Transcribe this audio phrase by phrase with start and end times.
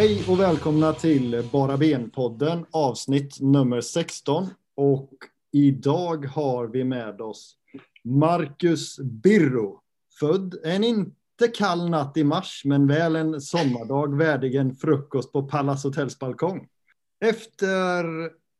[0.00, 4.48] Hej och välkomna till Bara Ben-podden avsnitt nummer 16.
[4.76, 5.10] Och
[5.52, 7.56] idag har vi med oss
[8.04, 9.80] Marcus Birro.
[10.20, 15.42] Född en inte kall natt i mars, men väl en sommardag värdig en frukost på
[15.42, 16.68] Palace Hotels balkong.
[17.24, 18.04] Efter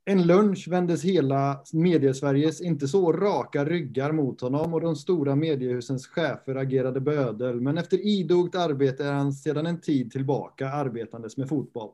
[0.04, 6.06] en lunch vändes hela mediesveriges inte så raka ryggar mot honom och de stora mediehusens
[6.06, 7.60] chefer agerade bödel.
[7.60, 11.90] Men efter idogt arbete är han sedan en tid tillbaka arbetandes med fotboll.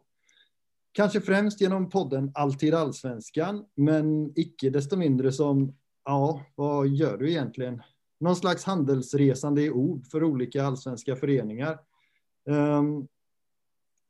[0.93, 7.31] Kanske främst genom podden Alltid Allsvenskan, men icke desto mindre som, ja, vad gör du
[7.31, 7.83] egentligen?
[8.21, 11.79] Någon slags handelsresande i ord för olika allsvenska föreningar.
[12.49, 13.09] Um,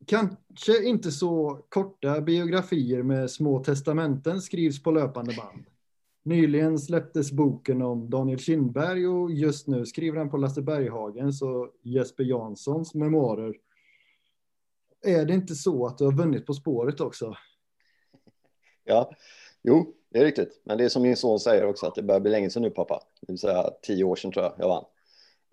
[0.07, 5.65] Kanske inte så korta biografier med små testamenten skrivs på löpande band.
[6.23, 11.71] Nyligen släpptes boken om Daniel Kindberg och just nu skriver han på Lasse Berghagens och
[11.83, 13.55] Jesper Janssons memoarer.
[15.07, 17.35] Är det inte så att du har vunnit På spåret också?
[18.85, 19.11] Ja,
[19.63, 20.61] jo, det är riktigt.
[20.65, 22.71] Men det är som min son säger också att det börjar bli länge sedan nu
[22.71, 23.01] pappa.
[23.21, 24.85] Det vill säga tio år sedan tror jag jag vann.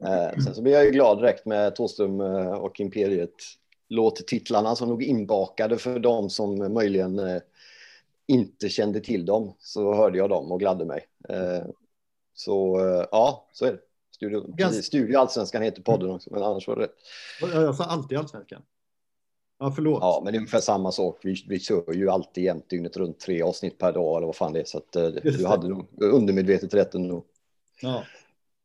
[0.04, 3.36] Eh, sen så blir jag ju glad direkt med Thåström eh, och Imperiet
[3.90, 7.42] låttitlarna som nog inbakade för de som möjligen eh,
[8.28, 9.56] inte kände till dem.
[9.60, 11.06] Så hörde jag dem och gladde mig.
[11.30, 11.66] Eh,
[12.34, 13.80] så eh, ja, så är det.
[14.16, 16.96] Studio, precis, Studio Allsvenskan heter podden också, men annars var det rätt.
[17.42, 18.62] Jag sa alltid Allsvenskan.
[19.60, 20.00] Ja, förlåt.
[20.02, 21.20] Ja, men det är ungefär samma sak.
[21.24, 24.54] Vi, vi kör ju alltid jämt dygnet runt tre avsnitt per dag eller vad fan
[24.54, 24.66] det är.
[24.66, 24.92] Så att,
[25.24, 27.24] du hade nog undermedvetet rätt ändå.
[27.82, 28.04] Ja.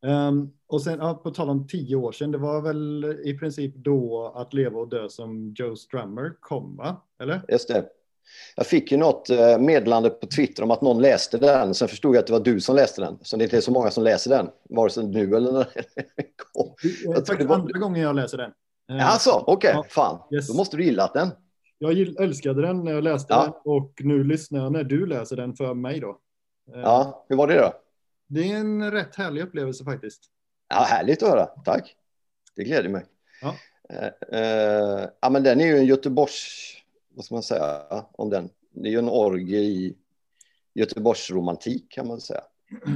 [0.03, 3.75] Um, och sen ja, på tal om tio år sedan, det var väl i princip
[3.77, 7.03] då att leva och dö som Joe Strummer kom, va?
[7.21, 7.41] Eller?
[7.49, 7.84] Just det.
[8.56, 11.75] Jag fick ju något eh, meddelande på Twitter om att någon läste den.
[11.75, 13.19] Sen förstod jag att det var du som läste den.
[13.23, 16.27] Så det är inte så många som läser den, vare sig nu eller när den
[16.53, 16.75] kom.
[16.83, 18.53] Det är faktiskt andra gången jag läser den.
[19.01, 19.73] Alltså, okej, okay.
[19.73, 19.84] ja.
[19.89, 20.19] fan.
[20.33, 20.49] Yes.
[20.49, 21.28] Då måste du gillat den.
[21.78, 23.43] Jag älskade den när jag läste ja.
[23.43, 26.19] den och nu lyssnar jag när du läser den för mig då.
[26.73, 27.73] Ja, hur var det då?
[28.27, 30.31] Det är en rätt härlig upplevelse faktiskt.
[30.69, 31.47] Ja, härligt att höra.
[31.47, 31.97] Tack.
[32.56, 33.05] Det gläder mig.
[33.41, 33.55] Ja.
[33.93, 36.75] Uh, uh, ja, men den är ju en Göteborgs,
[37.09, 38.51] vad ska man säga om den?
[38.71, 39.97] Det är ju en orgie i
[40.75, 42.43] Göteborgs romantik kan man säga.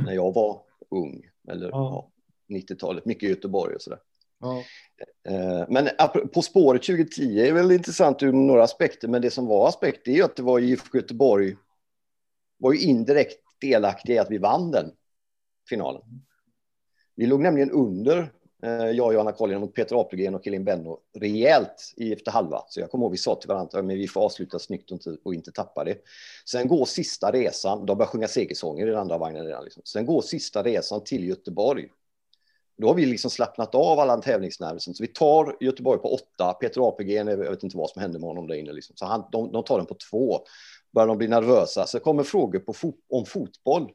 [0.04, 2.10] När jag var ung, eller ja.
[2.48, 3.98] ja 90-talet, mycket Göteborg och sådär.
[4.40, 4.64] Ja.
[5.30, 5.88] Uh, men
[6.34, 10.12] På spåret 2010 är väl intressant ur några aspekter, men det som var aspekt är
[10.12, 11.56] ju att det var IFK Göteborg
[12.58, 14.92] var ju indirekt delaktiga i att vi vann den
[15.68, 16.02] finalen.
[17.14, 20.98] Vi låg nämligen under, eh, jag och Johanna Collin mot Peter Apelgren och Elin Benno
[21.18, 22.64] rejält i efter halva.
[22.68, 24.90] Så jag kommer ihåg vi sa till varandra men vi får avsluta snyggt
[25.24, 25.98] och inte tappa det.
[26.46, 29.64] Sen går sista resan, de börjar sjunga segersånger i den andra vagnen redan.
[29.64, 29.82] Liksom.
[29.84, 31.88] Sen går sista resan till Göteborg.
[32.78, 36.52] Då har vi liksom slappnat av alla tävlingsnerver, Så vi tar Göteborg på åtta.
[36.52, 38.72] Peter Apelgren, jag vet inte vad som hände med honom där inne.
[38.72, 38.96] Liksom.
[38.96, 40.38] Så han, de, de tar den på två.
[40.92, 41.86] Börjar de bli nervösa.
[41.86, 43.92] Så kommer frågor på fot, om fotboll.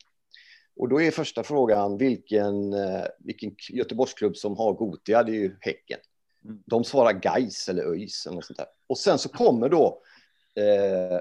[0.77, 5.57] Och då är första frågan vilken, eh, vilken Göteborgsklubb som har Gotia, det är ju
[5.61, 5.99] Häcken.
[6.45, 6.63] Mm.
[6.65, 8.67] De svarar Gais eller ÖIS eller något sånt där.
[8.87, 10.01] Och sen så kommer då
[10.55, 11.19] eh,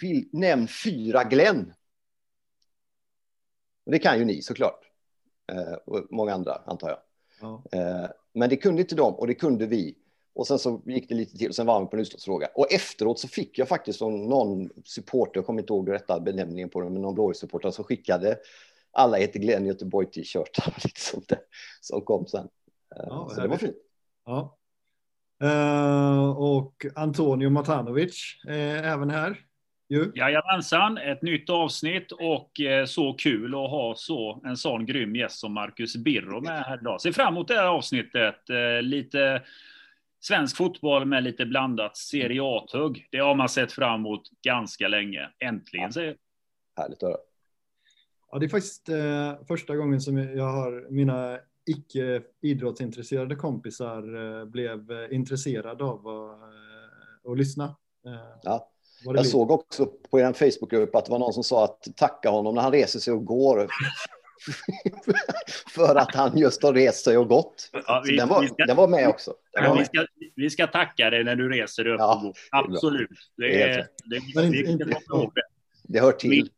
[0.00, 1.74] vill, nämn fyra Glenn.
[3.86, 4.80] Det kan ju ni såklart.
[5.52, 6.98] Eh, och många andra antar jag.
[7.40, 7.62] Ja.
[7.72, 9.96] Eh, men det kunde inte de och det kunde vi.
[10.32, 12.48] Och sen så gick det lite till och sen var vi på en utslagsfråga.
[12.54, 16.80] Och efteråt så fick jag faktiskt någon supporter, jag kommer inte ihåg rätta benämningen på
[16.80, 18.38] den, men någon blåsupporter som skickade
[18.92, 21.38] alla heter Glenn Göteborg t-shirtar sånt där
[21.80, 22.48] som kom sen.
[22.96, 23.76] Eh, ja, så det var fint.
[24.24, 24.56] Ja.
[25.42, 29.40] Uh, och Antonio Matanovic är även här.
[29.88, 30.12] Ju.
[30.14, 35.38] Jajamensan, ett nytt avsnitt och eh, så kul att ha så, en sån grym gäst
[35.38, 37.00] som Marcus Birro med här idag.
[37.00, 38.36] Ser fram emot det här avsnittet.
[38.82, 39.42] Lite
[40.20, 43.08] svensk fotboll med lite blandat Serie A-tugg.
[43.10, 45.30] Det har man sett fram emot ganska länge.
[45.38, 45.92] Äntligen, ja.
[45.92, 46.16] säger
[46.76, 47.18] Härligt att höra.
[48.30, 54.44] Ja, det är faktiskt eh, första gången som jag har mina icke idrottsintresserade kompisar eh,
[54.44, 57.64] blev eh, intresserade av att, eh, lyssna.
[58.06, 58.70] Eh, ja.
[59.04, 59.22] Jag blir.
[59.22, 62.62] såg också på er Facebookgrupp att det var någon som sa att tacka honom när
[62.62, 63.66] han reser sig och går.
[65.74, 67.70] för att han just har rest sig och gått.
[67.86, 69.34] Ja, vi, den, var, ska, den var med också.
[69.52, 70.06] Ja, vi, ska,
[70.36, 72.34] vi ska tacka dig när du reser dig upp ja, och går.
[72.50, 73.08] Absolut.
[73.36, 75.00] Det är, det, är, det, det, det, det,
[75.92, 76.30] det hör till.
[76.30, 76.48] Min,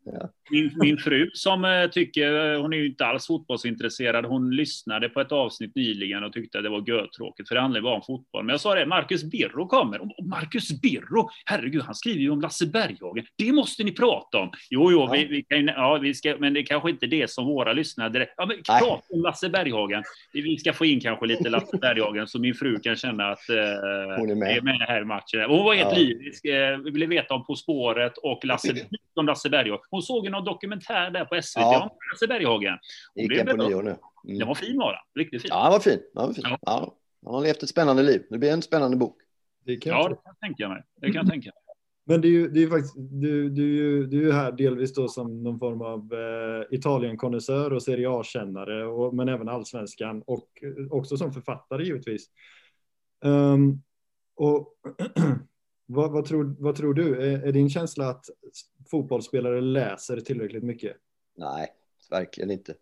[0.50, 5.20] min, min, fru som eh, tycker, hon är ju inte alls fotbollsintresserad, hon lyssnade på
[5.20, 8.44] ett avsnitt nyligen och tyckte att det var görtråkigt, för det handlar bara om fotboll.
[8.44, 10.00] Men jag sa det, Marcus Birro kommer.
[10.00, 13.24] Och Marcus Birro, herregud, han skriver ju om Lasse Berghagen.
[13.36, 14.50] Det måste ni prata om.
[14.70, 15.12] Jo, jo, ja.
[15.12, 18.26] vi, vi, kan, ja, vi ska, men det är kanske inte det som våra lyssnare...
[18.36, 20.02] Ja, men prata om Lasse Berghagen.
[20.32, 23.56] Vi ska få in kanske lite Lasse Berghagen så min fru kan känna att eh,
[24.18, 24.56] hon är med.
[24.56, 25.40] är med här i matchen.
[25.48, 25.98] Hon var helt ja.
[25.98, 26.44] lyrisk.
[26.44, 28.74] Eh, vi ville veta om På spåret och Lasse,
[29.22, 29.84] om Lasse Berghagen.
[29.90, 31.82] Hon såg ju någon dokumentär där på SVT ja.
[31.82, 32.78] om Lasse Berghagen.
[33.14, 33.96] Hon Gick på nyår nu.
[34.24, 34.38] Mm.
[34.38, 35.22] Den var fin var den.
[35.22, 35.48] Riktigt fin.
[35.54, 36.00] Ja, den var fin.
[36.14, 36.44] Den var fin.
[36.46, 36.58] Ja.
[36.62, 36.96] Ja.
[37.24, 38.22] Han har levt ett spännande liv.
[38.30, 39.16] Det blir en spännande bok.
[39.64, 40.82] Det kan ja, det kan jag tänka mig.
[40.96, 41.62] Det kan jag tänka mig.
[42.04, 45.42] Men det är ju, det är faktiskt, du, du, du är här delvis då som
[45.42, 50.48] någon form av eh, Italien-konnässör och Serie A-kännare, men även allsvenskan och
[50.90, 52.26] också som författare givetvis.
[53.24, 53.82] Um,
[54.36, 54.74] och
[55.86, 57.22] vad, vad, tror, vad tror du?
[57.22, 58.24] Är, är, din känsla att
[58.90, 60.96] fotbollsspelare läser tillräckligt mycket?
[61.36, 61.68] Nej,
[62.10, 62.74] verkligen inte.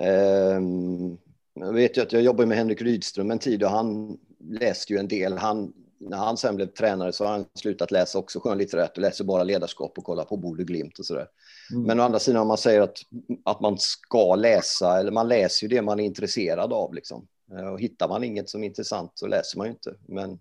[0.00, 1.18] Um,
[1.54, 4.98] jag vet ju att jag jobbade med Henrik Rydström en tid och han läste ju
[4.98, 5.38] en del.
[5.38, 9.24] Han, när han sen blev tränare så har han slutat läsa också skönlitterärt och läser
[9.24, 11.26] bara ledarskap och kollar på Bode Glimt och sådär.
[11.72, 11.84] Mm.
[11.84, 12.98] Men å andra sidan om man säger att,
[13.44, 17.26] att man ska läsa, eller man läser ju det man är intresserad av liksom.
[17.52, 19.94] Eh, och hittar man inget som är intressant så läser man ju inte.
[20.06, 20.40] Men,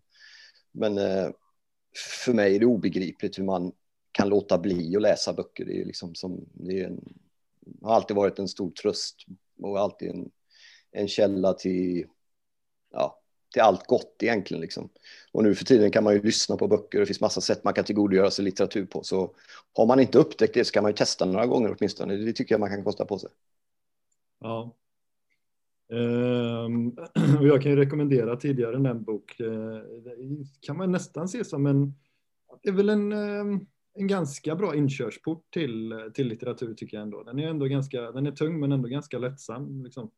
[0.72, 1.30] men eh,
[2.24, 3.72] för mig är det obegripligt hur man
[4.12, 5.66] kan låta bli att läsa böcker.
[5.66, 7.14] Det, är liksom som, det är en,
[7.82, 9.26] har alltid varit en stor tröst
[9.62, 10.32] och alltid en,
[10.92, 12.06] en källa till,
[12.92, 13.22] ja,
[13.54, 14.62] till allt gott egentligen.
[14.62, 14.90] Liksom.
[15.32, 17.74] Och nu för tiden kan man ju lyssna på böcker, det finns massa sätt man
[17.74, 19.04] kan tillgodogöra sig litteratur på.
[19.04, 19.36] Så
[19.74, 22.16] har man inte upptäckt det så kan man ju testa några gånger åtminstone.
[22.16, 23.30] Det tycker jag man kan kosta på sig.
[24.40, 24.76] Ja,
[25.92, 26.90] Ehm,
[27.40, 29.36] och jag kan ju rekommendera tidigare nämnd bok.
[29.38, 30.16] Det
[30.62, 31.94] kan man nästan se som en,
[32.64, 33.60] det är väl en, ehm,
[33.94, 37.24] en ganska bra inkörsport till, till litteratur tycker jag ändå.
[37.24, 39.84] Den är ändå ganska, den är tung men ändå ganska lättsam.
[39.84, 40.12] Liksom.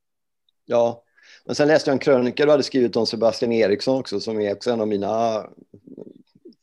[0.65, 1.03] Ja,
[1.45, 4.53] men sen läste jag en krönika du hade skrivit om Sebastian Eriksson också som är
[4.53, 5.45] också en av mina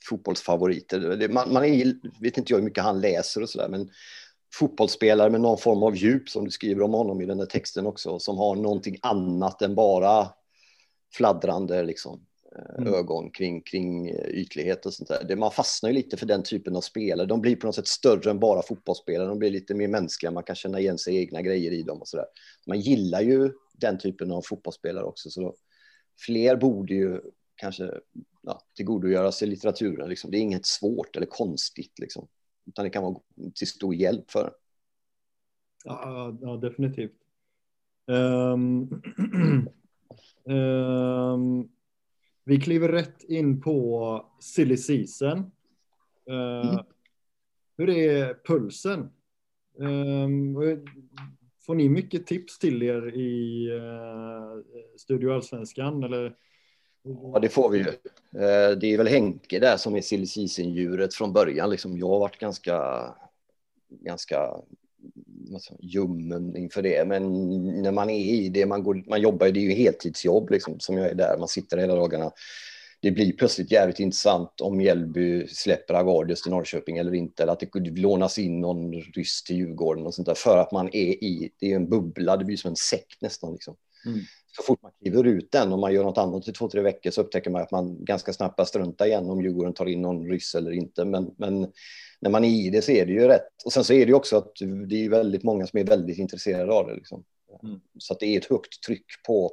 [0.09, 1.29] fotbollsfavoriter.
[1.29, 3.91] Man, man är, vet inte jag hur mycket han läser och sådär men
[4.55, 7.87] fotbollsspelare med någon form av djup som du skriver om honom i den där texten
[7.87, 10.29] också, som har någonting annat än bara
[11.15, 12.27] fladdrande liksom,
[12.57, 12.95] eh, mm.
[12.95, 15.25] ögon kring, kring eh, ytlighet och sånt där.
[15.25, 17.27] Det, man fastnar ju lite för den typen av spelare.
[17.27, 19.29] De blir på något sätt större än bara fotbollsspelare.
[19.29, 20.31] De blir lite mer mänskliga.
[20.31, 22.27] Man kan känna igen sig egna grejer i dem och så där.
[22.67, 25.31] Man gillar ju den typen av fotbollsspelare också.
[25.31, 25.55] Så då,
[26.27, 27.21] fler borde ju
[27.57, 27.91] kanske
[28.43, 30.09] ja, tillgodogöra sig litteraturen.
[30.09, 30.31] Liksom.
[30.31, 31.99] Det är inget svårt eller konstigt.
[31.99, 32.29] Liksom
[32.71, 33.21] utan det kan vara
[33.55, 34.53] till stor hjälp för
[35.85, 37.13] Ja, ja definitivt.
[38.07, 39.03] Um,
[40.45, 41.69] um,
[42.45, 45.39] vi kliver rätt in på silly season.
[46.31, 46.85] Uh, mm.
[47.77, 49.11] Hur är pulsen?
[49.79, 50.57] Um,
[51.67, 54.63] får ni mycket tips till er i uh,
[54.97, 56.03] Studio Allsvenskan?
[56.03, 56.37] Eller
[57.03, 57.89] Ja, det får vi ju.
[58.43, 61.71] Eh, det är väl Henke där som är silly djuret från början.
[61.71, 63.05] Liksom jag har varit ganska,
[63.89, 64.51] ganska
[65.81, 67.09] ljummen inför det.
[67.09, 67.23] Men
[67.83, 70.99] när man är i det, man, går, man jobbar, det är ju heltidsjobb liksom, som
[70.99, 71.37] jag är där.
[71.39, 72.31] Man sitter hela dagarna.
[73.03, 77.43] Det blir plötsligt jävligt intressant om Mjällby släpper Agardius till Norrköping eller inte.
[77.43, 80.35] Eller att det lånas in någon ryss till Djurgården och sånt där.
[80.35, 83.53] För att man är i, det är en bubbla, det blir som en sekt nästan.
[83.53, 83.77] Liksom.
[84.07, 84.21] Mm
[84.53, 87.11] så fort man kliver ut den och man gör något annat i två, tre veckor
[87.11, 90.29] så upptäcker man att man ganska snabbt bara struntar igen om Djurgården tar in någon
[90.29, 91.05] ryss eller inte.
[91.05, 91.73] Men, men
[92.21, 93.63] när man är i det så är det ju rätt.
[93.65, 94.53] Och sen så är det ju också att
[94.89, 96.95] det är väldigt många som är väldigt intresserade av det.
[96.95, 97.25] Liksom.
[97.63, 97.81] Mm.
[97.99, 99.53] Så att det är ett högt tryck på,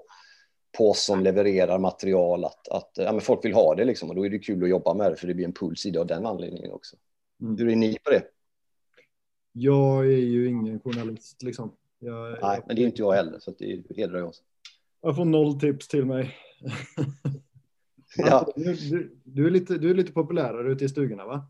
[0.78, 4.10] på oss som levererar material att, att ja, men folk vill ha det liksom.
[4.10, 5.92] Och då är det kul att jobba med det för det blir en puls i
[5.92, 6.96] det av den anledningen också.
[7.42, 7.58] Mm.
[7.58, 8.24] Hur är ni på det?
[9.52, 11.72] Jag är ju ingen journalist liksom.
[12.00, 12.64] Jag, Nej, jag...
[12.68, 14.44] men det är inte jag heller så det hedrar oss.
[15.02, 16.36] Jag får noll tips till mig.
[18.18, 18.48] ja.
[18.56, 21.48] du, du, är lite, du är lite populärare ute i stugorna va?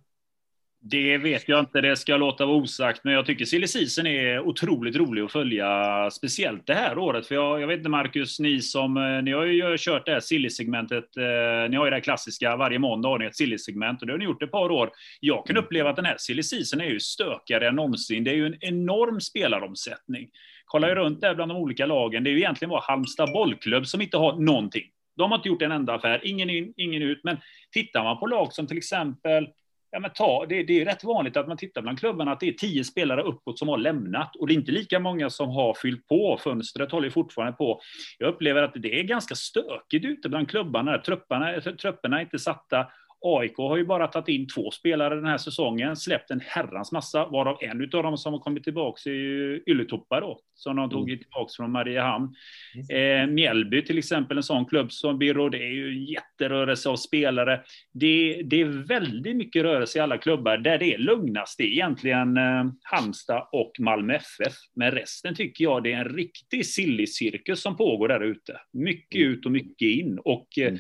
[0.82, 4.40] Det vet jag inte, det ska låta vara osagt, men jag tycker silly season är
[4.40, 7.28] otroligt rolig att följa, speciellt det här året.
[7.28, 10.20] För jag, jag vet inte Marcus, ni som, eh, ni har ju kört det här
[10.20, 14.08] silly-segmentet, eh, ni har ju det här klassiska, varje måndag har ni ett silly-segment och
[14.08, 14.90] det har ni gjort ett par år.
[15.20, 18.24] Jag kan uppleva att den här silly season är ju stökigare än någonsin.
[18.24, 20.30] Det är ju en enorm spelaromsättning
[20.68, 22.24] kollar ju runt där bland de olika lagen.
[22.24, 24.84] Det är ju egentligen bara Halmstad bollklubb som inte har någonting.
[25.18, 27.20] De har inte gjort en enda affär, ingen in, ingen ut.
[27.24, 27.38] Men
[27.72, 29.48] tittar man på lag som till exempel
[29.92, 32.48] Ja, men ta, det, det är rätt vanligt att man tittar bland klubbarna att det
[32.48, 35.74] är tio spelare uppåt som har lämnat och det är inte lika många som har
[35.74, 36.40] fyllt på.
[36.44, 37.82] Fönstret håller fortfarande på.
[38.18, 40.98] Jag upplever att det är ganska stökigt ute bland klubbarna.
[40.98, 42.88] Trupperna, trupperna är inte satta
[43.22, 47.26] AIK har ju bara tagit in två spelare den här säsongen, släppt en herrans massa,
[47.26, 51.10] varav en av dem som har kommit tillbaka är ju Ylletoppa då, som de tog
[51.10, 51.20] mm.
[51.20, 52.36] tillbaka från Mariehamn.
[52.92, 57.62] Eh, Mjällby till exempel, en sån klubb som Birro, det är ju jätterörelse av spelare.
[57.94, 60.58] Det, det, är väldigt mycket rörelse i alla klubbar.
[60.58, 64.54] Där det är lugnast det är egentligen eh, Halmstad och Malmö FF.
[64.76, 68.62] Men resten tycker jag det är en riktig silly-cirkus som pågår där ute.
[68.74, 69.34] Mycket mm.
[69.34, 70.20] ut och mycket in.
[70.20, 70.80] Och eh, mm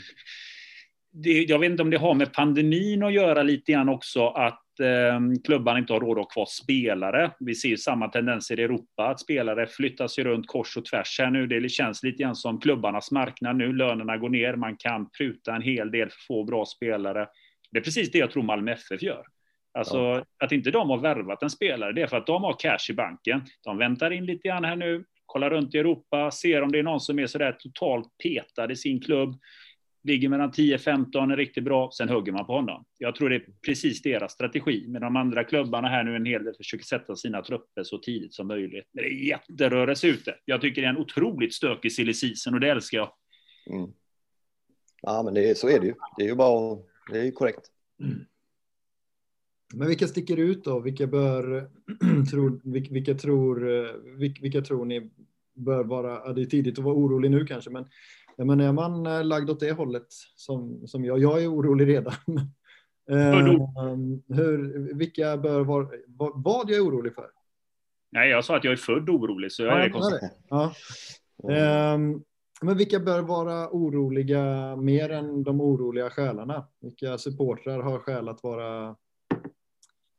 [1.24, 4.80] det, jag vet inte om det har med pandemin att göra lite grann också, att
[4.80, 7.32] eh, klubbarna inte har råd att ha kvar spelare.
[7.40, 11.30] Vi ser samma tendenser i Europa, att spelare flyttas ju runt kors och tvärs här
[11.30, 11.48] nu.
[11.48, 13.74] Det känns lite grann som klubbarnas marknad nu.
[13.74, 17.28] Lönerna går ner, man kan pruta en hel del för få bra spelare.
[17.72, 19.24] Det är precis det jag tror Malmö FF gör.
[19.78, 20.24] Alltså ja.
[20.40, 22.94] att inte de har värvat en spelare, det är för att de har cash i
[22.94, 23.42] banken.
[23.64, 26.84] De väntar in lite grann här nu, kollar runt i Europa, ser om det är
[26.84, 29.40] någon som är sådär totalt petad i sin klubb
[30.08, 32.86] ligger mellan 10-15, är riktigt bra, sen hugger man på honom.
[32.98, 34.86] Jag tror det är precis deras strategi.
[34.88, 38.34] Men de andra klubbarna här nu en hel del försöker sätta sina trupper så tidigt
[38.34, 38.90] som möjligt.
[38.92, 40.36] Men det är jätterörelse ute.
[40.46, 43.12] Jag tycker det är en otroligt stökig silly season och det älskar jag.
[43.70, 43.92] Mm.
[45.02, 45.94] Ja, men det är, så är det ju.
[46.18, 46.80] Det är ju bara
[47.12, 47.72] det är ju korrekt.
[48.04, 48.26] Mm.
[49.74, 50.80] Men vilka sticker ut då?
[50.80, 51.70] Vilka bör,
[52.32, 55.12] tror, vilka, vilka, tror, eh, vilka, vilka tror ni
[55.56, 57.86] bör vara, det är tidigt att vara orolig nu kanske, men
[58.40, 61.88] Ja, men är man eh, lagd åt det hållet som, som jag, jag är orolig
[61.88, 62.14] redan.
[63.10, 65.88] Ehm, hur, vilka bör vara,
[66.34, 67.30] vad jag är orolig för?
[68.12, 70.22] Nej, jag sa att jag är född orolig, så jag ja, är konstigt.
[70.50, 70.74] Ja.
[71.94, 72.24] Um,
[72.62, 76.68] men vilka bör vara oroliga mer än de oroliga själarna?
[76.82, 78.96] Vilka supportrar har skäl att vara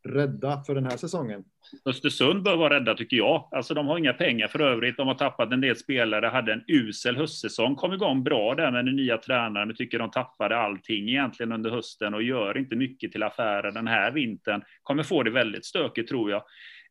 [0.04, 1.44] rädda för den här säsongen?
[1.86, 3.48] Östersund bör vara rädda tycker jag.
[3.50, 4.96] Alltså de har inga pengar för övrigt.
[4.96, 8.84] De har tappat en del spelare, hade en usel höstsäsong, kom igång bra där med
[8.84, 13.12] den nya tränaren, men tycker de tappade allting egentligen under hösten och gör inte mycket
[13.12, 14.62] till affärer den här vintern.
[14.82, 16.42] Kommer få det väldigt stökigt tror jag.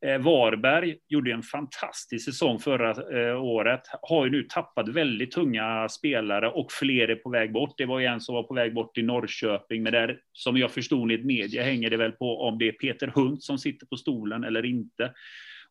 [0.06, 3.82] Eh, Varberg gjorde en fantastisk säsong förra eh, året.
[4.02, 7.74] Har ju nu tappat väldigt tunga spelare och fler är på väg bort.
[7.78, 10.72] Det var ju en som var på väg bort i Norrköping, men där som jag
[10.72, 13.98] förstod i media hänger det väl på om det är Peter Hunt som sitter på
[13.98, 15.14] stolen eller inte.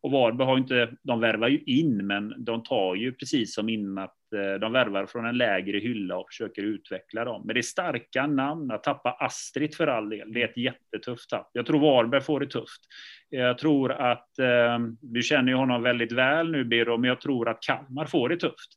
[0.01, 4.07] Och Varberg har inte, de värvar ju in, men de tar ju precis som innan
[4.33, 7.43] Eh, de värvar från en lägre hylla och försöker utveckla dem.
[7.45, 8.71] Men det är starka namn.
[8.71, 11.49] Att tappa Astrid för all del, det är ett jättetufft tapp.
[11.53, 12.81] Jag tror Varberg får det tufft.
[13.29, 17.49] Jag tror att, eh, du känner ju honom väldigt väl nu Birro, men jag tror
[17.49, 18.69] att Kalmar får det tufft.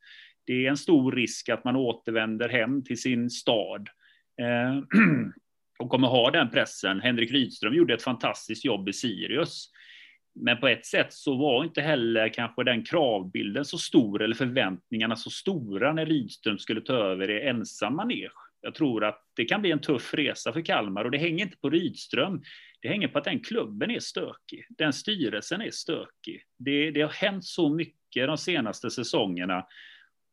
[0.46, 3.88] Det är en stor risk att man återvänder hem till sin stad.
[4.40, 4.78] Eh,
[5.78, 7.00] och kommer ha den pressen.
[7.00, 9.70] Henrik Rydström gjorde ett fantastiskt jobb i Sirius.
[10.34, 15.16] Men på ett sätt så var inte heller kanske den kravbilden så stor eller förväntningarna
[15.16, 18.30] så stora när Rydström skulle ta över i ensam manege.
[18.60, 21.56] Jag tror att det kan bli en tuff resa för Kalmar och det hänger inte
[21.56, 22.42] på Rydström.
[22.82, 24.66] Det hänger på att den klubben är stökig.
[24.68, 26.42] Den styrelsen är stökig.
[26.58, 29.66] Det, det har hänt så mycket de senaste säsongerna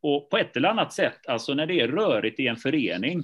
[0.01, 3.24] och på ett eller annat sätt, alltså när det är rörigt i en förening,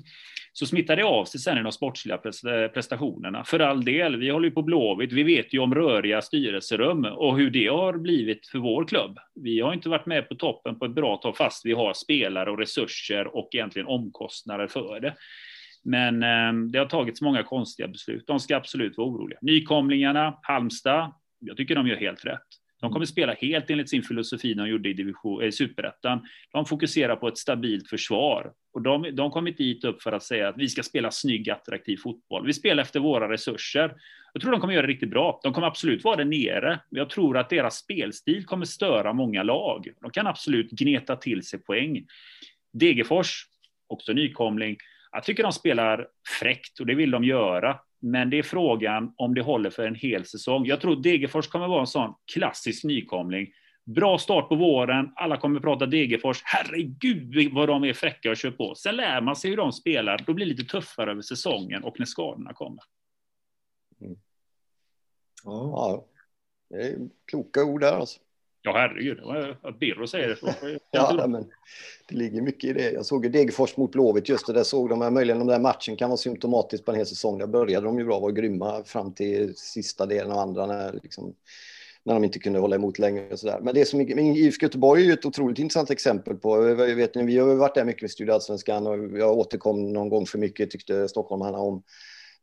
[0.54, 3.44] så smittar det av sig sen i de sportsliga eh, prestationerna.
[3.44, 7.38] För all del, vi håller ju på Blåvitt, vi vet ju om röriga styrelserum och
[7.38, 9.20] hur det har blivit för vår klubb.
[9.36, 12.52] Vi har inte varit med på toppen på ett bra tag, fast vi har spelare
[12.52, 15.16] och resurser och egentligen omkostnader för det.
[15.84, 18.28] Men eh, det har tagits många konstiga beslut.
[18.28, 19.40] De ska absolut vara oroliga.
[19.42, 22.63] Nykomlingarna, Halmstad, jag tycker de gör helt rätt.
[22.84, 26.28] De kommer spela helt enligt sin filosofi de gjorde i division, eh, superettan.
[26.52, 28.52] De fokuserar på ett stabilt försvar.
[28.74, 31.98] Och de, de kommit dit upp för att säga att vi ska spela snygg, attraktiv
[31.98, 32.46] fotboll.
[32.46, 33.96] Vi spelar efter våra resurser.
[34.34, 35.40] Jag tror de kommer göra det riktigt bra.
[35.44, 36.80] De kommer absolut vara där nere.
[36.90, 39.88] Jag tror att deras spelstil kommer störa många lag.
[40.02, 42.06] De kan absolut gneta till sig poäng.
[42.74, 43.46] Degerfors,
[43.88, 44.78] också nykomling.
[45.12, 46.08] Jag tycker de spelar
[46.40, 47.80] fräckt och det vill de göra.
[48.06, 50.66] Men det är frågan om det håller för en hel säsong.
[50.66, 53.54] Jag tror Degerfors kommer vara en sån klassisk nykomling.
[53.86, 56.42] Bra start på våren, alla kommer prata Degerfors.
[56.44, 58.76] Herregud vad de är fräcka och kör på.
[58.76, 60.24] Sen lär man sig hur de spelar.
[60.26, 62.84] Då blir det lite tuffare över säsongen och när skadorna kommer.
[64.02, 64.18] Mm.
[65.44, 66.06] Ja.
[66.70, 68.20] det är kloka ord där alltså.
[68.66, 69.20] Ja, herregud.
[69.62, 70.80] Att Birro säger det.
[70.92, 71.46] ja, men
[72.10, 72.92] det ligger mycket i det.
[72.92, 75.14] Jag såg ju Degerfors mot Blåvitt just det där såg de.
[75.14, 77.38] Möjligen de där matchen kan vara symptomatisk på en hel säsong.
[77.38, 81.34] Där började de ju bra, var grymma fram till sista delen av andra när, liksom,
[82.04, 83.60] när de inte kunde hålla emot längre och sådär.
[83.62, 86.68] Men det som IFK Göteborg är ju ett otroligt intressant exempel på.
[86.68, 90.26] Jag vet, vi har varit där mycket med Studio Allsvenskan och jag återkom någon gång
[90.26, 91.84] för mycket tyckte stockholmarna om.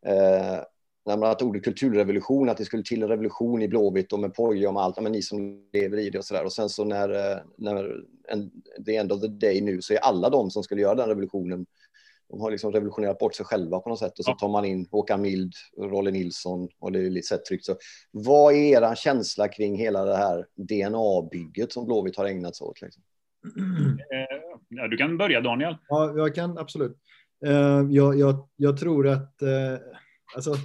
[0.05, 0.59] Eh,
[1.05, 4.33] när man att ordet kulturrevolution, att det skulle till en revolution i Blåvitt och med
[4.33, 6.45] Poja och med allt, men ni som lever i det och sådär.
[6.45, 8.51] Och sen så när, eh, när en,
[8.85, 11.65] the end of the day nu så är alla de som skulle göra den revolutionen
[12.29, 14.87] De har liksom revolutionerat bort sig själva på något sätt och så tar man in
[14.91, 17.75] Håkan Mild, Rolle Nilsson och det är lite tryckt så.
[18.11, 22.81] Vad är er känsla kring hela det här DNA-bygget som Blåvitt har ägnat sig åt?
[22.81, 23.03] Liksom?
[24.11, 24.37] Eh,
[24.69, 25.77] ja, du kan börja Daniel.
[25.87, 26.97] Ja, jag kan absolut.
[27.45, 29.35] Eh, jag, jag, jag tror att
[30.35, 30.55] alltså,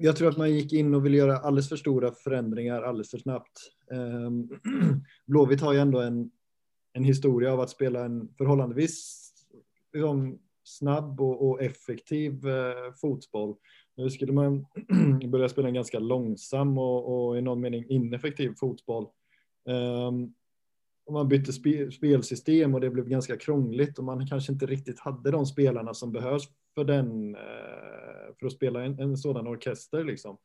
[0.00, 3.18] jag tror att man gick in och ville göra alldeles för stora förändringar alldeles för
[3.18, 3.58] snabbt.
[3.92, 4.48] Ehm,
[5.26, 6.30] Blåvitt har ju ändå en,
[6.92, 9.28] en historia av att spela en förhållandevis
[9.92, 13.56] liksom, snabb och, och effektiv eh, fotboll.
[13.96, 14.66] Nu skulle man
[15.30, 19.06] börja spela en ganska långsam och, och i någon mening ineffektiv fotboll.
[19.64, 20.34] Um,
[21.06, 25.00] och man bytte spe, spelsystem och det blev ganska krångligt och man kanske inte riktigt
[25.00, 26.44] hade de spelarna som behövs
[26.78, 30.38] för den eh, för att spela en, en sådan orkester liksom.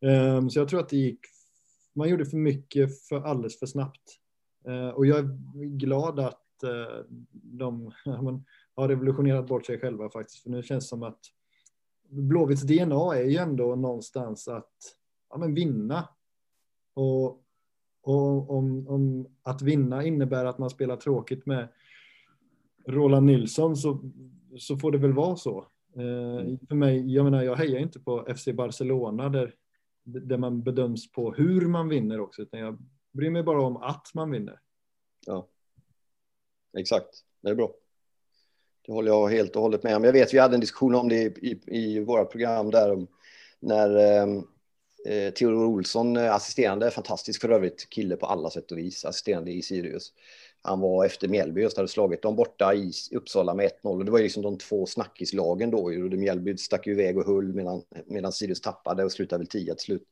[0.00, 1.20] Ehm, så jag tror att det gick.
[1.94, 4.18] Man gjorde för mycket för alldeles för snabbt
[4.66, 5.28] eh, och jag är
[5.76, 7.92] glad att eh, de
[8.74, 10.42] har revolutionerat bort sig själva faktiskt.
[10.42, 11.20] För nu känns det som att
[12.08, 14.74] Blåvitts DNA är ju ändå någonstans att
[15.30, 16.08] ja, men vinna.
[16.94, 17.26] Och,
[18.02, 21.68] och om, om att vinna innebär att man spelar tråkigt med
[22.86, 24.12] Roland Nilsson så,
[24.58, 25.58] så får det väl vara så.
[25.96, 29.54] Eh, för mig, jag menar, jag hejar inte på FC Barcelona där,
[30.04, 32.78] där man bedöms på hur man vinner också, utan jag
[33.12, 34.60] bryr mig bara om att man vinner.
[35.26, 35.48] Ja,
[36.78, 37.24] exakt.
[37.40, 37.70] Det är bra.
[38.86, 40.04] Det håller jag helt och hållet med om.
[40.04, 43.06] Jag vet, vi hade en diskussion om det i, i, i våra program där
[43.60, 44.36] när ehm,
[45.06, 49.52] eh, Theodor Olsson, eh, assisterande, fantastisk för övrigt kille på alla sätt och vis, assisterande
[49.52, 50.12] i Sirius
[50.62, 53.98] han var efter Mjällby just hade slagit dem borta i Uppsala med 1-0.
[53.98, 55.78] Och det var ju liksom de två snackislagen då.
[55.78, 59.74] Och Mjällby stack ju iväg och höll medan, medan Sirius tappade och slutade väl 10
[59.74, 60.02] till slut.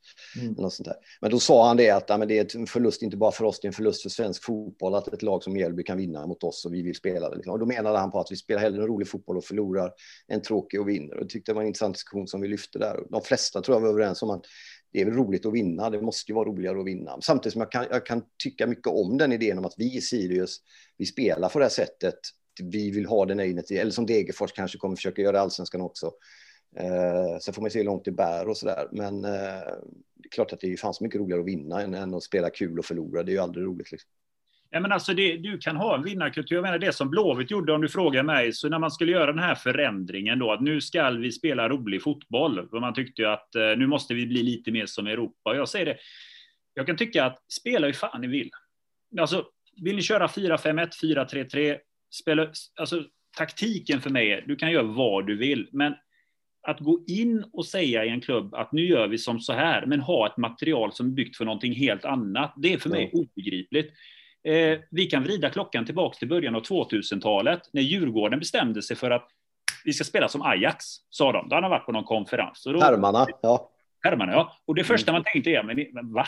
[0.40, 0.52] Mm.
[0.52, 0.96] Något sånt där.
[1.20, 3.44] Men då sa han det att ja, men det är en förlust inte bara för
[3.44, 6.26] oss, det är en förlust för svensk fotboll att ett lag som Mjällby kan vinna
[6.26, 7.36] mot oss och vi vill spela det.
[7.36, 7.52] Liksom.
[7.52, 9.92] Och då menade han på att vi spelar hellre en rolig fotboll och förlorar
[10.28, 11.14] än tråkig och vinner.
[11.14, 13.00] Och det tyckte jag var en intressant diskussion som vi lyfte där.
[13.10, 14.44] De flesta tror jag var överens om att
[14.92, 15.90] det är väl roligt att vinna.
[15.90, 17.20] Det måste ju vara roligare att vinna.
[17.20, 20.00] Samtidigt som jag kan, jag kan tycka mycket om den idén om att vi i
[20.00, 20.56] Sirius,
[20.96, 22.18] vi spelar på det här sättet.
[22.62, 26.12] Vi vill ha den egna eller som Degerfors kanske kommer försöka göra i allsvenskan också.
[26.76, 28.88] Eh, sen får man se hur långt det bär och så där.
[28.92, 29.30] Men eh,
[30.14, 32.50] det är klart att det är fanns mycket roligare att vinna än, än att spela
[32.50, 33.22] kul och förlora.
[33.22, 33.92] Det är ju aldrig roligt.
[33.92, 34.10] Liksom.
[34.70, 36.56] Ja, men alltså det, du kan ha en vinnarkultur.
[36.56, 39.32] Jag menar det som Blåvitt gjorde, om du frågar mig, så när man skulle göra
[39.32, 43.28] den här förändringen då, att nu ska vi spela rolig fotboll, för man tyckte ju
[43.28, 45.54] att eh, nu måste vi bli lite mer som Europa.
[45.54, 45.96] Jag säger det,
[46.74, 48.50] jag kan tycka att spela hur fan ni vill.
[49.20, 49.44] Alltså,
[49.82, 51.78] vill ni köra 4-5-1, 4-3-3,
[52.10, 52.48] spela,
[52.80, 53.04] alltså
[53.36, 55.94] taktiken för mig är, du kan göra vad du vill, men
[56.62, 59.86] att gå in och säga i en klubb att nu gör vi som så här,
[59.86, 63.10] men ha ett material som är byggt för någonting helt annat, det är för mig
[63.12, 63.92] obegripligt.
[64.44, 69.10] Eh, vi kan vrida klockan tillbaka till början av 2000-talet när Djurgården bestämde sig för
[69.10, 69.28] att
[69.84, 71.48] vi ska spela som Ajax, sa de.
[71.48, 72.66] Då hade de varit på någon konferens.
[72.66, 73.70] Hermarna, ja.
[74.00, 74.56] Hermarna, ja.
[74.66, 76.26] Och det första man tänkte är, men va?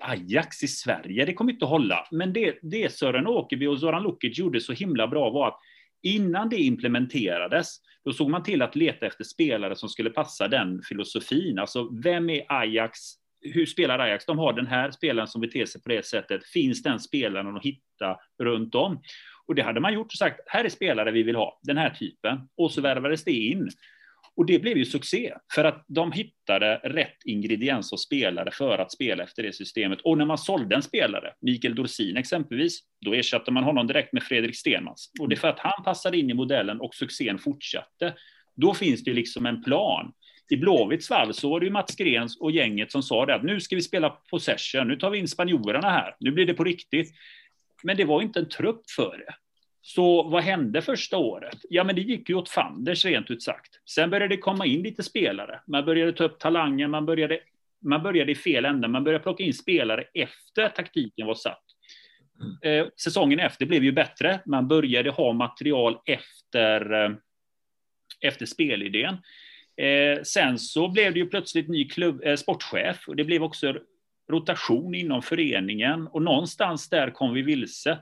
[0.00, 2.06] Ajax i Sverige, det kommer inte att hålla.
[2.10, 5.58] Men det, det Sören Åkerby och Zoran Lukic gjorde så himla bra var att
[6.02, 10.82] innan det implementerades, då såg man till att leta efter spelare som skulle passa den
[10.88, 11.58] filosofin.
[11.58, 12.98] Alltså, vem är Ajax
[13.42, 14.26] hur spelar Ajax?
[14.26, 16.46] De har den här spelaren som beter sig på det sättet.
[16.46, 19.02] Finns den spelaren att hitta runt om?
[19.46, 21.90] Och det hade man gjort och sagt, här är spelare vi vill ha, den här
[21.90, 22.38] typen.
[22.56, 23.70] Och så värvades det in.
[24.36, 28.92] Och det blev ju succé, för att de hittade rätt ingrediens och spelare för att
[28.92, 30.00] spela efter det systemet.
[30.00, 34.22] Och när man sålde en spelare, Mikael Dorsin exempelvis, då ersatte man honom direkt med
[34.22, 35.10] Fredrik Stenmans.
[35.20, 38.14] Och det är för att han passade in i modellen och succén fortsatte.
[38.56, 40.12] Då finns det liksom en plan
[40.52, 43.42] i Blåvitts fall så var det ju Mats Grens och gänget som sa det att
[43.42, 46.64] nu ska vi spela possession, nu tar vi in spanjorerna här, nu blir det på
[46.64, 47.14] riktigt.
[47.82, 49.34] Men det var inte en trupp för det.
[49.82, 51.58] Så vad hände första året?
[51.70, 53.80] Ja, men det gick ju åt fanders rent ut sagt.
[53.90, 55.60] Sen började det komma in lite spelare.
[55.66, 57.40] Man började ta upp talangen, man började,
[57.80, 58.88] man började i fel ände.
[58.88, 61.64] Man började plocka in spelare efter taktiken var satt.
[62.62, 64.40] Eh, säsongen efter blev ju bättre.
[64.46, 67.10] Man började ha material efter, eh,
[68.20, 69.16] efter spelidén.
[69.76, 73.76] Eh, sen så blev det ju plötsligt ny klubb, eh, sportchef och det blev också
[74.30, 77.98] rotation inom föreningen och någonstans där kom vi vilse.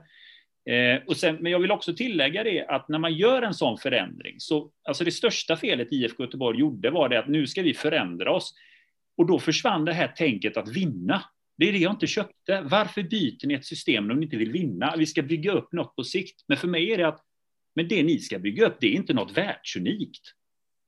[0.69, 3.77] Eh, och sen, men jag vill också tillägga det att när man gör en sån
[3.77, 7.73] förändring så, alltså det största felet IFK Göteborg gjorde var det att nu ska vi
[7.73, 8.53] förändra oss.
[9.17, 11.23] Och då försvann det här tänket att vinna.
[11.57, 12.61] Det är det jag inte köpte.
[12.61, 14.95] Varför byter ni ett system om ni inte vill vinna?
[14.97, 16.43] Vi ska bygga upp något på sikt.
[16.47, 17.19] Men för mig är det att
[17.75, 20.21] men det ni ska bygga upp, det är inte något världsunikt.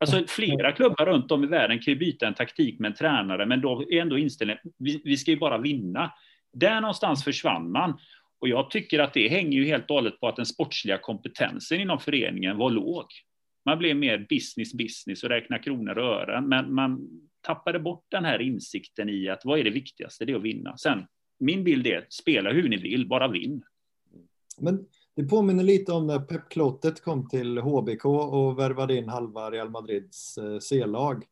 [0.03, 3.45] Alltså flera klubbar runt om i världen kan ju byta en taktik med en tränare,
[3.45, 6.13] men då är ändå inställningen, vi, vi ska ju bara vinna.
[6.53, 7.99] Där någonstans försvann man.
[8.39, 11.79] Och jag tycker att det hänger ju helt och hållet på att den sportsliga kompetensen
[11.79, 13.05] inom föreningen var låg.
[13.65, 16.49] Man blev mer business business och räkna kronor och ören.
[16.49, 17.07] Men man
[17.41, 20.25] tappade bort den här insikten i att vad är det viktigaste?
[20.25, 20.77] Det är att vinna.
[20.77, 21.05] Sen,
[21.39, 23.63] min bild är spela hur ni vill, bara vinn.
[24.61, 24.85] Men
[25.15, 30.38] det påminner lite om när Pep-klotet kom till HBK och värvade in halva Real Madrids
[30.38, 31.26] eh, C-lag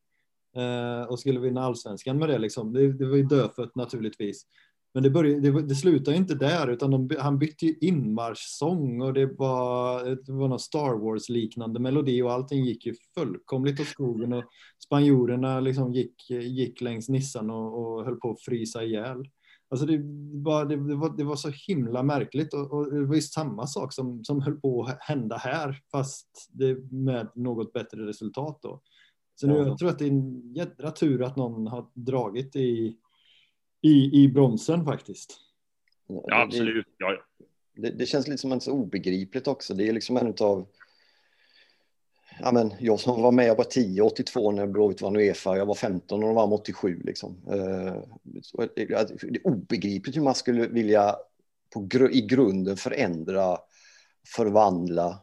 [0.56, 2.38] eh, och skulle vinna allsvenskan med det.
[2.38, 2.74] Liksom.
[2.74, 4.46] Det, det var ju dödfött naturligtvis.
[4.94, 9.14] Men det, började, det, det slutade inte där, utan de, han bytte ju inmarschsång och
[9.14, 14.34] det var, det var någon Star Wars-liknande melodi och allting gick ju fullkomligt åt skogen
[14.34, 14.44] och
[14.86, 19.26] spanjorerna liksom gick, gick längs Nissan och, och höll på att frysa ihjäl.
[19.72, 20.02] Alltså det,
[20.44, 23.68] var, det, det, var, det var så himla märkligt och, och det var ju samma
[23.68, 28.82] sak som, som höll på att hända här, fast det med något bättre resultat då.
[29.36, 32.98] Så nu, jag tror att det är en jädra tur att någon har dragit i
[33.82, 35.40] i, i bromsen faktiskt.
[36.08, 36.86] Ja, absolut.
[36.98, 37.18] Ja,
[37.74, 39.74] Det, det, känns lite som en så obegripligt också.
[39.74, 40.68] Det är liksom en av
[42.44, 45.66] ja, men jag som var med, jag var 10, 82 när Blåvitt vann Uefa, jag
[45.66, 47.02] var 15 och de vann 87.
[47.04, 47.38] Liksom.
[47.48, 51.16] Eh, eh, det är obegripligt hur man skulle vilja
[51.74, 53.58] på, i grunden förändra,
[54.36, 55.20] förvandla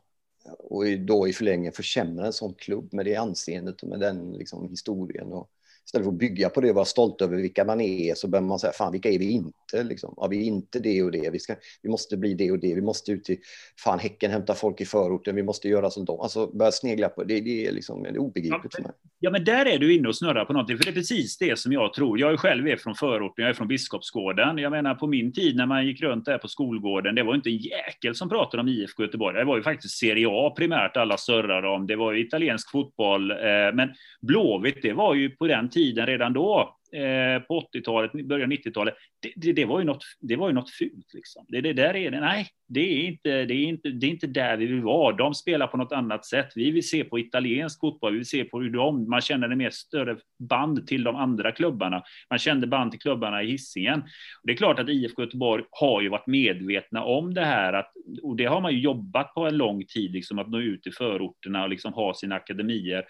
[0.59, 4.69] och då i förlängningen försämra en sån klubb med det anseendet och med den liksom,
[4.69, 5.33] historien.
[5.33, 5.51] Och,
[5.89, 8.43] istället för att bygga på det och vara stolt över vilka man är så börjar
[8.43, 9.83] man säga, fan vilka är vi inte?
[9.83, 10.15] Liksom.
[10.17, 12.75] Ja, vi är inte det och det, vi, ska, vi måste bli det och det,
[12.75, 13.39] vi måste ut till,
[13.85, 16.21] fan Häcken hämta folk i förorten, vi måste göra som dem.
[16.21, 18.93] Alltså börja snegla på det, det är liksom det är obegripligt för mig.
[19.21, 21.59] Ja, men där är du inne och snurrar på någonting, för det är precis det
[21.59, 22.21] som jag tror.
[22.21, 24.59] Jag är själv är från förorten, jag är från Biskopsgården.
[24.59, 27.51] Jag menar på min tid när man gick runt där på skolgården, det var inte
[27.51, 29.39] en jäkel som pratade om IFK Göteborg.
[29.39, 31.87] Det var ju faktiskt Serie A primärt alla surrade om.
[31.87, 33.37] Det var ju italiensk fotboll, eh,
[33.75, 33.89] men
[34.21, 39.33] Blåvitt, det var ju på den tiden redan då Eh, på 80-talet, början 90-talet, det,
[39.37, 41.15] det, det, var ju något, det var ju något fult.
[41.15, 41.45] Liksom.
[41.49, 42.21] Det, det där är det.
[42.21, 45.17] Nej, det är, inte, det, är inte, det är inte där vi vill vara.
[45.17, 46.53] De spelar på något annat sätt.
[46.55, 48.13] Vi vill se på italiensk fotboll.
[48.13, 50.17] Vi vill se på hur de, man känner en mer större
[50.49, 52.03] band till de andra klubbarna.
[52.31, 54.03] Man kände band till klubbarna i hissingen.
[54.43, 57.73] Det är klart att IFK Göteborg har ju varit medvetna om det här.
[57.73, 60.87] Att, och det har man ju jobbat på en lång tid, liksom, att nå ut
[60.87, 63.05] i förorterna och liksom ha sina akademier.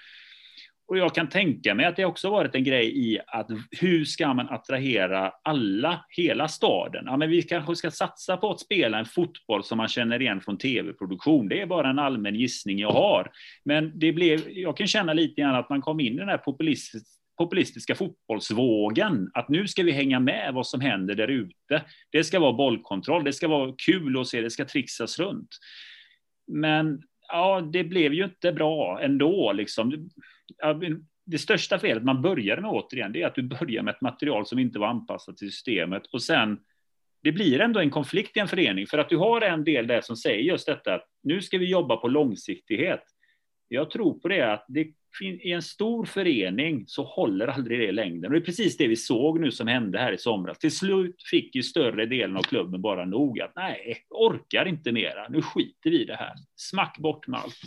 [0.89, 4.35] Och jag kan tänka mig att det också varit en grej i att hur ska
[4.35, 7.05] man attrahera alla, hela staden?
[7.07, 10.41] Ja, men vi kanske ska satsa på att spela en fotboll som man känner igen
[10.41, 11.49] från tv-produktion.
[11.49, 13.31] Det är bara en allmän gissning jag har.
[13.65, 16.39] Men det blev, jag kan känna lite grann att man kom in i den här
[16.39, 21.83] populistiska populistiska fotbollsvågen, att nu ska vi hänga med vad som händer där ute.
[22.11, 25.49] Det ska vara bollkontroll, det ska vara kul att se, det ska trixas runt.
[26.47, 29.53] Men ja, det blev ju inte bra ändå.
[29.53, 30.11] Liksom
[31.25, 34.47] det största felet man började med återigen, det är att du börjar med ett material
[34.47, 36.59] som inte var anpassat till systemet och sen
[37.23, 40.01] det blir ändå en konflikt i en förening för att du har en del där
[40.01, 43.03] som säger just detta att nu ska vi jobba på långsiktighet.
[43.69, 44.87] Jag tror på det att det,
[45.21, 48.25] i en stor förening så håller aldrig det i längden.
[48.25, 50.59] Och det är precis det vi såg nu som hände här i somras.
[50.59, 55.29] Till slut fick ju större delen av klubben bara nog att nej, orkar inte mera.
[55.29, 56.35] Nu skiter vi i det här.
[56.57, 57.61] Smack bort med allt.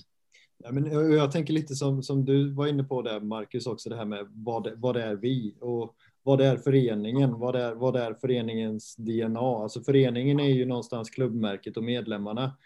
[0.63, 3.95] Ja, men jag tänker lite som, som du var inne på där, Marcus, också det
[3.95, 7.39] här med vad, vad är vi och vad är föreningen?
[7.39, 9.39] Vad är, vad är föreningens DNA?
[9.39, 12.58] Alltså föreningen är ju någonstans klubbmärket och medlemmarna.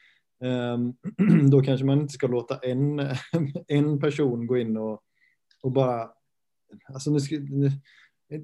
[0.45, 0.93] Ehm,
[1.49, 2.99] då kanske man inte ska låta en,
[3.67, 5.01] en person gå in och,
[5.63, 6.09] och bara...
[6.93, 7.71] Alltså nu, nu,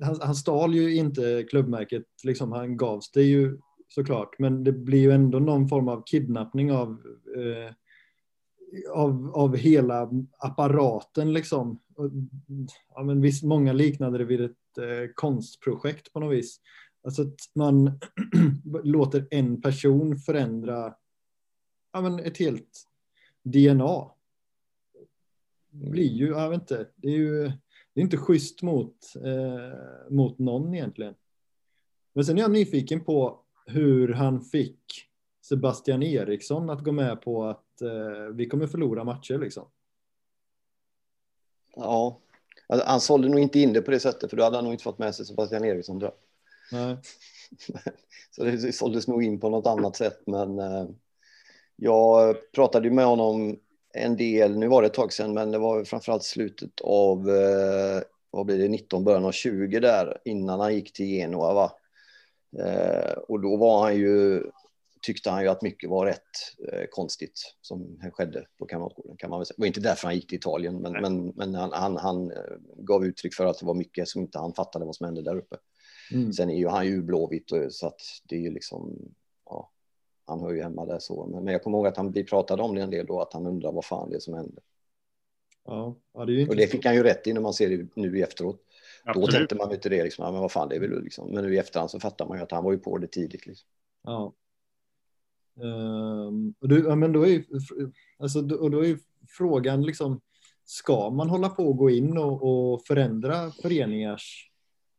[0.02, 5.00] han, han stal ju inte klubbmärket, liksom han gavs det ju såklart, men det blir
[5.00, 6.90] ju ändå någon form av kidnappning av
[7.38, 7.74] eh,
[8.94, 11.80] av, av hela apparaten liksom.
[12.96, 16.60] Ja, men visst, många liknade det vid ett eh, konstprojekt på något vis.
[17.04, 18.00] Alltså att man
[18.84, 20.94] låter en person förändra
[21.92, 22.88] ja, men ett helt
[23.44, 24.12] DNA.
[25.70, 27.52] Det blir ju, jag vet inte, det är ju
[27.94, 31.16] det är inte schysst mot, eh, mot någon egentligen.
[32.14, 35.10] Men sen är jag nyfiken på hur han fick
[35.42, 39.68] Sebastian Eriksson att gå med på att eh, vi kommer förlora matcher liksom.
[41.76, 42.20] Ja,
[42.68, 44.74] alltså, han sålde nog inte in det på det sättet för då hade han nog
[44.74, 46.20] inte fått med sig Sebastian Eriksson tror jag.
[46.80, 46.98] Nej.
[48.32, 50.88] Så det såldes nog in på något annat sätt men eh,
[51.84, 53.60] jag pratade med honom
[53.94, 58.02] en del, nu var det ett tag sedan men det var framförallt slutet av eh,
[58.32, 61.72] vad blir det, 19, början av 20 där innan han gick till Genoa va.
[62.60, 64.44] Eh, och då var han ju
[65.02, 66.20] tyckte han ju att mycket var rätt
[66.74, 69.18] eh, konstigt som skedde på Kamratgården.
[69.18, 69.56] Kan man väl säga.
[69.58, 72.32] Det var inte därför han gick till Italien, men, men, men han, han, han,
[72.78, 75.38] gav uttryck för att det var mycket som inte han fattade vad som hände där
[75.38, 75.56] uppe.
[76.12, 76.34] Mm.
[76.34, 79.14] Sen är ju han ju blåvitt så att det är ju liksom,
[80.32, 81.28] han hör ju hemma där så.
[81.28, 83.46] Men, men jag kommer ihåg att han pratade om det en del då, att han
[83.46, 84.62] undrar vad fan det är som hände.
[85.66, 87.88] Ja, ja det är och det fick han ju rätt i när man ser det
[87.96, 88.62] nu i efteråt.
[89.04, 89.30] Absolut.
[89.30, 91.32] Då tänkte man inte det, liksom, men vad fan det är väl liksom.
[91.32, 93.46] Men nu i efterhand så fattar man ju att han var ju på det tidigt.
[93.46, 93.68] Liksom.
[94.04, 94.34] Ja.
[95.56, 97.44] Um, och, du, ja, men då är,
[98.20, 100.22] alltså, och då är frågan liksom,
[100.66, 104.52] ska man hålla på och gå in och, och förändra föreningars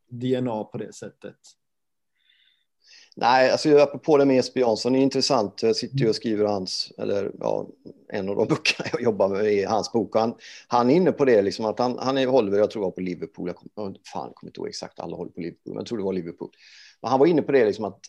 [0.07, 1.37] DNA på det sättet?
[3.17, 5.63] Nej, alltså apropå det med Jesper Jansson, det är intressant.
[5.63, 7.67] Jag sitter ju och skriver hans, eller ja,
[8.09, 10.17] en av de böckerna jag jobbar med i hans bok.
[10.17, 10.35] Han,
[10.69, 12.91] han är inne på det, liksom att han, han är, håller, jag tror det var
[12.91, 15.77] på Liverpool, jag kommer, fan, jag kommer inte ihåg exakt, alla håller på Liverpool, men
[15.77, 16.51] jag tror det var Liverpool.
[17.03, 18.01] Men han var inne på det, liksom att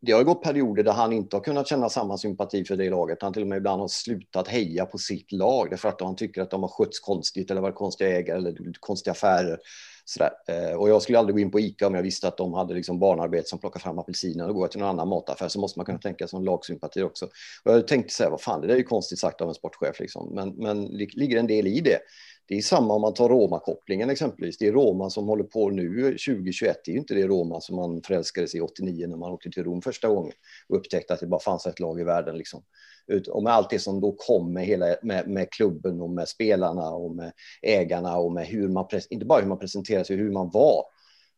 [0.00, 3.22] det har gått perioder där han inte har kunnat känna samma sympati för det laget.
[3.22, 6.42] Han till och med ibland har slutat heja på sitt lag därför att han tycker
[6.42, 9.58] att de har skötts konstigt eller varit konstiga ägare eller konstiga affärer.
[10.04, 10.30] Sådär.
[10.48, 12.74] Eh, och jag skulle aldrig gå in på ICA om jag visste att de hade
[12.74, 15.86] liksom barnarbete som plockar fram apelsiner och går till någon annan mataffär så måste man
[15.86, 17.24] kunna tänka som lagsympati också.
[17.64, 19.54] Och jag tänkte så här, vad fan, det där är ju konstigt sagt av en
[19.54, 20.34] sportchef liksom.
[20.34, 21.98] Men, men ligger en del i det.
[22.48, 24.58] Det är samma om man tar Roma-kopplingen exempelvis.
[24.58, 26.80] Det är Roma som håller på nu 2021.
[26.84, 29.64] Det är ju inte det Roma som man förälskades i 89 när man åkte till
[29.64, 30.32] Rom första gången
[30.68, 32.38] och upptäckte att det bara fanns ett lag i världen.
[32.38, 32.62] Liksom.
[33.30, 36.90] Och med allt det som då kom med, hela, med, med klubben och med spelarna
[36.90, 40.50] och med ägarna och med hur man, inte bara hur man presenterar sig, hur man
[40.50, 40.82] var.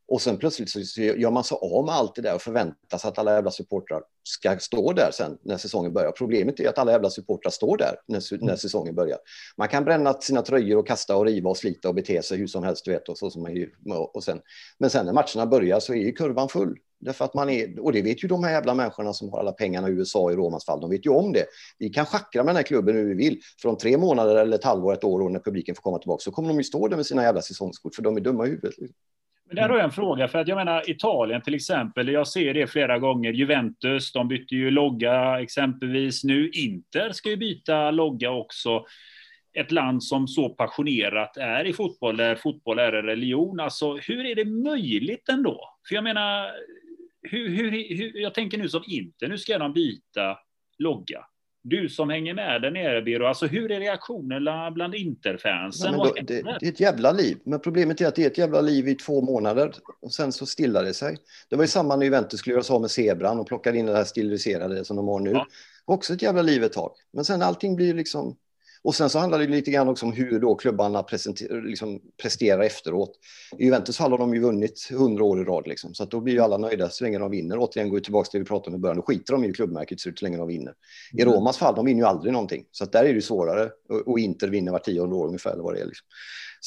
[0.09, 3.09] Och sen plötsligt så gör man sig av med allt det där och förväntar sig
[3.09, 6.12] att alla jävla supportrar ska stå där sen när säsongen börjar.
[6.12, 8.57] Problemet är att alla jävla supportrar står där när, när mm.
[8.57, 9.19] säsongen börjar.
[9.57, 12.47] Man kan bränna sina tröjor och kasta och riva och slita och bete sig hur
[12.47, 13.09] som helst, du vet.
[13.09, 13.69] Och så som man,
[14.14, 14.40] och sen,
[14.79, 16.79] men sen när matcherna börjar så är ju kurvan full.
[16.99, 19.53] Därför att man är, och det vet ju de här jävla människorna som har alla
[19.53, 20.81] pengarna i USA i Romas fall.
[20.81, 21.47] De vet ju om det.
[21.79, 23.40] Vi kan schackra med den här klubben hur vi vill.
[23.62, 26.31] För om tre månader eller ett halvår, ett år, när publiken får komma tillbaka så
[26.31, 28.75] kommer de ju stå där med sina jävla säsongskort för de är dumma i huvudet.
[29.47, 32.55] Men där har jag en fråga, för att jag menar Italien till exempel, jag ser
[32.55, 33.33] det flera gånger.
[33.33, 36.51] Juventus, de bytte ju logga exempelvis nu.
[36.51, 38.85] Inter ska ju byta logga också.
[39.53, 43.61] Ett land som så passionerat är i fotboll, där fotboll är en religion.
[43.61, 45.79] Alltså, hur är det möjligt ändå?
[45.89, 46.51] För jag menar,
[47.23, 50.39] hur, hur, hur, jag tänker nu som Inter, nu ska de byta
[50.79, 51.25] logga.
[51.68, 55.94] Du som hänger med där nere, Biro, alltså hur är reaktionerna bland Interfansen?
[55.94, 58.61] Ja, det, det, är ett jävla liv, men problemet är att det är ett jävla
[58.61, 61.16] liv i två månader och sen så stillar det sig.
[61.50, 63.87] Det var ju samma när Juventus skulle göra sig av med zebran och plockade in
[63.87, 65.31] det här stiliserade som de har nu.
[65.31, 65.46] Ja.
[65.85, 66.92] Också ett jävla liv ett tag.
[67.12, 68.37] Men sen allting blir liksom
[68.87, 71.05] och sen så handlar det lite grann också om hur då klubbarna
[71.51, 73.11] liksom presterar efteråt.
[73.59, 76.20] I Juventus fall har de ju vunnit hundra år i rad, liksom, så att då
[76.20, 77.59] blir ju alla nöjda så länge de vinner.
[77.59, 80.01] Återigen går tillbaka till det vi pratade om i början, då skiter de i klubbmärket
[80.01, 80.75] så länge de vinner.
[81.12, 81.35] I mm.
[81.35, 83.70] Romas fall, de vinner ju aldrig någonting, så att där är det svårare.
[84.07, 85.87] Och Inter vinner var tionde år ungefär, eller vad det är.
[85.87, 86.07] Liksom.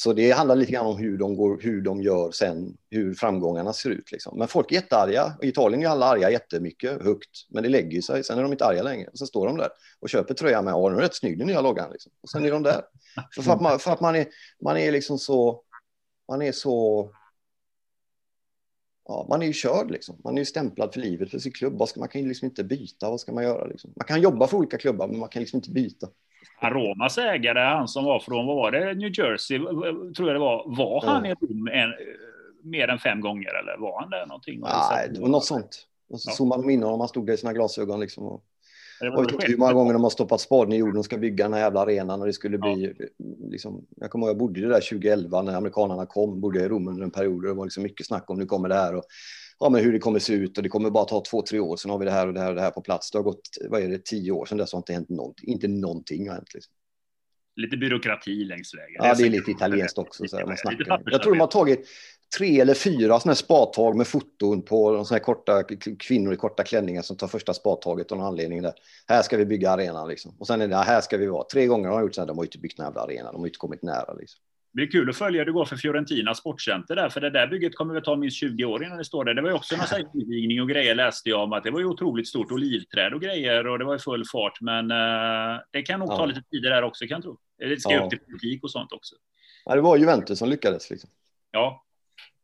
[0.02, 3.72] Så det handlar lite grann om hur de, går, hur de gör sen, hur framgångarna
[3.72, 4.12] ser ut.
[4.12, 4.38] Liksom.
[4.38, 5.32] Men folk är jättearga.
[5.42, 7.30] I Italien är alla arga jättemycket, högt.
[7.48, 8.24] Men det lägger sig.
[8.24, 9.08] Sen är de inte arga längre.
[9.08, 9.68] Och så står de där
[10.00, 10.72] och köper tröja med.
[10.72, 11.92] Ja, den är rätt snygg den nya loggan.
[11.92, 12.12] Liksom.
[12.22, 12.82] Och sen är de där.
[13.34, 14.26] För, för, att, man, för att man, är,
[14.64, 15.62] man är liksom så...
[16.28, 17.10] Man är så...
[19.10, 20.16] Ja, man är ju körd liksom.
[20.24, 21.82] Man är ju stämplad för livet för sin klubb.
[21.96, 23.10] Man kan ju liksom inte byta.
[23.10, 23.92] Vad ska man göra liksom?
[23.96, 26.08] Man kan jobba för olika klubbar, men man kan liksom inte byta.
[26.60, 29.58] Aromas ägare, han som var från, vad var det, New Jersey,
[30.16, 31.90] tror jag det var, var han i Rom en,
[32.62, 34.60] mer än fem gånger eller var han där någonting?
[34.60, 35.86] Nej, det var något sånt.
[36.10, 36.34] Och så ja.
[36.34, 38.24] zoomade de in honom, han stod där i sina glasögon liksom.
[38.24, 38.44] Och...
[39.00, 41.44] Jag vet inte hur många gånger de har stoppat spaden i jorden och ska bygga
[41.44, 43.06] den här jävla arenan och det skulle bli ja.
[43.50, 47.02] liksom, jag kommer ihåg jag bodde där 2011 när amerikanerna kom, bodde i Rom under
[47.02, 49.04] en period och det var liksom mycket snack om nu kommer det här och
[49.60, 51.76] ja, men hur det kommer se ut och det kommer bara ta två, tre år,
[51.76, 53.10] sen har vi det här och det här och det här på plats.
[53.10, 55.48] Det har gått, vad är det, tio år sedan dess har inte hänt någonting.
[55.52, 56.54] Inte någonting har hänt.
[56.54, 56.72] Liksom.
[57.56, 58.96] Lite byråkrati längs vägen.
[58.98, 60.28] Ja, det är lite italienskt också.
[60.28, 61.02] Så här, man snackar.
[61.04, 61.88] Jag tror de har tagit
[62.38, 65.62] tre eller fyra sådana här spadtag med foton på såna här korta
[65.98, 68.62] kvinnor i korta klänningar som tar första spadtaget av någon anledning.
[68.62, 68.72] Där.
[69.08, 70.36] Här ska vi bygga arenan liksom.
[70.38, 71.44] Och sen är det här ska vi vara.
[71.44, 73.32] Tre gånger har de gjort så här, de har ju inte byggt en jävla arena,
[73.32, 74.40] de har inte kommit nära liksom.
[74.72, 77.46] Det blir kul att följa hur det går för Fiorentina sportcenter där, för det där
[77.46, 79.34] bygget kommer väl ta minst 20 år innan det står där.
[79.34, 81.86] Det var ju också någon invigning och grejer läste jag om att det var ju
[81.86, 84.60] otroligt stort olivträd och grejer och det var i full fart.
[84.60, 87.38] Men uh, det kan nog ta lite tid där också kan jag tro.
[87.58, 88.04] Det ska ja.
[88.04, 89.14] upp till politik och sånt också.
[89.64, 90.90] Ja, det var Juventus som lyckades.
[90.90, 91.10] Liksom.
[91.50, 91.84] Ja,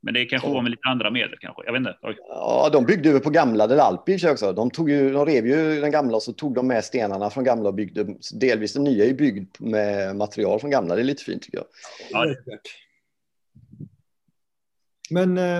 [0.01, 1.63] men det kanske var med lite andra medel kanske.
[1.67, 1.99] Jag vet inte.
[2.03, 2.17] Oj.
[2.29, 4.53] Ja, de byggde över på gamla Del Alpi också.
[4.53, 7.45] De, tog ju, de rev ju den gamla och så tog de med stenarna från
[7.45, 8.07] gamla och byggde.
[8.35, 10.95] Delvis den nya är byggd med material från gamla.
[10.95, 11.67] Det är lite fint tycker jag.
[12.11, 12.59] Ja, det...
[15.11, 15.57] Men eh,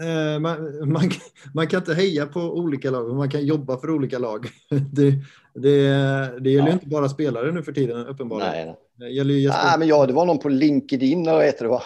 [0.00, 1.10] eh man, man,
[1.54, 4.46] man, kan inte heja på olika lag, men man kan jobba för olika lag.
[4.92, 5.10] Det,
[5.54, 6.72] det, det gäller ja.
[6.72, 8.66] inte bara spelare nu för tiden uppenbarligen.
[8.66, 11.64] Nej, Det gäller ju Nej, men ja, det var någon på LinkedIn, eller vad heter
[11.64, 11.70] det?
[11.70, 11.82] Va?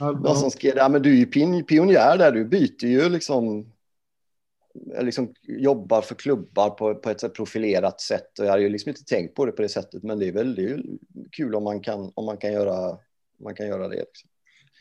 [0.00, 3.72] Någon som skrev, ja, men du är ju pionjär där, du byter ju liksom
[5.00, 8.38] liksom jobbar för klubbar på, på ett profilerat sätt.
[8.38, 10.32] Och jag hade ju liksom inte tänkt på det på det sättet, men det är
[10.32, 10.82] väl det är
[11.32, 12.98] kul om man kan, om man kan, göra,
[13.38, 13.96] man kan göra det.
[13.96, 14.30] Liksom.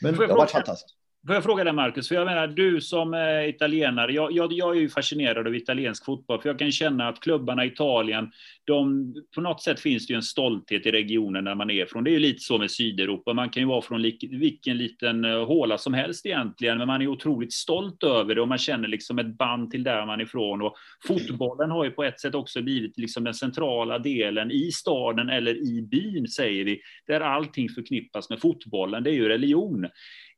[0.02, 0.98] Men det har varit fantastiskt.
[1.28, 4.78] Får jag fråga dig Marcus, för jag menar du som är italienare, jag, jag, jag,
[4.78, 8.32] är ju fascinerad av italiensk fotboll, för jag kan känna att klubbarna i Italien,
[8.66, 12.04] de, på något sätt finns det ju en stolthet i regionen där man är från.
[12.04, 15.46] Det är ju lite så med Sydeuropa, man kan ju vara från vilken liten eh,
[15.46, 19.20] håla som helst egentligen, men man är otroligt stolt över det och man känner liksom
[19.20, 20.62] ett band till där man är ifrån.
[20.62, 20.76] Och
[21.08, 25.56] fotbollen har ju på ett sätt också blivit liksom den centrala delen i staden eller
[25.56, 29.04] i byn, säger vi, där allting förknippas med fotbollen.
[29.04, 29.88] Det är ju religion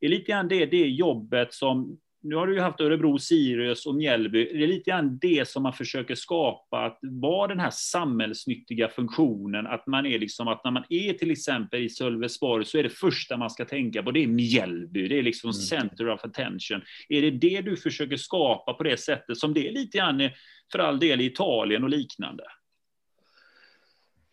[0.06, 3.96] är lite grann det, det jobbet som nu har du ju haft Örebro, Sirius och
[3.96, 4.50] Mjällby.
[4.54, 9.68] Det är lite grann det som man försöker skapa, att vara den här samhällsnyttiga funktionen,
[9.68, 12.90] att man är liksom, att när man är till exempel i Sölvesborg så är det
[12.90, 15.54] första man ska tänka på, det är Mjällby, det är liksom mm.
[15.54, 16.82] center of attention.
[17.10, 20.30] Är det det du försöker skapa på det sättet som det är lite grann
[20.72, 22.44] för all del i Italien och liknande?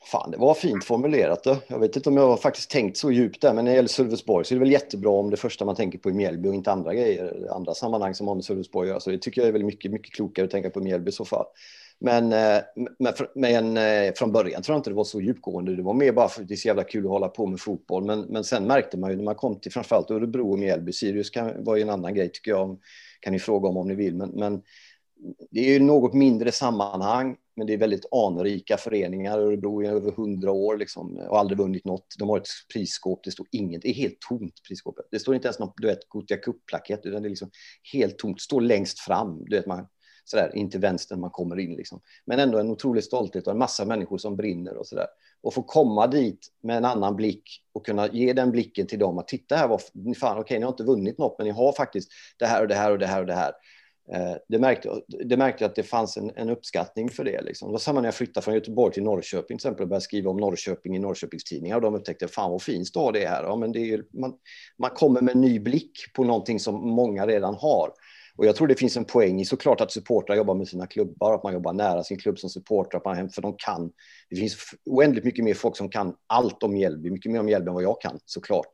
[0.04, 1.44] Fan, det var fint formulerat.
[1.44, 1.56] Då.
[1.66, 3.88] Jag vet inte om jag har faktiskt tänkt så djupt där, men när det gäller
[3.88, 6.54] Sölvesborg så är det väl jättebra om det första man tänker på är Mjällby och
[6.54, 9.00] inte andra grejer, andra sammanhang som har med Sölvesborg att göra.
[9.00, 11.24] Så det tycker jag är väl mycket, mycket klokare att tänka på Mjällby i så
[11.24, 11.46] fall.
[11.98, 12.62] Men, eh,
[12.98, 15.76] men, men eh, från början tror jag inte det var så djupgående.
[15.76, 17.60] Det var mer bara för att det är så jävla kul att hålla på med
[17.60, 18.04] fotboll.
[18.04, 21.30] Men, men sen märkte man ju när man kom till framförallt Örebro och Mjällby, Sirius
[21.30, 22.78] kan, var ju en annan grej tycker jag,
[23.20, 24.16] kan ni fråga om om ni vill.
[24.16, 24.62] Men, men
[25.50, 29.38] det är ju något mindre sammanhang men det är väldigt anrika föreningar.
[29.38, 32.07] Örebro är över hundra år liksom, och aldrig vunnit något.
[32.18, 35.05] De har ett prisskåp, det står inget, det är helt tomt prisskåpet.
[35.11, 37.51] Det står inte ens någon du vet, Gothia Cup-plakett, utan det är liksom
[37.92, 39.87] helt tomt, det står längst fram, du vet, man,
[40.25, 42.01] sådär, in till vänster när man kommer in liksom.
[42.25, 45.07] Men ändå en otrolig stolthet och en massa människor som brinner och sådär.
[45.42, 49.18] Och få komma dit med en annan blick och kunna ge den blicken till dem
[49.18, 49.81] att titta här, vad,
[50.16, 52.75] fan, okej, ni har inte vunnit något, men ni har faktiskt det här och det
[52.75, 53.53] här och det här och det här.
[54.12, 57.42] Eh, det märkte, det märkte att det fanns en, en uppskattning för det.
[57.42, 57.68] Liksom.
[57.68, 60.31] Det var samma när jag flyttade från Göteborg till Norrköping till exempel och började skriva
[60.31, 63.42] om Norrköping i Norrköpingstidningar och de upptäckte fan vad fin stad det är här.
[63.42, 64.35] Ja, men det är, man,
[64.79, 67.90] man kommer med en ny blick på någonting som många redan har.
[68.37, 71.35] Och jag tror det finns en poäng i såklart att supportrar jobbar med sina klubbar,
[71.35, 73.92] att man jobbar nära sin klubb som supportrar, för de kan.
[74.31, 77.68] Det finns oändligt mycket mer folk som kan allt om Mjällby, mycket mer om Mjällby
[77.68, 78.70] än vad jag kan såklart.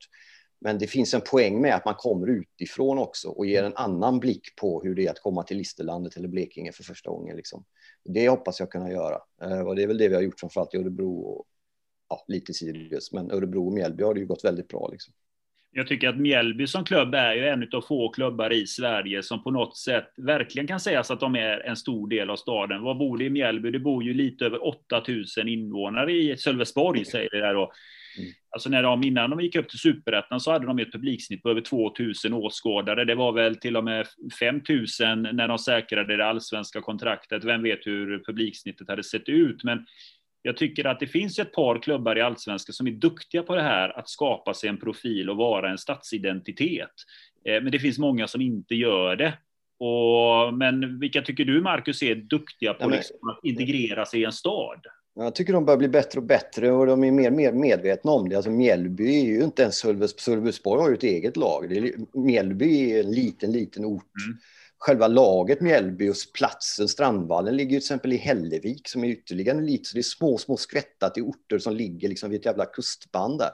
[0.61, 4.21] Men det finns en poäng med att man kommer utifrån också och ger en annan
[4.21, 7.37] blick på hur det är att komma till Listerlandet eller Blekinge för första gången.
[7.37, 7.64] Liksom.
[8.05, 9.19] Det hoppas jag kunna göra.
[9.42, 11.47] Eh, och det är väl det vi har gjort framförallt i Örebro och
[12.09, 13.12] ja, lite Sirius.
[13.12, 14.88] Men Örebro och Mjällby har det ju gått väldigt bra.
[14.92, 15.14] Liksom.
[15.77, 19.42] Jag tycker att Mjällby som klubb är ju en av få klubbar i Sverige som
[19.42, 22.83] på något sätt verkligen kan sägas att de är en stor del av staden.
[22.83, 23.71] Vad bor det i Mjällby?
[23.71, 27.73] Det bor ju lite över 8000 invånare i Sölvesborg, säger det där då.
[28.18, 28.31] Mm.
[28.50, 31.50] Alltså när de, innan de gick upp till superettan så hade de ett publiksnitt på
[31.50, 33.05] över 2000 åskådare.
[33.05, 34.07] Det var väl till och med
[34.40, 37.44] 5000 när de säkrade det allsvenska kontraktet.
[37.44, 39.64] Vem vet hur publiksnittet hade sett ut?
[39.64, 39.87] Men
[40.42, 43.62] jag tycker att det finns ett par klubbar i allsvenskan som är duktiga på det
[43.62, 46.92] här, att skapa sig en profil och vara en stadsidentitet.
[47.44, 49.38] Eh, men det finns många som inte gör det.
[49.79, 54.33] Och, men vilka tycker du, Marcus, är duktiga på liksom att integrera sig i en
[54.33, 54.81] stad?
[55.18, 58.29] Jag tycker de börjar bli bättre och bättre och de är mer, mer medvetna om
[58.29, 58.37] det.
[58.37, 61.68] Alltså Mjällby är ju inte ens Sölvesborg, Sölvesborg har ju ett eget lag.
[61.68, 64.12] Det är, Mjällby är en liten, liten ort.
[64.26, 64.38] Mm.
[64.79, 69.61] Själva laget Mjällby och platsen, Strandvallen, ligger ju till exempel i Hällevik som är ytterligare
[69.61, 72.66] lite, så det är små, små skvättar till orter som ligger liksom vid ett jävla
[72.66, 73.50] kustband där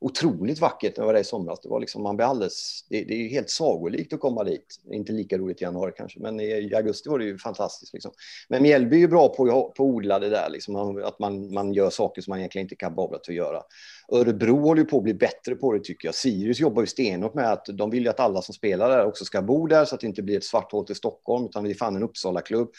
[0.00, 1.60] otroligt vackert när jag var där i somras.
[1.60, 4.80] Det var liksom, man blir alldeles, det, det är helt sagolikt att komma dit.
[4.92, 7.92] Inte lika roligt i januari kanske, men i augusti var det ju fantastiskt.
[7.92, 8.12] Liksom.
[8.48, 11.72] Men Mjällby är ju bra på, på att odla det där, liksom, att man, man
[11.72, 13.62] gör saker som man egentligen inte är kapabel att göra.
[14.12, 16.14] Örebro håller ju på att bli bättre på det tycker jag.
[16.14, 19.24] Sirius jobbar ju stenhårt med att de vill ju att alla som spelar där också
[19.24, 21.70] ska bo där så att det inte blir ett svart hål till Stockholm utan det
[21.70, 22.70] är fan en Uppsala-klubb.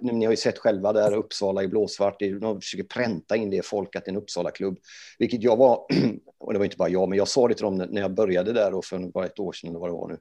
[0.00, 2.20] Ni har ju sett själva där, Uppsala i blåsvart.
[2.40, 4.78] De försöker pränta in det i folk att det är en Uppsala-klubb.
[5.18, 5.86] Vilket jag var,
[6.38, 8.52] och det var inte bara jag, men jag sa det till dem när jag började
[8.52, 10.18] där och för bara ett år sedan eller vad det var nu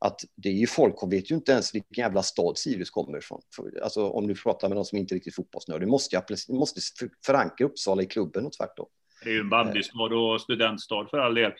[0.00, 3.18] att det är ju folk som vet ju inte ens vilken jävla stad Sirius kommer
[3.18, 3.40] ifrån.
[3.82, 6.80] Alltså om du pratar med någon som inte är riktigt fotbollsnörd, du måste, ju, måste
[7.26, 8.86] förankra Uppsala i klubben och tvärtom.
[9.24, 11.52] Det är ju en bandystad och studentstad för all del.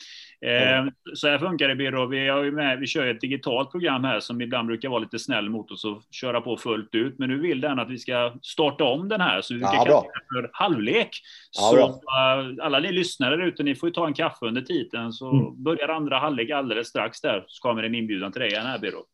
[0.46, 0.92] Mm.
[1.14, 2.06] Så här funkar det Birro.
[2.06, 5.50] Vi, har med, vi kör ett digitalt program här som ibland brukar vara lite snäll
[5.50, 7.18] mot oss och köra på fullt ut.
[7.18, 9.86] Men nu vill den att vi ska starta om den här så vi ja, kan
[10.32, 11.10] för halvlek.
[11.58, 11.86] Ja, så bra.
[11.86, 15.30] Eh, alla ni lyssnare där ute, ni får ju ta en kaffe under tiden så
[15.30, 15.62] mm.
[15.62, 17.44] börjar andra halvlek alldeles strax där.
[17.46, 19.04] Så kommer en inbjudan till dig igen här Birro.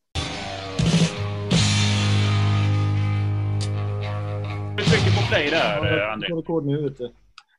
[4.76, 6.28] Vi trycker på play där, André.
[6.28, 7.12] Rekord nu, vet du.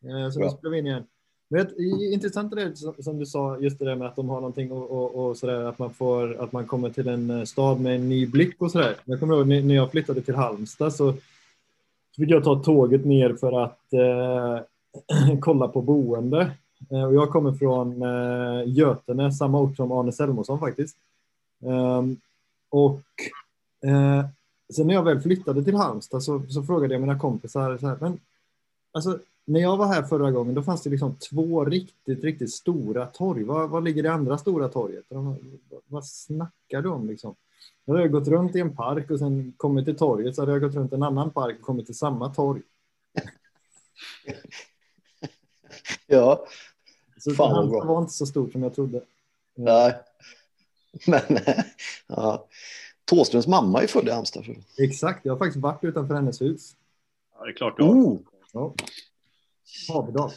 [0.05, 1.03] Eh, så nu spelar vi in igen.
[1.49, 1.77] Vet,
[2.13, 4.91] intressant är det som du sa, just det där med att de har någonting och,
[4.91, 8.09] och, och sådär, att man får, att man kommer till en eh, stad med en
[8.09, 8.95] ny blick och sådär.
[9.05, 11.13] Jag kommer ihåg när jag flyttade till Halmstad så
[12.15, 14.59] fick jag ta tåget ner för att eh,
[15.39, 16.51] kolla på boende.
[16.91, 20.97] Eh, och jag kommer från eh, Götene, samma ort som Arne Selmosson faktiskt.
[21.59, 22.17] Um,
[22.69, 23.01] och
[23.83, 24.25] eh,
[24.73, 27.97] sen när jag väl flyttade till Halmstad så, så frågade jag mina kompisar, så här,
[28.01, 28.19] men
[28.91, 33.05] alltså när jag var här förra gången, då fanns det liksom två riktigt, riktigt stora
[33.05, 33.43] torg.
[33.43, 35.05] Var, var ligger det andra stora torget?
[35.07, 35.37] Vad,
[35.87, 37.35] vad snackar du om liksom?
[37.85, 40.51] Då hade jag gått runt i en park och sen kommit till torget så hade
[40.51, 42.61] jag gått runt en annan park och kommit till samma torg.
[46.07, 46.45] ja.
[47.17, 49.01] Så Fan, det var inte så stort som jag trodde.
[49.55, 49.95] Nej.
[51.07, 51.21] Men
[52.07, 52.47] ja.
[53.05, 54.45] Tåströms mamma är född i Halmstad.
[54.77, 56.75] Exakt, jag har faktiskt varit utanför hennes hus.
[57.37, 57.93] Ja, det är klart du har.
[57.93, 58.19] Oh.
[58.53, 58.73] Ja.
[59.89, 60.31] Haverdal.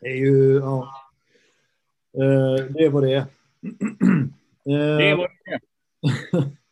[0.00, 0.94] Det är ju, ja.
[2.16, 3.24] Eh, det är vad det är.
[4.64, 5.60] Det är vad det är.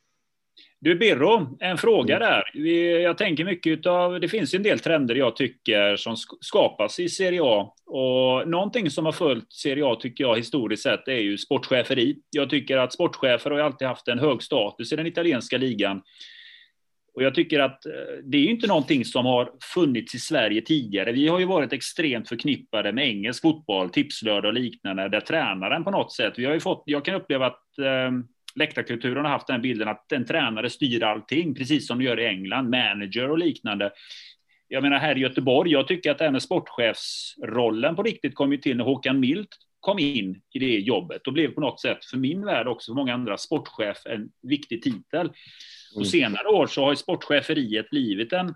[0.85, 2.59] Du Birro, en fråga där.
[3.03, 7.41] Jag tänker mycket av, det finns en del trender jag tycker som skapas i Serie
[7.43, 7.75] A.
[7.87, 12.17] Och någonting som har följt Serie A tycker jag historiskt sett är ju sportcheferi.
[12.31, 16.03] Jag tycker att sportchefer har alltid haft en hög status i den italienska ligan.
[17.15, 17.93] Och jag tycker att eh,
[18.25, 21.13] det är inte någonting som har funnits i Sverige tidigare.
[21.13, 25.91] Vi har ju varit extremt förknippade med engelsk fotboll, tipslördag och liknande, där tränaren på
[25.91, 28.11] något sätt, vi har ju fått, jag kan uppleva att eh,
[28.55, 32.27] läktarkulturen har haft den bilden att en tränare styr allting, precis som de gör i
[32.27, 33.93] England, manager och liknande.
[34.69, 38.53] Jag menar här i Göteborg, jag tycker att det här med sportchefsrollen på riktigt kom
[38.53, 39.49] ju till när Håkan Milt
[39.85, 42.97] kom in i det jobbet och blev på något sätt för min värld också för
[42.97, 45.29] många andra sportchef en viktig titel.
[45.95, 46.05] På mm.
[46.05, 48.55] senare år så har ju sportcheferiet blivit en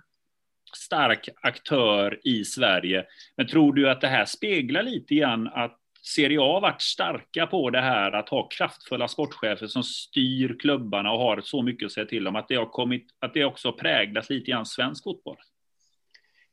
[0.76, 3.04] stark aktör i Sverige.
[3.36, 7.70] Men tror du att det här speglar lite grann att Serie A varit starka på
[7.70, 12.06] det här att ha kraftfulla sportchefer som styr klubbarna och har så mycket att säga
[12.06, 15.36] till om, att det har kommit, att det också präglat lite grann svensk fotboll?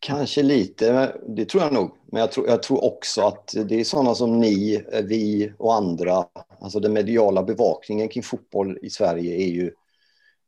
[0.05, 1.91] Kanske lite, det tror jag nog.
[2.11, 5.75] Men jag tror, jag tror också att det är sådana som ni, eh, vi och
[5.75, 6.25] andra,
[6.59, 9.71] alltså den mediala bevakningen kring fotboll i Sverige är ju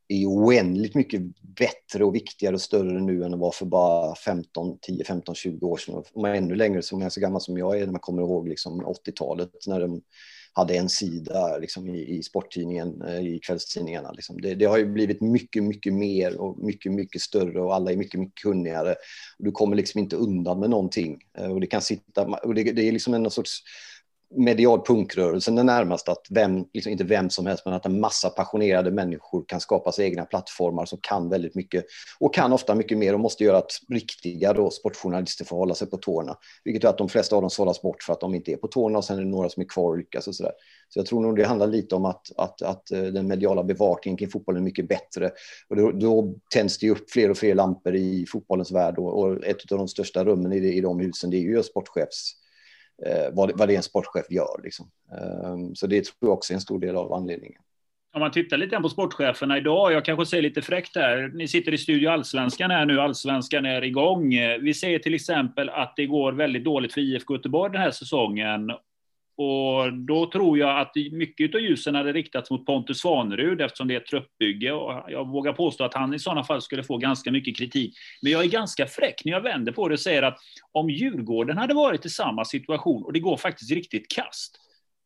[0.08, 4.78] är oändligt mycket bättre och viktigare och större nu än det var för bara 15,
[4.82, 5.96] 10, 15, 20 år sedan.
[5.96, 8.22] Om man är ännu längre, som är så gammal som jag är, när man kommer
[8.22, 10.02] ihåg liksom 80-talet när de
[10.58, 14.12] hade en sida liksom, i, i sporttidningen, eh, i kvällstidningarna.
[14.12, 14.42] Liksom.
[14.42, 17.96] Det, det, har ju blivit mycket, mycket mer och mycket, mycket större och alla är
[17.96, 18.92] mycket, mycket kunnigare.
[19.40, 21.20] Och du kommer liksom inte undan med någonting.
[21.38, 23.64] Eh, och det kan sitta, och det, det är liksom en sorts
[24.36, 28.30] medial punkrörelsen är närmast att vem, liksom inte vem som helst, men att en massa
[28.30, 31.86] passionerade människor kan skapa sig egna plattformar som kan väldigt mycket
[32.20, 35.90] och kan ofta mycket mer och måste göra att riktiga då, sportjournalister får hålla sig
[35.90, 36.38] på tårna.
[36.64, 38.68] Vilket gör att de flesta av dem sållas bort för att de inte är på
[38.68, 40.54] tårna och sen är det några som är kvar och lyckas och så där.
[40.90, 44.18] Så jag tror nog det handlar lite om att, att, att eh, den mediala bevakningen
[44.18, 45.32] kring fotbollen är mycket bättre.
[45.70, 49.46] Och då, då tänds det upp fler och fler lampor i fotbollens värld och, och
[49.46, 52.34] ett av de största rummen i, i de husen det är ju sportchefs
[53.06, 54.62] eh, vad, vad det är en sportchef gör.
[54.64, 54.92] Liksom.
[55.12, 57.62] Eh, så det tror jag också är en stor del av anledningen.
[58.14, 61.74] Om man tittar lite på sportcheferna idag, jag kanske säger lite fräckt här, ni sitter
[61.74, 64.30] i Studio Allsvenskan här nu, Allsvenskan är igång.
[64.62, 68.72] Vi ser till exempel att det går väldigt dåligt för IFK Göteborg den här säsongen
[69.38, 73.94] och då tror jag att mycket av ljusen hade riktats mot Pontus Svanerud eftersom det
[73.94, 74.72] är ett truppbygge.
[74.72, 77.96] Och jag vågar påstå att han i sådana fall skulle få ganska mycket kritik.
[78.22, 80.38] Men jag är ganska fräck när jag vänder på det och säger att
[80.72, 84.60] om Djurgården hade varit i samma situation och det går faktiskt riktigt kast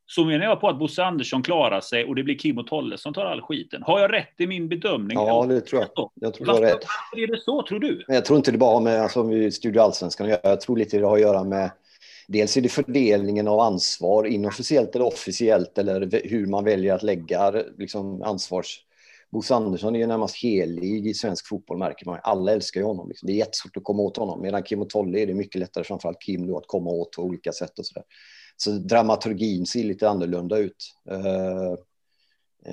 [0.05, 2.97] så menar jag på att Bosse Andersson klarar sig och det blir Kim och Tolle
[2.97, 3.83] som tar all skiten.
[3.83, 5.17] Har jag rätt i min bedömning?
[5.17, 6.09] Ja, det tror jag.
[6.15, 6.73] Jag tror du har rätt.
[6.73, 8.03] Varför är det så, tror du?
[8.07, 10.39] Men jag tror inte det bara har med alltså, Studio Allsvenskan att göra.
[10.43, 11.71] Jag tror lite det har att göra med
[12.31, 17.51] Dels är det fördelningen av ansvar inofficiellt eller officiellt eller hur man väljer att lägga
[17.77, 18.85] liksom, ansvars...
[19.31, 22.19] Bosse Andersson är ju närmast helig i svensk fotboll märker man.
[22.23, 23.09] Alla älskar ju honom.
[23.09, 23.27] Liksom.
[23.27, 24.41] Det är jättesvårt att komma åt honom.
[24.41, 27.21] Medan Kim och Tolle är det mycket lättare, framförallt Kim, då, att komma åt på
[27.21, 28.03] olika sätt och så där.
[28.57, 30.93] Så dramaturgin ser lite annorlunda ut.
[31.11, 31.71] Uh,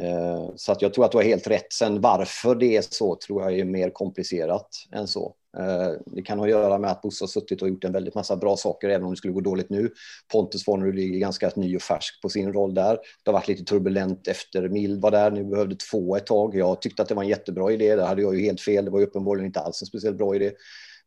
[0.03, 1.73] uh, så att jag tror att du har helt rätt.
[1.73, 5.35] Sen varför det är så tror jag är mer komplicerat än så.
[5.59, 8.15] Eh, det kan ha att göra med att Bosse har suttit och gjort en väldigt
[8.15, 9.91] massa bra saker, även om det skulle gå dåligt nu.
[10.33, 12.99] Pontus Fornerud ligger ganska ny och färsk på sin roll där.
[13.25, 16.55] Det har varit lite turbulent efter Mild var där, nu behövde två ett tag.
[16.55, 18.85] Jag tyckte att det var en jättebra idé, det hade jag ju helt fel.
[18.85, 20.47] Det var ju uppenbarligen inte alls en speciellt bra idé.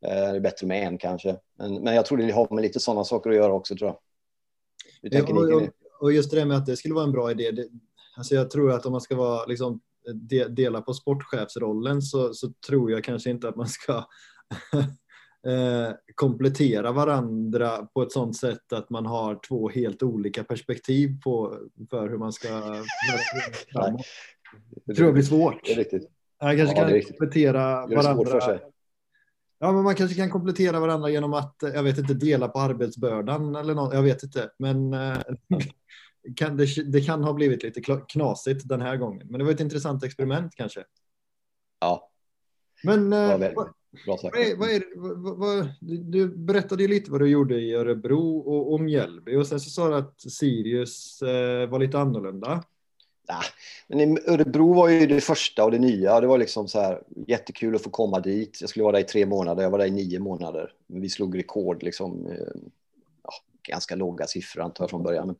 [0.05, 1.37] Eh, det är bättre med en kanske.
[1.57, 3.97] Men, men jag tror det har med lite sådana saker att göra också, tror jag.
[5.01, 5.69] Ja, och,
[6.01, 7.51] och, just det där med att det skulle vara en bra idé.
[7.51, 7.67] Det,
[8.17, 9.81] alltså jag tror att om man ska vara liksom
[10.49, 14.05] dela på sportchefsrollen så, så tror jag kanske inte att man ska
[16.15, 21.57] komplettera varandra på ett sådant sätt att man har två helt olika perspektiv på,
[21.89, 22.47] för hur man ska
[23.71, 24.05] framåt.
[24.85, 25.65] Det tror jag blir svårt.
[25.65, 26.09] Det är riktigt.
[26.41, 28.59] Man kanske Ja, kan komplettera svårt för varandra.
[29.59, 32.59] Ja, men man kanske kan komplettera varandra genom att, eh, jag vet inte, dela på
[32.59, 33.93] arbetsbördan eller något.
[33.93, 35.17] Jag vet inte, men eh,
[36.35, 39.27] kan, det, det kan ha blivit lite knasigt den här gången.
[39.27, 40.83] Men det var ett intressant experiment kanske.
[41.79, 42.09] Ja,
[42.83, 43.73] Men eh, Ja,
[44.05, 44.35] bra sagt.
[44.35, 44.83] vad är, vad är,
[45.35, 49.59] vad, du- berättade ju lite vad du gjorde i Örebro och, och Mjällby och sen
[49.59, 52.63] så sa du att Sirius eh, var lite annorlunda.
[53.27, 53.41] Ja,
[53.87, 56.19] men Örebro var ju det första och det nya.
[56.21, 58.57] Det var liksom så här jättekul att få komma dit.
[58.61, 59.63] Jag skulle vara där i tre månader.
[59.63, 60.73] Jag var där i nio månader.
[60.87, 62.27] Vi slog rekord liksom.
[62.27, 62.37] eh,
[63.23, 63.29] Ja,
[63.69, 65.27] ganska låga siffror antar jag från början.
[65.27, 65.35] Men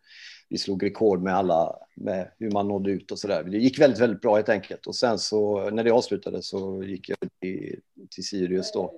[0.52, 3.44] vi slog rekord med alla, med hur man nådde ut och så där.
[3.44, 4.88] Det gick väldigt, väldigt bra helt enkelt.
[4.88, 7.80] Och sen så när det avslutades så gick jag till,
[8.16, 8.94] till Sirius då.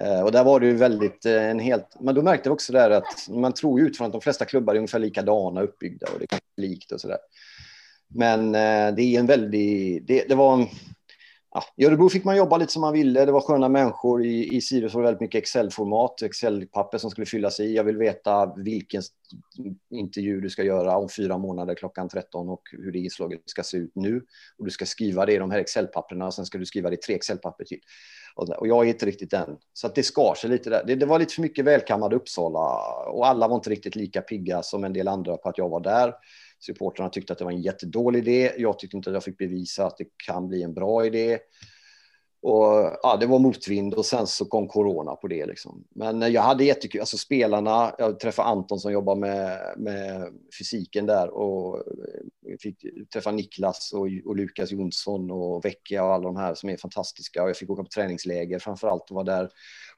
[0.00, 2.72] Eh, och där var det ju väldigt eh, en helt, men då märkte jag också
[2.72, 6.18] där att man tror ju utifrån att de flesta klubbar är ungefär likadana uppbyggda och
[6.18, 7.18] det är likt och så där.
[8.08, 10.66] Men eh, det är en väldig, det, det var en,
[11.56, 13.24] ja, i Örebro fick man jobba lite som man ville.
[13.24, 14.24] Det var sköna människor.
[14.24, 17.74] I, i Sirius var det väldigt mycket Excel-format, Excel-papper som skulle fyllas i.
[17.74, 19.02] Jag vill veta vilken
[19.90, 23.76] intervju du ska göra om fyra månader klockan 13 och hur det inslaget ska se
[23.76, 24.24] ut nu.
[24.58, 26.94] Och du ska skriva det i de här Excel-papperna och sen ska du skriva det
[26.94, 27.80] i tre Excel-papper till.
[28.34, 29.56] Och, och jag är inte riktigt den.
[29.72, 30.84] Så att det skar sig lite där.
[30.86, 34.62] Det, det var lite för mycket välkammade Uppsala och alla var inte riktigt lika pigga
[34.62, 36.14] som en del andra på att jag var där.
[36.58, 38.52] Supporterna tyckte att det var en jättedålig idé.
[38.58, 41.38] Jag tyckte inte att jag fick bevisa att det kan bli en bra idé.
[42.42, 45.46] Och, ja, det var motvind och sen så kom corona på det.
[45.46, 45.84] Liksom.
[45.94, 47.00] Men eh, jag hade jättekul.
[47.00, 53.30] Alltså spelarna, jag träffade Anton som jobbar med, med fysiken där och eh, fick träffa
[53.30, 57.42] Niklas och, och Lukas Jonsson och Vecchia och alla de här som är fantastiska.
[57.42, 59.50] Och jag fick åka på träningsläger framför allt och vara där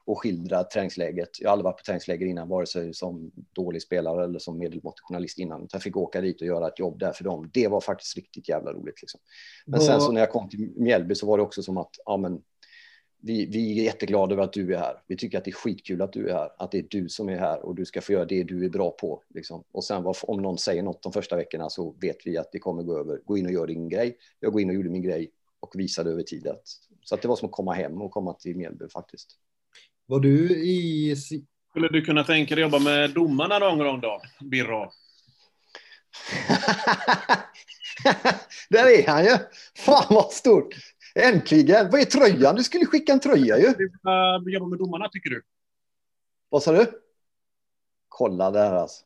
[0.09, 1.29] och skildra träningsläget.
[1.39, 5.03] Jag har aldrig varit på träningsläger innan, vare sig som dålig spelare eller som medelmåttig
[5.03, 5.67] journalist innan.
[5.71, 7.49] Jag fick åka dit och göra ett jobb där för dem.
[7.53, 9.01] Det var faktiskt riktigt jävla roligt.
[9.01, 9.19] Liksom.
[9.65, 12.17] Men sen så när jag kom till Mjällby så var det också som att ja,
[12.17, 12.41] men,
[13.21, 15.03] vi, vi är jätteglada över att du är här.
[15.07, 17.29] Vi tycker att det är skitkul att du är här, att det är du som
[17.29, 19.23] är här och du ska få göra det du är bra på.
[19.29, 19.63] Liksom.
[19.71, 22.59] Och sen var, om någon säger något de första veckorna så vet vi att det
[22.59, 23.21] kommer gå över.
[23.25, 24.17] Gå in och gör din grej.
[24.39, 26.67] Jag går in och gjorde min grej och visade över tid att
[27.01, 29.37] så att det var som att komma hem och komma till Mjällby faktiskt.
[30.09, 31.15] Var du i...
[31.69, 34.91] Skulle du kunna tänka dig jobba med domarna någon gång då, Birro?
[38.69, 39.37] Där är han ju!
[39.77, 40.75] Fan vad stort!
[41.15, 41.89] Äntligen!
[41.91, 42.55] Vad är tröjan?
[42.55, 43.67] Du skulle skicka en tröja ju.
[43.67, 45.41] Vill du uh, jobba med domarna, tycker du?
[46.49, 46.91] Vad sa du?
[48.07, 49.05] Kolla där alltså.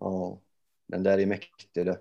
[0.00, 0.40] Ja,
[0.88, 1.84] den där är mäktig du.
[1.84, 1.96] Den,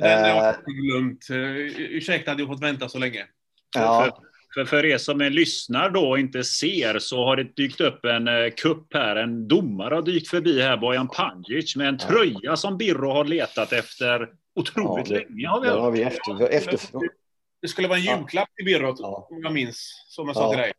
[0.00, 0.36] den har Eh.
[0.36, 1.30] jag glömt.
[1.30, 3.26] Uh, ursäkta att jag fått vänta så länge.
[3.74, 4.22] Ja,
[4.58, 8.04] För, för er som är lyssnar då och inte ser så har det dykt upp
[8.04, 9.16] en eh, kupp här.
[9.16, 12.06] En domare har dykt förbi här, Bojan Panjic, med en Ja.
[12.08, 15.48] tröja som Birro har letat efter otroligt Ja, det- länge.
[15.48, 17.00] Har vi har vi efter, efter,
[17.62, 18.16] Det skulle vara en Ja.
[18.18, 19.28] julklapp till Birro, Ja.
[19.30, 20.40] om jag minns, som jag Ja.
[20.40, 20.72] sa till dig.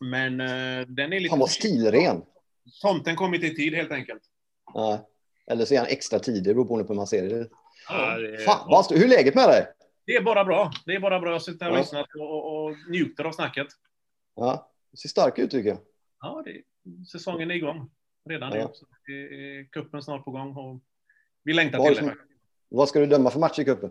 [0.00, 1.32] Men eh, den är lite...
[1.32, 2.22] Han var stilren.
[2.82, 4.22] Tomten kom inte i tid, helt enkelt.
[4.74, 5.08] Ja.
[5.50, 7.46] Eller så är han extra tidig, det beror på hur man ser det.
[7.88, 8.92] Ja, det- Fan, vad.
[8.92, 9.66] Hur är läget med dig?
[10.10, 10.70] Det är bara bra.
[10.86, 11.32] Det är bara bra.
[11.32, 11.80] Jag sitter här och Ja.
[11.80, 13.66] lyssnar och, och, njuter av snacket.
[14.36, 15.78] Ja, du ser stark ut tycker jag.
[16.20, 16.62] Ja, det,
[17.06, 17.90] säsongen är igång
[18.28, 18.72] redan Ja.
[19.06, 19.14] nu.
[19.14, 20.80] Är kuppen snart på gång och
[21.44, 22.14] vi längtar Vad, till det.
[22.68, 23.90] vad ska du döma för match i cupen?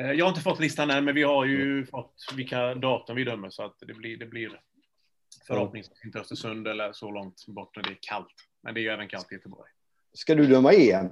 [0.00, 3.24] Eh, Jag har inte fått listan än, men vi har ju fått vilka datum vi
[3.24, 4.60] dömer så att det blir, det blir
[5.46, 8.34] förhoppningsvis inte Östersund eller så långt bort när det är kallt.
[8.62, 9.70] Men det är ju även kallt i Göteborg.
[10.12, 11.06] Ska du döma EM?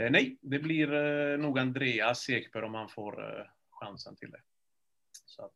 [0.00, 4.40] Eh, nej, det blir eh, nog Andreas Ekberg om han får eh, chansen till det.
[5.24, 5.52] Så att,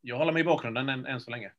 [0.00, 1.52] jag håller mig i bakgrunden än, än så länge.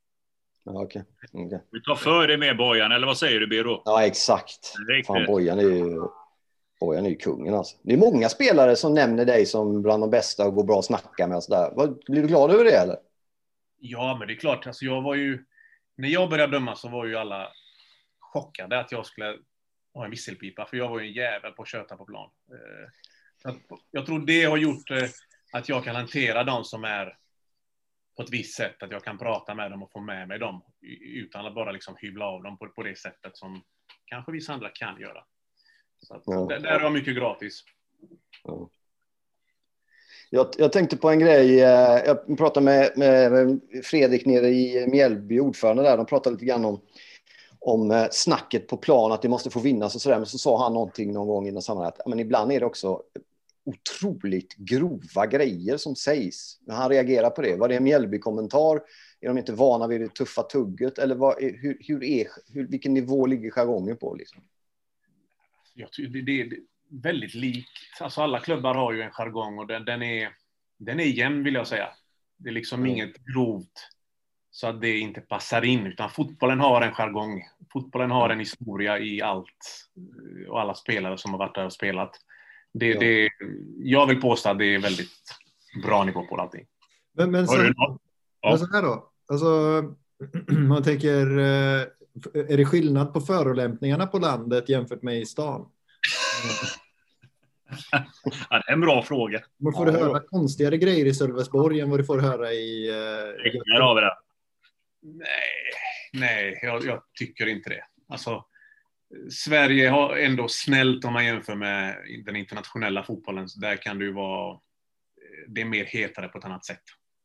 [0.63, 1.03] Ja, okej.
[1.33, 1.61] Okej.
[1.71, 3.81] Du tar för dig med Bojan, eller vad säger du Birro?
[3.85, 4.73] Ja, exakt.
[4.89, 5.07] Riktigt.
[5.07, 6.01] Fan, Bojan är ju...
[6.79, 7.77] Bojan är ju kungen alltså.
[7.83, 10.85] Det är många spelare som nämner dig som bland de bästa och går bra att
[10.85, 11.71] snacka med och sådär.
[11.75, 12.97] Vad- Blir du glad över det eller?
[13.77, 14.67] Ja, men det är klart.
[14.67, 15.45] Alltså, jag var ju,
[15.97, 17.51] när jag började döma så var ju alla
[18.19, 19.37] chockade att jag skulle
[19.93, 22.29] ha en visselpipa, för jag var ju en jävel på att köta på plan.
[22.51, 23.53] Eh,
[23.91, 25.09] Jag tror det har gjort eh,
[25.51, 27.17] att jag kan hantera de som är
[28.17, 30.61] på ett visst sätt, att jag kan prata med dem och få med mig dem
[31.15, 33.63] utan att bara liksom hyvla av dem på, på det sättet som
[34.05, 35.23] kanske vissa andra kan göra.
[36.01, 36.45] Så att, Ja.
[36.49, 37.63] där, är jag mycket gratis.
[38.43, 38.69] Ja.
[40.29, 41.61] Jag, jag tänkte på en grej.
[41.61, 45.97] eh, Jag pratade med, med Fredrik nere i Mjällby, ordförande där.
[45.97, 46.81] De pratade lite grann om,
[47.61, 50.17] om eh, snacket på plan, att det måste få vinnas och sådär.
[50.17, 52.65] Men så sa han någonting någon gång i något sammanhang att men ibland är det
[52.65, 53.01] också
[53.63, 56.59] otroligt grova grejer som sägs.
[56.65, 57.55] Men han reagerar på det.
[57.55, 58.81] Var det en Mjällby-kommentar
[59.21, 60.97] är de inte vana vid det tuffa tugget?
[60.97, 64.15] Eller vad, hur, hur är, hur, vilken nivå ligger jargongen på?
[64.15, 64.41] Liksom?
[65.73, 66.59] Jag tycker det, det är
[66.89, 67.69] väldigt likt.
[67.99, 70.29] Alltså alla klubbar har ju en jargong och den, den, är,
[70.77, 71.89] den är jämn vill jag säga.
[72.37, 72.91] Det är liksom mm.
[72.91, 73.89] inget grovt
[74.51, 77.43] så att det inte passar in, utan fotbollen har en jargong.
[77.73, 79.87] Fotbollen har en historia i allt
[80.49, 82.11] och alla spelare som har varit där och spelat.
[82.73, 82.99] Det, ja.
[82.99, 83.29] det,
[83.77, 85.39] jag vill påstå att det är väldigt
[85.83, 86.65] bra nivå på allting.
[87.13, 87.99] Men, men, så, ja.
[88.43, 89.83] men så här då, alltså,
[90.67, 91.81] man tänker, eh,
[92.33, 95.65] är det skillnad på förolämpningarna på landet jämfört med i stan?
[98.49, 99.39] ja, det är en bra fråga.
[99.57, 102.89] Man får ja, höra konstigare grejer i Sölvesborg än vad du får höra i...
[102.89, 102.95] Eh,
[103.81, 104.15] har vi det.
[105.01, 105.73] Nej,
[106.13, 107.83] nej jag, jag, tycker inte det.
[108.07, 108.45] Alltså,
[109.31, 113.47] Sverige har ändå snällt om man jämför med den internationella fotbollen.
[113.61, 114.59] Där kan det ju vara...
[115.47, 116.83] Det är mer hetare på ett annat sätt.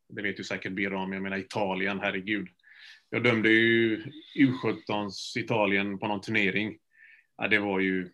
[0.09, 1.13] Det vet ju säkert Birra om.
[1.13, 2.49] Jag menar Italien, herregud.
[3.11, 4.03] Jag dömde ju
[4.39, 6.79] U17s Italien på någon turnering.
[7.37, 8.11] Ja, det var ju...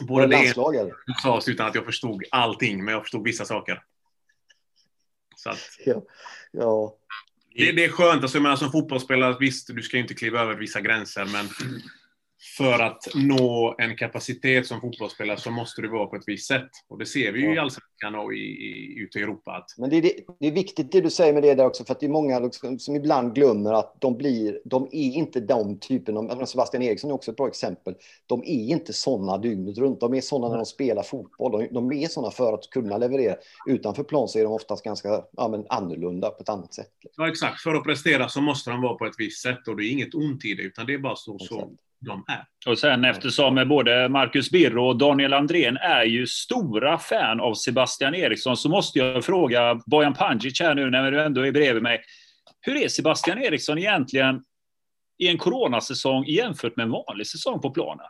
[0.00, 0.54] Både det
[1.22, 3.82] sades utan att jag förstod allting, men jag förstod vissa saker.
[5.36, 6.02] Så att, ja.
[6.50, 6.98] ja.
[7.54, 8.22] Det, det, är skönt.
[8.22, 11.48] Alltså, jag menar, som fotbollsspelare, visst, du ska ju inte kliva över vissa gränser, men
[12.62, 16.70] för att nå en kapacitet som fotbollsspelare så måste du vara på ett visst sätt.
[16.88, 19.50] Och det ser vi ju i allsvenskan och i, i, ute i Europa.
[19.52, 19.78] Att...
[19.78, 21.92] Men det är, det, det är viktigt det du säger med det där också, för
[21.92, 25.78] att det är många liksom, som ibland glömmer att de blir, de är inte de
[25.78, 27.94] typen av, Sebastian Eriksson är också ett bra exempel,
[28.26, 31.92] de är inte sådana dygnet runt, de är sådana när de spelar fotboll, de, de
[31.92, 33.36] är sådana för att kunna leverera.
[33.68, 36.90] Utanför plan så är de oftast ganska ja, men annorlunda på ett annat sätt.
[37.16, 37.60] Ja, exakt.
[37.60, 40.14] För att prestera så måste de vara på ett visst sätt och det är inget
[40.14, 41.72] ont i det, utan det är bara så, så
[42.04, 42.44] de är.
[42.66, 48.14] Och sen eftersom både Marcus Birro och Daniel Andrén är ju stora fan av Sebastian
[48.14, 52.02] Eriksson så måste jag fråga Bojan Pandzic här nu när du ändå är bredvid mig.
[52.60, 54.44] Hur är Sebastian Eriksson egentligen
[55.18, 58.06] i en coronasäsong jämfört med en vanlig säsong på planen?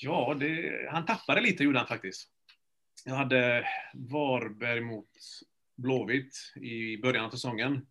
[0.00, 2.28] Ja, det, han tappade lite gjorde han faktiskt.
[3.04, 3.64] Jag hade
[3.94, 5.08] Varberg mot
[5.76, 7.86] Blåvitt i början av säsongen.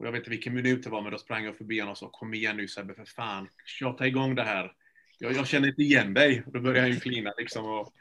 [0.00, 1.98] Och jag vet inte vilken minut det var, men då sprang jag förbi honom och
[1.98, 4.72] sa kom igen nu Sebbe, för fan, tjata igång det här.
[5.18, 6.42] Jag, jag känner inte igen dig.
[6.46, 7.92] Och då började han ju flina liksom och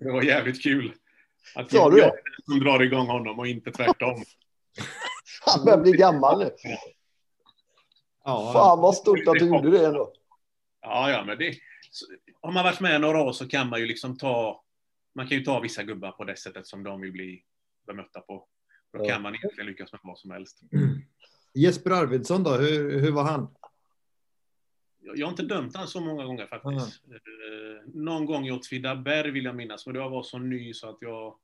[0.00, 0.94] det var jävligt kul.
[1.54, 2.12] Att Sa du det?
[2.44, 4.24] som drar igång honom och inte tvärtom.
[5.46, 6.50] han börjar bli gammal nu.
[8.24, 10.12] Ja, Fan vad stort att du gjorde det ändå.
[10.80, 11.54] Ja, ja, men det...
[12.42, 14.64] Har man varit med några år så kan man ju liksom ta...
[15.14, 17.42] Man kan ju ta vissa gubbar på det sättet som de vill bli
[17.86, 18.48] bemötta på.
[18.92, 20.60] Då kan man egentligen lyckas med vad som helst.
[21.54, 23.48] Jesper Arvidsson då, hur, hur var han?
[25.16, 27.02] Jag har inte dömt han så många gånger faktiskt.
[27.06, 28.04] Mm.
[28.04, 31.38] Någon gång i Åtvidaberg vill jag minnas, men det var så ny så att jag,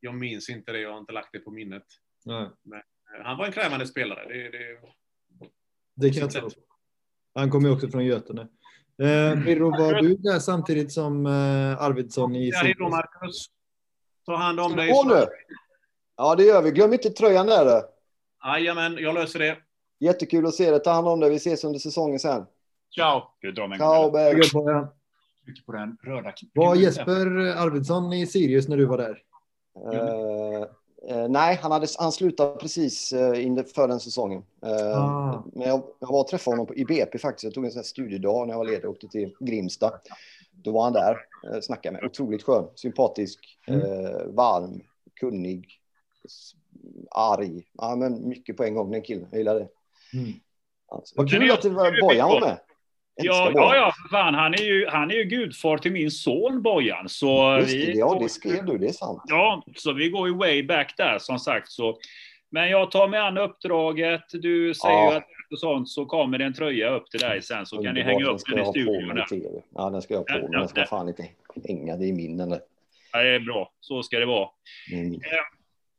[0.00, 0.80] jag minns inte det.
[0.80, 1.84] Jag har inte lagt det på minnet.
[2.26, 2.50] Mm.
[2.62, 4.28] Men eh, han var en krävande spelare.
[4.28, 4.78] Det, det,
[5.94, 6.50] det kan jag tro.
[7.34, 8.42] Han kommer ju också från Götene.
[8.98, 12.48] Eh, Birro, var du där samtidigt som eh, Arvidsson i...
[12.48, 13.46] Ja, hej då Marcus.
[14.26, 14.90] Ta hand om dig.
[16.16, 16.70] Ja, det gör vi.
[16.70, 17.82] Glöm inte tröjan där.
[18.44, 19.56] Jajamän, jag löser det.
[20.00, 20.80] Jättekul att se dig.
[20.80, 21.30] Ta hand om dig.
[21.30, 22.46] Vi ses under säsongen sen.
[22.94, 23.22] Ciao.
[23.76, 24.50] Ciao, Berg.
[25.66, 29.22] På den röda var Jesper Arvidsson i Sirius när du var där?
[29.94, 30.62] Uh,
[31.16, 34.42] uh, nej, han, hade, han slutade precis uh, för den säsongen.
[34.66, 35.44] Uh, ah.
[35.52, 37.44] Men jag, jag var och träffade honom på, i BP faktiskt.
[37.44, 39.92] Jag tog en sån studiedag när jag var ledig och åkte till Grimsta.
[40.52, 41.16] Då var han där,
[41.54, 43.80] uh, snackade med Otroligt skön, sympatisk, mm.
[44.34, 44.80] varm,
[45.20, 45.68] kunnig,
[47.10, 47.62] arg.
[47.72, 49.28] Ja, men mycket på en gång, den killen.
[49.30, 49.68] Jag gillar det.
[50.14, 50.32] Mm.
[50.88, 51.62] Alltså, vad kul att
[52.00, 52.58] Bojan var med.
[53.22, 57.08] Ja, ja, ja, fan, han är ju, han är ju gudfar till min son Bojan.
[57.08, 59.22] Så Just det, vi, ja, det skrev du, det är sant.
[59.26, 61.70] Ja, så vi går ju way back där som sagt.
[61.70, 61.98] Så.
[62.50, 64.24] Men jag tar mig an uppdraget.
[64.32, 65.12] Du säger ja.
[65.12, 67.94] ju att och sånt så kommer det en tröja upp till dig sen så kan
[67.94, 69.62] ni hänga upp den i studion.
[69.74, 70.60] Ja, den ska jag ha på mig.
[70.60, 71.28] Den ska fan inte
[71.68, 72.38] hänga, det är min.
[73.12, 74.48] Ja, det är bra, så ska det vara.
[74.92, 75.20] Mm.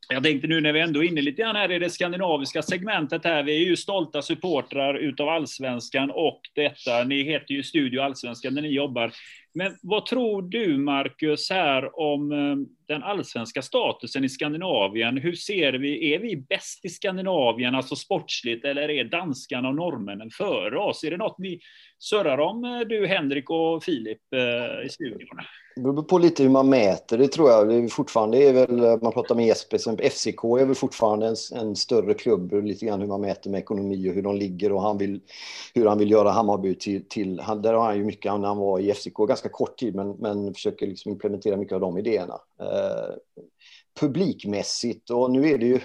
[0.09, 3.23] Jag tänkte nu när vi ändå är inne lite grann här i det skandinaviska segmentet
[3.23, 3.43] här.
[3.43, 7.03] Vi är ju stolta supportrar utav allsvenskan och detta.
[7.03, 9.11] Ni heter ju Studio Allsvenskan där ni jobbar.
[9.53, 12.55] Men vad tror du, Marcus, här om eh,
[12.87, 15.17] den allsvenska statusen i Skandinavien?
[15.17, 16.13] Hur ser vi?
[16.13, 21.03] Är vi bäst i Skandinavien, alltså sportsligt, eller är danskarna och norrmännen före oss?
[21.03, 21.59] Är det något ni
[21.99, 25.39] surrar om, eh, du, Henrik och Filip, eh, i studion?
[25.77, 27.67] Det beror på lite hur man mäter det tror jag.
[27.69, 31.35] Det är fortfarande är väl, man pratar med Jesper, som FCK är väl fortfarande en,
[31.55, 34.81] en, större klubb, lite grann hur man mäter med ekonomi och hur de ligger och
[34.81, 35.21] han vill,
[35.73, 38.57] hur han vill göra Hammarby till, till han, där har han ju mycket när han
[38.57, 42.39] var i FCK, ganska kort tid, men, men försöker liksom implementera mycket av de idéerna.
[42.59, 43.15] Eh,
[43.99, 45.79] publikmässigt och nu är det ju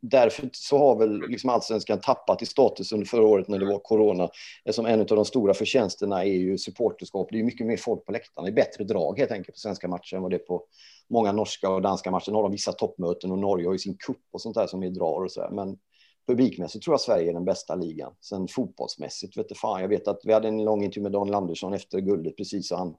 [0.00, 3.78] därför så har väl liksom allsvenskan tappat i status under förra året när det var
[3.78, 4.28] corona.
[4.70, 7.28] Som en av de stora förtjänsterna är ju supporterskap.
[7.30, 8.44] Det är mycket mer folk på läktarna.
[8.44, 10.64] Det är bättre drag helt enkelt på svenska matcher än vad det är på
[11.10, 12.30] många norska och danska matcher.
[12.30, 14.80] Nu har de vissa toppmöten och Norge har ju sin kupp och sånt där som
[14.80, 15.50] vi drar och så här.
[15.50, 15.78] Men
[16.26, 18.12] publikmässigt tror jag Sverige är den bästa ligan.
[18.20, 19.80] Sen fotbollsmässigt vet du fan.
[19.80, 22.78] Jag vet att vi hade en lång intervju med Daniel Andersson efter guldet precis och
[22.78, 22.94] han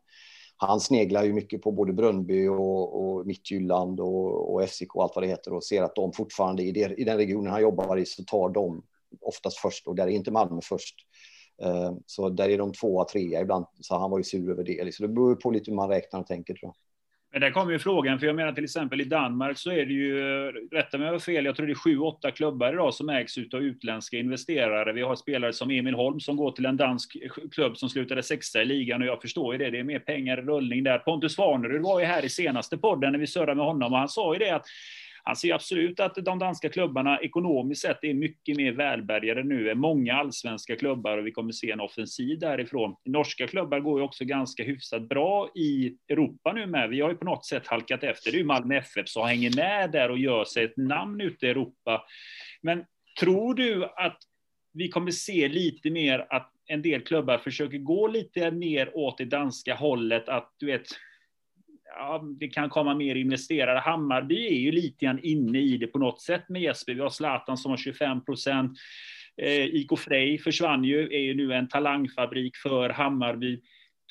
[0.57, 5.15] han sneglar ju mycket på både Brönnby och, och Midtjylland och, och FCK och allt
[5.15, 7.97] vad det heter och ser att de fortfarande i, det, i den regionen han jobbar
[7.97, 8.83] i så tar de
[9.21, 10.95] oftast först och där är inte Malmö först.
[11.61, 13.65] Eh, så där är de tvåa, trea ibland.
[13.79, 14.95] Så han var ju sur över det.
[14.95, 16.75] Så det beror på lite hur man räknar och tänker tror jag.
[17.35, 19.93] Men där kommer ju frågan, för jag menar till exempel i Danmark så är det
[19.93, 23.09] ju, rätta mig om jag fel, jag tror det är sju, åtta klubbar idag som
[23.09, 24.93] ägs av utländska investerare.
[24.93, 27.17] Vi har spelare som Emil Holm som går till en dansk
[27.51, 30.37] klubb som slutade sexa i ligan och jag förstår ju det, det är mer pengar
[30.37, 30.97] i rullning där.
[30.97, 34.09] Pontus Svanerud var ju här i senaste podden när vi surrade med honom och han
[34.09, 34.65] sa ju det att
[35.27, 39.79] han ser absolut att de danska klubbarna ekonomiskt sett är mycket mer välbärgade nu än
[39.79, 42.95] många allsvenska klubbar och vi kommer se en offensiv därifrån.
[43.05, 46.89] Norska klubbar går ju också ganska hyfsat bra i Europa nu med.
[46.89, 48.31] Vi har ju på något sätt halkat efter.
[48.31, 51.45] Det är ju Malmö FF som hänger med där och gör sig ett namn ute
[51.45, 52.05] i Europa.
[52.61, 52.85] Men
[53.19, 54.17] tror du att
[54.73, 59.25] vi kommer se lite mer att en del klubbar försöker gå lite mer åt det
[59.25, 60.87] danska hållet, att du vet,
[61.97, 63.79] ja, det kan komma mer investerare.
[63.79, 66.93] Hammarby är ju lite grann inne i det på något sätt med Jesper.
[66.93, 68.77] Vi har Zlatan som har 25 procent.
[69.41, 73.61] Eh, IK Frej försvann ju, är ju nu en talangfabrik för Hammarby.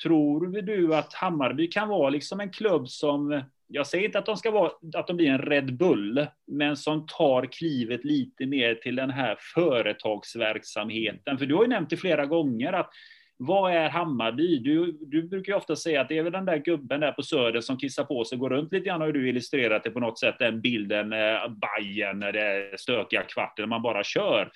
[0.03, 4.37] Tror du att Hammarby kan vara liksom en klubb som, jag säger inte att de
[4.37, 8.95] ska vara, att de blir en Red Bull, men som tar klivet lite mer till
[8.95, 11.37] den här företagsverksamheten.
[11.37, 12.89] För du har ju nämnt det flera gånger att
[13.37, 14.59] vad är Hammarby?
[14.59, 17.23] Du, du brukar ju ofta säga att det är väl den där gubben där på
[17.23, 20.19] Söder som kissar på sig, går runt lite grann, har du illustrerat det på något
[20.19, 24.51] sätt, den bilden, eh, Bajen, det är stökiga kvarten, man bara kör.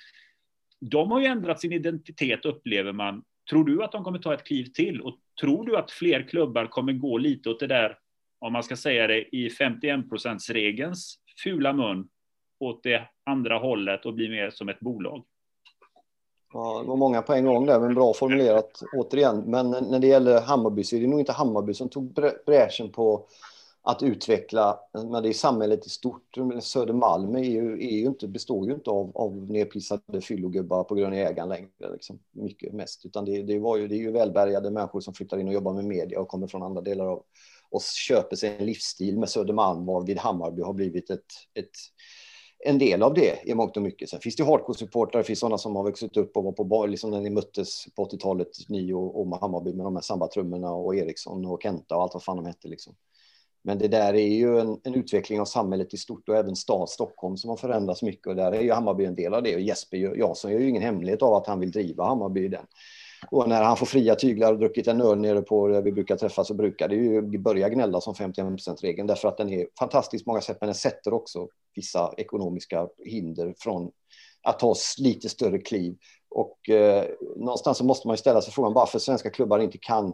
[0.80, 3.22] De har ju ändrat sin identitet, upplever man.
[3.50, 5.00] Tror du att de kommer ta ett kliv till?
[5.00, 7.98] Och tror du att fler klubbar kommer gå lite åt det där,
[8.38, 12.08] om man ska säga det, i 51 procentsregelns fula mun,
[12.60, 15.24] åt det andra hållet och bli mer som ett bolag?
[16.52, 19.38] Ja, det var många på en gång där, men bra formulerat återigen.
[19.46, 22.12] Men när det gäller Hammarby så är det nog inte Hammarby som tog
[22.46, 23.26] bräschen på
[23.82, 26.36] att utveckla, men det är samhället i stort.
[26.60, 31.14] Södermalm är ju, är ju inte, består ju inte av, av nedpissade fyllogubbar på grund
[31.14, 33.06] av ägaren längre, liksom, mycket mest.
[33.06, 35.72] Utan det, det, var ju, det är ju välbärgade människor som flyttar in och jobbar
[35.72, 37.22] med media och kommer från andra delar av
[37.70, 41.70] och köper sig en livsstil med Södermalm varvid Hammarby har blivit ett, ett
[42.66, 44.10] en del av det i mångt och mycket.
[44.10, 46.88] Sen finns det hardcore-supportrar, det finns sådana som har vuxit upp och var på bar,
[46.88, 50.96] liksom när ni möttes på 80-talet, ni och, och Hammarby med de här sambatrummorna och
[50.96, 52.68] Eriksson och Kenta och allt vad fan de hette.
[52.68, 52.94] Liksom.
[53.62, 56.88] Men det där är ju en, en, utveckling av samhället i stort och även stad
[56.88, 59.60] Stockholm som har förändrats mycket och där är ju Hammarby en del av det och
[59.60, 62.66] Jesper Jansson gör ju ingen hemlighet av att han vill driva Hammarby i den.
[63.30, 66.16] Och när han får fria tyglar och druckit en öl nere på där vi brukar
[66.16, 70.40] träffas så brukar det ju börja gnälla som 51%-regeln därför att den är fantastiskt många
[70.40, 73.90] sätt men den sätter också vissa ekonomiska hinder från
[74.42, 75.96] att ta lite större kliv.
[76.30, 77.04] Och eh,
[77.36, 80.12] någonstans så måste man ju ställa sig frågan varför svenska klubbar inte kan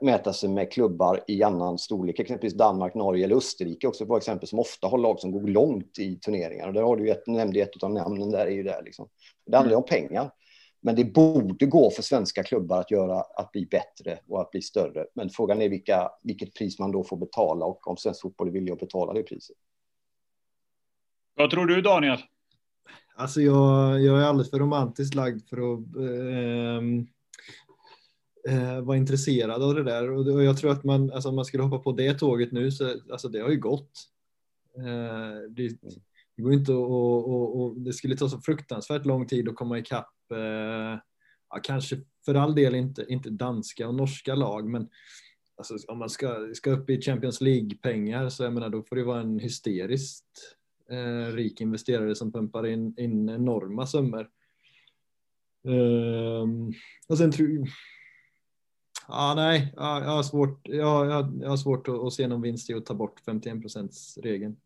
[0.00, 4.48] mäta sig med klubbar i annan storlek, exempelvis Danmark, Norge eller Österrike också på exempel
[4.48, 6.68] som ofta har lag som går långt i turneringar.
[6.68, 9.08] Och där har du ju ett, nämnde ett av namnen där är ju där liksom.
[9.46, 10.30] Det handlar ju om pengar.
[10.80, 14.62] Men det borde gå för svenska klubbar att göra att bli bättre och att bli
[14.62, 15.06] större.
[15.14, 18.52] Men frågan är vilka, vilket pris man då får betala och om svensk fotboll är
[18.52, 19.56] villig att betala det priset.
[21.34, 22.18] Vad tror du Daniel?
[23.14, 26.82] Alltså jag, jag är alldeles för romantiskt lagd för att eh,
[28.54, 30.10] eh, vara intresserad av det där.
[30.10, 32.94] Och jag tror att man, alltså om man skulle hoppa på det tåget nu så
[33.12, 33.90] alltså det har ju gått.
[34.76, 35.68] Eh, det,
[36.36, 39.54] det går inte att, och, och, och, det skulle ta så fruktansvärt lång tid att
[39.54, 40.98] komma ikapp Eh,
[41.50, 44.88] ja, kanske för all del inte, inte danska och norska lag, men
[45.56, 49.04] alltså, om man ska, ska upp i Champions League-pengar så jag menar, då får det
[49.04, 50.56] vara en hysteriskt
[50.90, 54.30] eh, rik investerare som pumpar in, in enorma summor.
[55.62, 56.72] Um,
[57.08, 57.68] och sen tror
[59.08, 62.42] Ja, nej, ja, jag har svårt, ja, jag, jag har svårt att, att se någon
[62.42, 64.56] vinst i att ta bort 51% regeln.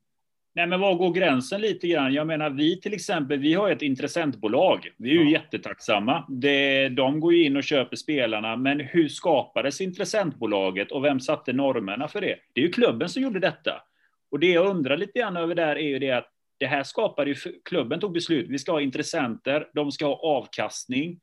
[0.57, 2.15] Nej, men var går gränsen lite grann?
[2.15, 4.89] Jag menar, vi till exempel, vi har ett intressentbolag.
[4.97, 5.31] Vi är ju ja.
[5.31, 6.27] jättetacksamma.
[6.29, 11.53] Det, de går ju in och köper spelarna, men hur skapades intressentbolaget och vem satte
[11.53, 12.37] normerna för det?
[12.53, 13.83] Det är ju klubben som gjorde detta.
[14.31, 17.31] Och det jag undrar lite grann över där är ju det att det här skapade
[17.31, 21.21] ju, klubben tog beslut, vi ska ha intressenter, de ska ha avkastning.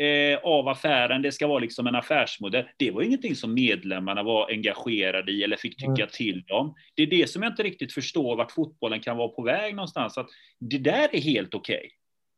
[0.00, 2.64] Eh, av affären, det ska vara liksom en affärsmodell.
[2.76, 6.08] Det var ingenting som medlemmarna var engagerade i eller fick tycka mm.
[6.12, 6.74] till om.
[6.94, 10.18] Det är det som jag inte riktigt förstår vart fotbollen kan vara på väg någonstans.
[10.18, 10.28] Att
[10.60, 11.90] det där är helt okej.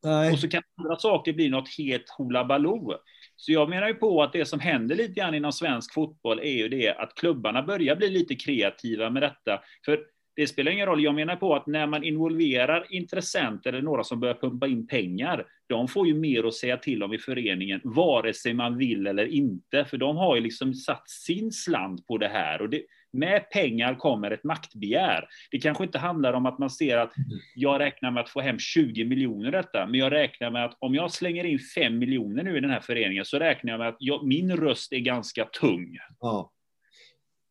[0.02, 0.32] Okay.
[0.32, 2.94] Och så kan andra saker bli något helt hula baloo.
[3.36, 6.52] Så jag menar ju på att det som händer lite grann inom svensk fotboll är
[6.52, 9.60] ju det att klubbarna börjar bli lite kreativa med detta.
[9.84, 10.00] För
[10.42, 11.04] det spelar ingen roll.
[11.04, 15.46] Jag menar på att när man involverar intressenter eller några som börjar pumpa in pengar,
[15.66, 19.26] de får ju mer att säga till om i föreningen, vare sig man vill eller
[19.26, 22.82] inte, för de har ju liksom satt sin slant på det här och det,
[23.12, 25.28] med pengar kommer ett maktbegär.
[25.50, 27.12] Det kanske inte handlar om att man ser att
[27.54, 30.94] jag räknar med att få hem 20 miljoner detta, men jag räknar med att om
[30.94, 33.96] jag slänger in 5 miljoner nu i den här föreningen så räknar jag med att
[33.98, 35.98] jag, min röst är ganska tung.
[36.20, 36.52] Ja.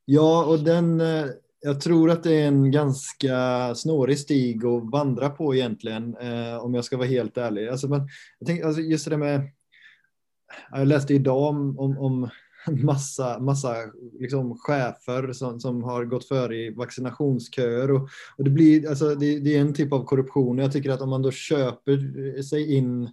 [0.05, 1.25] Ja, och den eh,
[1.61, 3.35] jag tror att det är en ganska
[3.75, 7.67] snårig stig att vandra på egentligen, eh, om jag ska vara helt ärlig.
[7.67, 8.07] Alltså, men,
[8.39, 9.51] jag tänkte, alltså just det med,
[10.71, 12.29] jag läste idag om, om, om
[12.83, 13.75] massa, massa
[14.19, 17.91] liksom chefer som, som har gått före i vaccinationsköer.
[17.91, 20.57] Och, och det, blir, alltså, det, det, är en typ av korruption.
[20.57, 23.09] Jag tycker att om man då köper sig in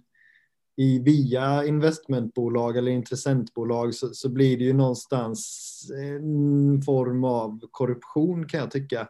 [0.79, 8.47] i, via investmentbolag eller intressentbolag så, så, blir det ju någonstans en form av korruption
[8.47, 9.07] kan jag tycka.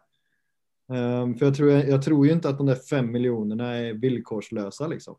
[0.87, 4.87] Um, för jag tror, jag tror ju inte att de där fem miljonerna är villkorslösa
[4.87, 5.15] liksom.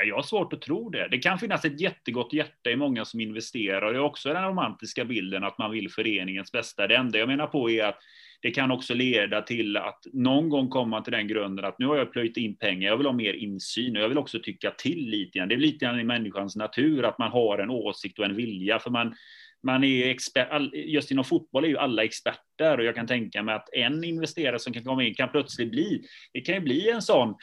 [0.00, 1.08] Ja, jag har svårt att tro det.
[1.10, 3.92] Det kan finnas ett jättegott hjärta i många som investerar.
[3.92, 6.86] Det är också den romantiska bilden att man vill föreningens bästa.
[6.86, 7.98] Det enda jag menar på är att
[8.42, 11.96] det kan också leda till att någon gång komma till den grunden att nu har
[11.96, 15.10] jag plöjt in pengar, jag vill ha mer insyn och jag vill också tycka till
[15.10, 15.48] lite grann.
[15.48, 18.78] Det är lite grann i människans natur att man har en åsikt och en vilja,
[18.78, 19.14] för man,
[19.62, 23.54] man är expert, just inom fotboll är ju alla experter och jag kan tänka mig
[23.54, 27.02] att en investerare som kan komma in kan plötsligt bli, det kan ju bli en
[27.02, 27.34] sån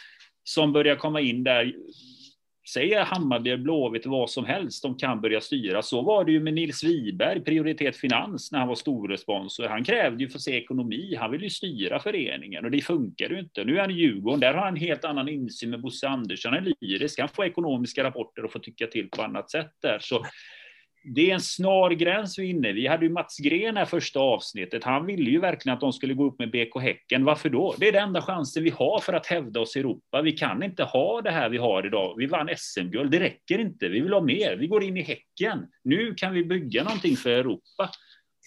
[0.43, 1.73] som börjar komma in där
[2.73, 5.81] säger Hammarby, Blåvitt, vad som helst, de kan börja styra.
[5.81, 9.67] Så var det ju med Nils Wiberg, Prioritet Finans, när han var storresponsor.
[9.67, 13.39] Han krävde ju för sig ekonomi, han ville ju styra föreningen och det funkar ju
[13.39, 13.63] inte.
[13.63, 16.53] Nu är han i Djurgården, där har han en helt annan insyn med Bosse Andersson,
[16.53, 19.99] han är lyrisk, han får ekonomiska rapporter och får tycka till på annat sätt där.
[19.99, 20.25] Så
[21.09, 24.19] det är en snar gräns vi är inne Vi hade ju Mats Gren här första
[24.19, 24.83] avsnittet.
[24.83, 27.25] Han ville ju verkligen att de skulle gå upp med BK Häcken.
[27.25, 27.75] Varför då?
[27.79, 30.21] Det är den enda chansen vi har för att hävda oss i Europa.
[30.21, 32.15] Vi kan inte ha det här vi har idag.
[32.17, 33.11] Vi vann SM-guld.
[33.11, 33.87] Det räcker inte.
[33.87, 34.55] Vi vill ha mer.
[34.55, 35.67] Vi går in i Häcken.
[35.83, 37.89] Nu kan vi bygga någonting för Europa.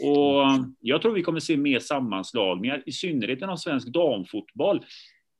[0.02, 0.44] Och
[0.80, 4.84] jag tror vi kommer se mer sammanslagningar, i synnerhet inom svensk damfotboll.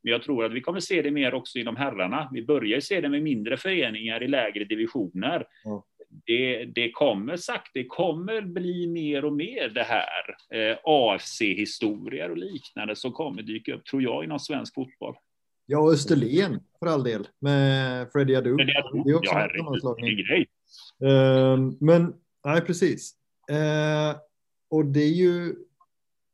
[0.03, 2.29] Men jag tror att vi kommer se det mer också inom herrarna.
[2.33, 5.45] Vi börjar se det med mindre föreningar i lägre divisioner.
[5.67, 5.81] Mm
[6.27, 12.37] det, det kommer sagt, det kommer bli mer och mer det här eh, AFC-historier och
[12.37, 15.15] liknande som kommer dyka upp, tror jag, inom svensk fotboll.
[15.67, 18.57] Ja, Österlen för all del med Freddie Adu.
[18.57, 19.03] Freddie Adu.
[19.05, 20.47] Det är också ja, en grej.
[21.05, 22.15] Uh, men,
[22.45, 23.15] nej precis.
[23.51, 24.21] Uh,
[24.71, 25.55] och det är ju,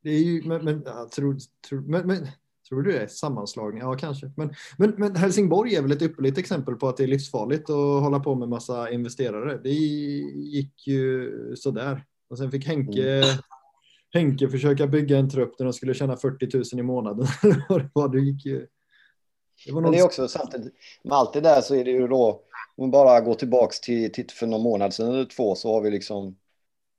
[0.02, 1.36] det är ju, men, men, jag tror,
[1.68, 2.26] tror, men, men
[2.68, 3.80] Tror du det är sammanslagning?
[3.82, 4.30] Ja, kanske.
[4.36, 8.02] Men, men, men Helsingborg är väl ett ypperligt exempel på att det är livsfarligt att
[8.02, 9.60] hålla på med massa investerare.
[9.62, 12.04] Det gick ju sådär.
[12.30, 13.38] Och sen fick Henke, mm.
[14.12, 17.26] Henke försöka bygga en trupp där de skulle tjäna 40 000 i månaden.
[18.12, 18.66] det gick ju...
[19.66, 20.72] Det var Men det är också samtidigt,
[21.04, 22.42] med allt det där så är det ju då,
[22.76, 25.90] om bara gå tillbaks till, till för någon månad sedan eller två så har vi
[25.90, 26.36] liksom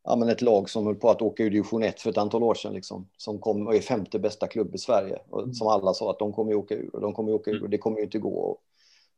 [0.08, 2.44] ja, men ett lag som höll på att åka ur division 1 för ett antal
[2.44, 2.74] år sedan.
[2.74, 5.20] Liksom, som kom och är femte bästa klubb i Sverige.
[5.30, 5.54] Och mm.
[5.54, 7.64] som alla sa att de kommer att åka ur och de kommer att åka ur
[7.64, 8.36] och det kommer ju inte gå.
[8.40, 8.58] Och,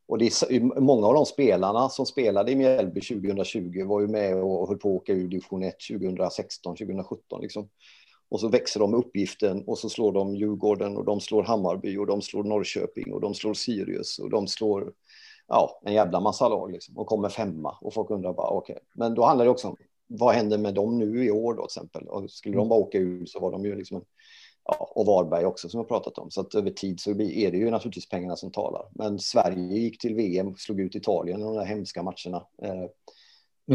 [0.08, 4.44] och det är, många av de spelarna som spelade i Mjällby 2020 var ju med
[4.44, 7.42] och höll på att åka ur division 1 2016, 2017.
[7.42, 7.70] Liksom.
[8.30, 11.98] Och så växer de med uppgiften och så slår de Djurgården och de slår Hammarby
[11.98, 14.94] och de slår Norrköping och de slår Sirius och de slår
[15.48, 18.74] ja, en jävla massa lag liksom, och kommer femma och folk undrar bara okej.
[18.74, 18.86] Okay.
[18.94, 19.76] Men då handlar det också om
[20.10, 22.08] vad händer med dem nu i år då till exempel?
[22.08, 24.06] Och skulle de bara åka ur så var de ju liksom,
[24.66, 26.32] ja, och Varberg också som jag pratat om.
[26.32, 28.86] Så att över tid så är det ju naturligtvis pengarna som talar.
[28.96, 32.46] Men Sverige gick till VM, slog ut Italien i de där hemska matcherna.
[32.62, 32.86] Eh,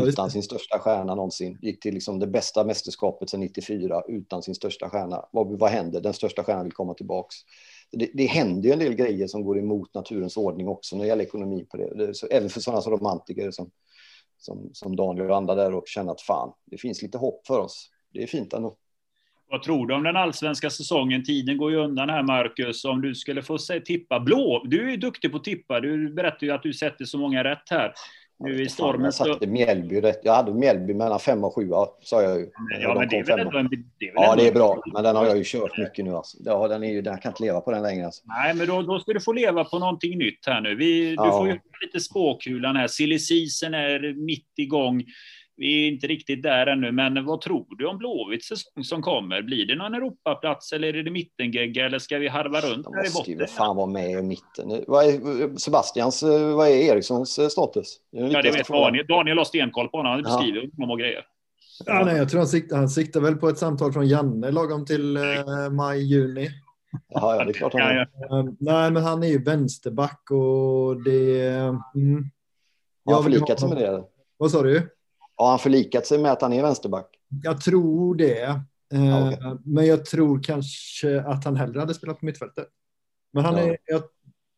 [0.03, 1.59] utan sin största stjärna någonsin.
[1.63, 5.29] Gick till liksom det bästa mästerskapet sedan 94 utan sin största stjärna.
[5.33, 6.01] Vad, vad händer?
[6.01, 7.37] Den största stjärnan vill komma tillbaks.
[7.93, 11.09] Det, det händer ju en del grejer som går emot naturens ordning också när det
[11.09, 12.07] gäller ekonomi på det.
[12.07, 13.71] det så, även för sådana som romantiker som
[14.45, 17.59] som, som Daniel och andra där och känna att fan, det finns lite hopp för
[17.59, 17.91] oss.
[18.13, 18.77] Det är fint ändå.
[19.49, 21.25] Vad tror du om den allsvenska säsongen?
[21.25, 22.85] Tiden går ju undan här, Marcus.
[22.85, 24.63] Om du skulle få se, tippa blå.
[24.67, 25.81] Du är ju duktig på att tippa.
[25.81, 27.93] Du berättar ju att du sätter så många rätt här.
[28.45, 30.21] Nu i stormen jag satte Mjällby rätt.
[30.23, 31.71] Jag hade Mjällby mellan fem och sju,
[32.03, 32.51] sa jag ju.
[32.81, 33.69] Ja, men det är väl en...
[33.99, 34.83] Det är väl ja, det är bra.
[34.93, 36.11] Men den har jag ju kört mycket nu.
[36.11, 36.37] Alltså.
[36.45, 38.07] Ja, den är ju, den kan inte leva på den längre.
[38.07, 38.23] Alltså.
[38.27, 40.75] Nej, men då, då ska du få leva på någonting nytt här nu.
[40.75, 41.25] Vi, ja.
[41.25, 42.87] Du får ju lite spåkulan här.
[42.87, 45.05] Silly är mitt igång.
[45.57, 49.43] Vi är inte riktigt där ännu, men vad tror du om Blåvitts säsong som kommer?
[49.43, 53.11] Blir det någon Europaplats eller är det mittengegga eller ska vi harva runt här i
[53.15, 53.39] botten?
[53.39, 54.85] De fan vara med i mitten.
[54.87, 56.23] Vad är Sebastians,
[56.57, 57.97] vad är Erikssons status?
[58.11, 59.07] ja, det vet Daniel.
[59.07, 60.13] Daniel har stenkoll på honom.
[60.13, 61.25] Han beskriver honom och grejer.
[61.87, 64.85] Ja, nej, jag tror han siktar, han siktar väl på ett samtal från Janne lagom
[64.85, 65.23] till eh,
[65.73, 66.51] maj, juni.
[67.09, 68.01] Jaha, ja, det är klart han är.
[68.01, 71.47] Uh, nej, men han är ju vänsterback och det...
[71.95, 72.31] Mm,
[73.05, 74.05] har han förlikat sig med det?
[74.37, 74.94] Vad sa du?
[75.37, 77.19] Har han förlikat sig med att han är vänsterback?
[77.43, 78.61] Jag tror det.
[78.89, 79.51] Ja, okay.
[79.51, 82.69] Eh, men jag tror kanske att han hellre hade spelat på mittfältet.
[83.33, 84.03] Men han är, jag,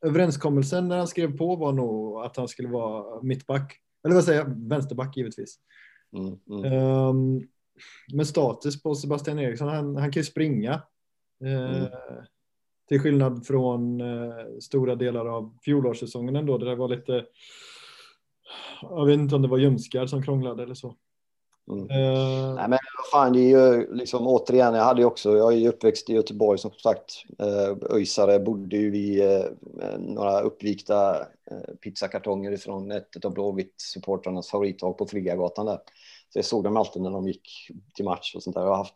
[0.07, 3.81] överenskommelsen när han skrev på var nog att han skulle vara mittback.
[4.05, 4.69] Eller vad säger jag?
[4.69, 5.59] Vänsterback givetvis.
[6.17, 6.83] Mm, mm.
[6.83, 7.49] Um,
[8.13, 10.83] med status på Sebastian Eriksson, han, han kan ju springa.
[11.45, 11.89] Uh, mm.
[12.89, 17.25] Till skillnad från uh, stora delar av fjolårssäsongen ändå, där det var lite
[18.83, 20.97] jag vet inte om det var Ljumskar som krånglade eller så.
[21.71, 21.83] Mm.
[21.83, 22.79] Uh, Nej, men
[23.13, 26.15] fan, det är ju liksom återigen, jag hade ju också, jag är ju uppväxt i
[26.15, 33.25] Göteborg som sagt, uh, öjsare, bodde ju vid uh, några uppvikta uh, pizzakartonger ifrån ett
[33.25, 35.79] av Blåvitt-supportrarnas favorithag på Frigagatan där.
[36.29, 37.49] Så jag såg dem alltid när de gick
[37.95, 38.63] till match och sånt där.
[38.63, 38.95] Jag har haft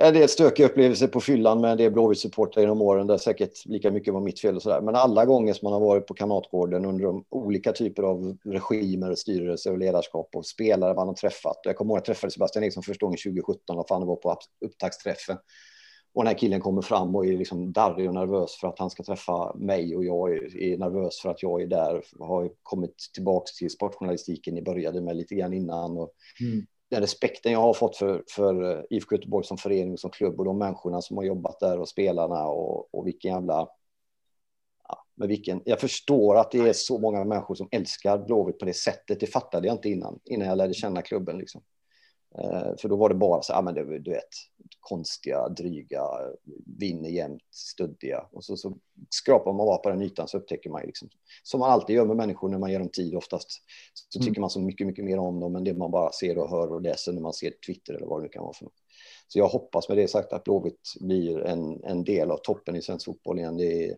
[0.00, 3.90] en del stökiga upplevelser på fyllan med en del Blåvitt-supportrar genom åren där säkert lika
[3.90, 4.80] mycket var mitt fel och sådär.
[4.80, 9.14] Men alla gånger som man har varit på Kamratgården under de olika typer av regimer,
[9.14, 11.60] styrelser och ledarskap och spelare man har träffat.
[11.62, 14.16] Jag kommer ihåg att jag träffade Sebastian Eriksson första gången 2017 och fan det var
[14.16, 15.36] på upptaktsträffen.
[16.14, 18.90] Och den här killen kommer fram och är liksom darrig och nervös för att han
[18.90, 22.02] ska träffa mig och jag är nervös för att jag är där.
[22.18, 25.98] Har kommit tillbaks till sportjournalistiken ni började med lite grann innan.
[25.98, 30.00] Och mm den respekten jag har fått för, för eh, IFK Göteborg som förening och
[30.00, 33.68] som klubb och de människorna som har jobbat där och spelarna och, och vilken jävla...
[34.88, 38.64] Ja, med vilken, jag förstår att det är så många människor som älskar Blåvitt på
[38.64, 39.20] det sättet.
[39.20, 41.38] Det fattade jag inte innan, innan jag lärde känna klubben.
[41.38, 41.62] Liksom.
[42.34, 44.28] Eh, för då var det bara så, ja men du, du vet,
[44.80, 46.02] konstiga, dryga,
[46.78, 48.26] vinner jämt, studdiga.
[48.32, 48.76] Och så, så
[49.10, 51.08] skrapar man bara på den ytan så upptäcker man liksom,
[51.42, 53.48] som man alltid gör med människor när man ger dem tid oftast,
[54.08, 54.28] så mm.
[54.28, 56.72] tycker man så mycket, mycket mer om dem än det man bara ser och hör
[56.72, 58.82] och läser när man ser Twitter eller vad det nu kan vara för något.
[59.28, 62.82] Så jag hoppas med det sagt att Blåvitt blir en, en del av toppen i
[62.82, 63.56] svensk fotboll igen.
[63.56, 63.96] Det är,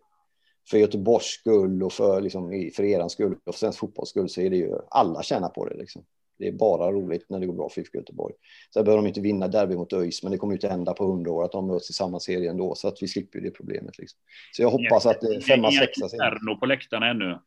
[0.70, 4.40] för Göteborgs skull och för, liksom, för er skull och för svensk fotbolls skull så
[4.40, 5.76] är det ju alla tjänar på det.
[5.76, 6.04] Liksom.
[6.40, 8.34] Det är bara roligt när det går bra för IFK Göteborg.
[8.74, 11.30] Sen behöver de inte vinna derby mot ÖIS, men det kommer inte hända på hundra
[11.32, 13.98] år att de möts i samma serie ändå, så att vi slipper det problemet.
[13.98, 14.18] Liksom.
[14.52, 16.06] Så jag hoppas att det är femma, sexa.
[16.06, 17.38] Inga inferno på läktarna ännu.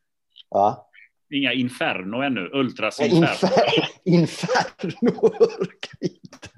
[0.50, 0.90] Ja.
[1.30, 2.50] Inga inferno ännu.
[2.52, 3.26] Ultras inferno.
[4.04, 4.50] Infer
[5.02, 5.30] inferno.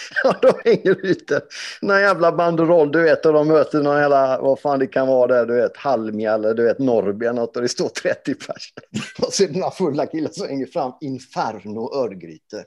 [0.24, 1.40] Ja, de hänger ute
[1.82, 5.26] någon jävla banderoll, du vet, och de möter någon jävla, vad fan det kan vara
[5.26, 8.72] där, du vet, Halmia eller du vet, Norrby eller något, och det står 30 pers.
[9.18, 12.64] Och så är det några fulla killar som hänger fram, Inferno Örgryte.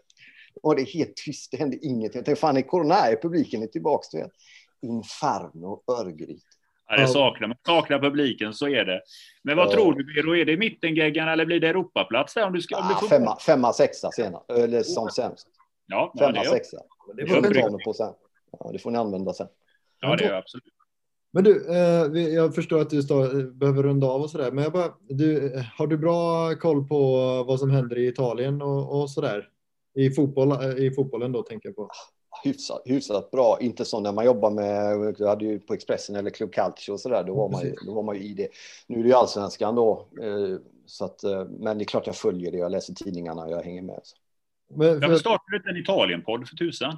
[0.63, 2.19] Och det är helt tyst, det händer ingenting.
[2.19, 4.31] Jag tänkte, fan, är corona är publiken är tillbaka, du vet.
[4.81, 6.45] Inferno Örgryte.
[6.87, 7.57] Ja, det saknar man.
[7.65, 9.01] Saknar publiken, så är det.
[9.43, 9.71] Men vad ja.
[9.71, 10.35] tror du, Biro?
[10.35, 12.45] Är det mittengeggan eller blir det Europaplats där?
[12.45, 13.07] Om du ska, om du får...
[13.07, 15.47] femma, femma, sexa senare, eller som sämst.
[15.87, 16.77] Ja, femma, ja, sexa.
[17.17, 18.13] Det får ni ta på sen.
[18.59, 19.47] Ja, det får ni använda sen.
[19.99, 20.63] Ja, det är absolut.
[21.35, 24.93] Men du, eh, jag förstår att du behöver runda av och sådär, men jag bara,
[25.09, 26.97] du, har du bra koll på
[27.47, 29.49] vad som händer i Italien och, och sådär?
[29.95, 31.89] I, fotboll, eh, I fotbollen då tänker jag på.
[32.43, 36.29] Hyfsat, hyfsat bra, inte som när man jobbar med, jag hade ju på Expressen eller
[36.29, 38.47] Club Calcio och sådär, då, var man ju, då var man ju i det.
[38.87, 42.51] Nu är det ju allsvenskan då, eh, så att, men det är klart jag följer
[42.51, 43.99] det, jag läser tidningarna och jag hänger med.
[44.03, 44.17] Så.
[44.69, 45.07] Men, för...
[45.07, 46.97] Varför startade du inte en Italien-podd för tusan?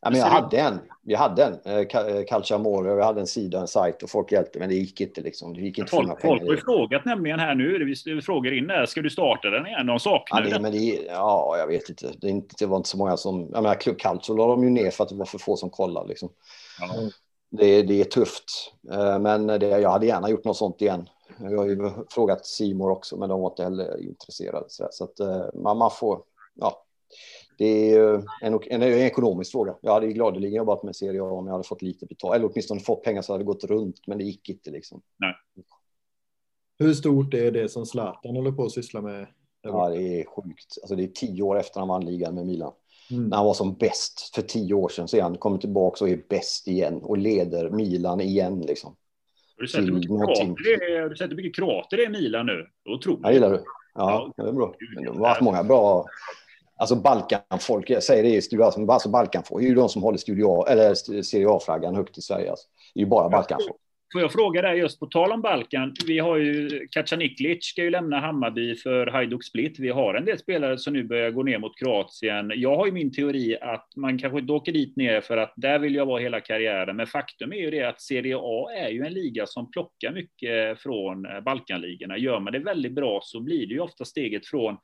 [0.00, 0.80] Ja, men jag hade en.
[1.02, 1.52] Vi hade en.
[1.64, 2.94] Eh, Calciamore.
[2.94, 4.58] Vi hade en sida, en sajt och folk hjälpte.
[4.58, 5.54] Men det gick inte liksom.
[5.54, 7.94] Det gick inte folk, folk har ju frågat nämligen här nu.
[8.04, 8.86] Vi frågar in där.
[8.86, 9.86] Ska du starta den igen?
[9.86, 12.12] De saknar ja, det, men det, ja, jag vet inte.
[12.20, 12.54] Det, inte.
[12.58, 13.40] det var inte så många som...
[13.52, 15.70] Jag menar, Club Calcio la de ju ner för att det var för få som
[15.70, 16.08] kollade.
[16.08, 16.28] Liksom.
[16.80, 16.88] Ja.
[17.50, 18.72] Det, det är tufft.
[18.92, 21.08] Eh, men det, jag hade gärna gjort något sånt igen.
[21.40, 24.64] Jag har ju frågat Simor också, men de var inte heller intresserade.
[24.68, 26.22] Så, att eh, man, man får
[26.60, 26.84] ja,
[27.58, 29.76] det är en, en, en, ekonomisk fråga.
[29.82, 32.50] Jag hade ju gladeligen jobbat med Serie A om jag hade fått lite betalt, eller
[32.52, 35.02] åtminstone fått pengar så hade det gått runt, men det gick inte liksom.
[35.18, 35.34] Nej.
[36.78, 39.26] Hur stort är det som Zlatan håller på att syssla med?
[39.62, 40.78] Ja, det är sjukt.
[40.82, 42.72] Alltså, det är tio år efter han vann ligan med Milan.
[43.10, 43.28] Mm.
[43.28, 46.10] När han var som bäst för tio år sedan så är han kommit tillbaka och
[46.10, 48.96] är bäst igen och leder Milan igen liksom.
[49.56, 52.66] Har du sett hur mycket kroater det mycket kroater det är i Milan nu?
[52.94, 53.20] Otroligt.
[53.22, 53.64] Ja, gillar du?
[53.94, 54.74] Ja, det är bra.
[54.94, 56.04] Men de har haft många bra...
[56.78, 60.02] Alltså Balkanfolk, jag säger det i Studio A, alltså Balkanfolk, det är ju de som
[60.02, 62.50] håller Studio eller Serie A-flaggan högt i Sverige.
[62.50, 62.66] Alltså.
[62.94, 63.76] Det är ju bara Balkanfolk.
[64.12, 65.94] Får jag fråga dig just på tal om Balkan.
[66.06, 69.78] Vi har ju Kacaniklic ska ju lämna Hammarby för Hajduk Split.
[69.78, 72.52] Vi har en del spelare som nu börjar gå ner mot Kroatien.
[72.54, 75.78] Jag har ju min teori att man kanske inte åker dit ner för att där
[75.78, 76.96] vill jag vara hela karriären.
[76.96, 80.80] Men faktum är ju det att Serie A är ju en liga som plockar mycket
[80.80, 82.18] från eh, Balkanligorna.
[82.18, 84.76] Gör man det väldigt bra så blir det ju ofta steget från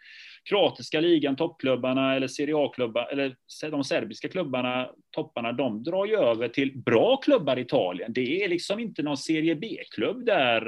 [0.48, 3.36] kroatiska ligan, toppklubbarna eller Serie A-klubbar eller
[3.70, 8.12] de serbiska klubbarna, topparna, de drar ju över till bra klubbar i Italien.
[8.12, 10.60] Det är liksom inte någon Serie B-klubb där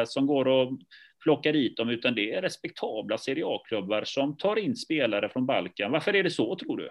[0.00, 0.72] eh, som går och
[1.22, 5.92] plockar dit dem, utan det är respektabla Serie A-klubbar som tar in spelare från Balkan.
[5.92, 6.90] Varför är det så, tror du?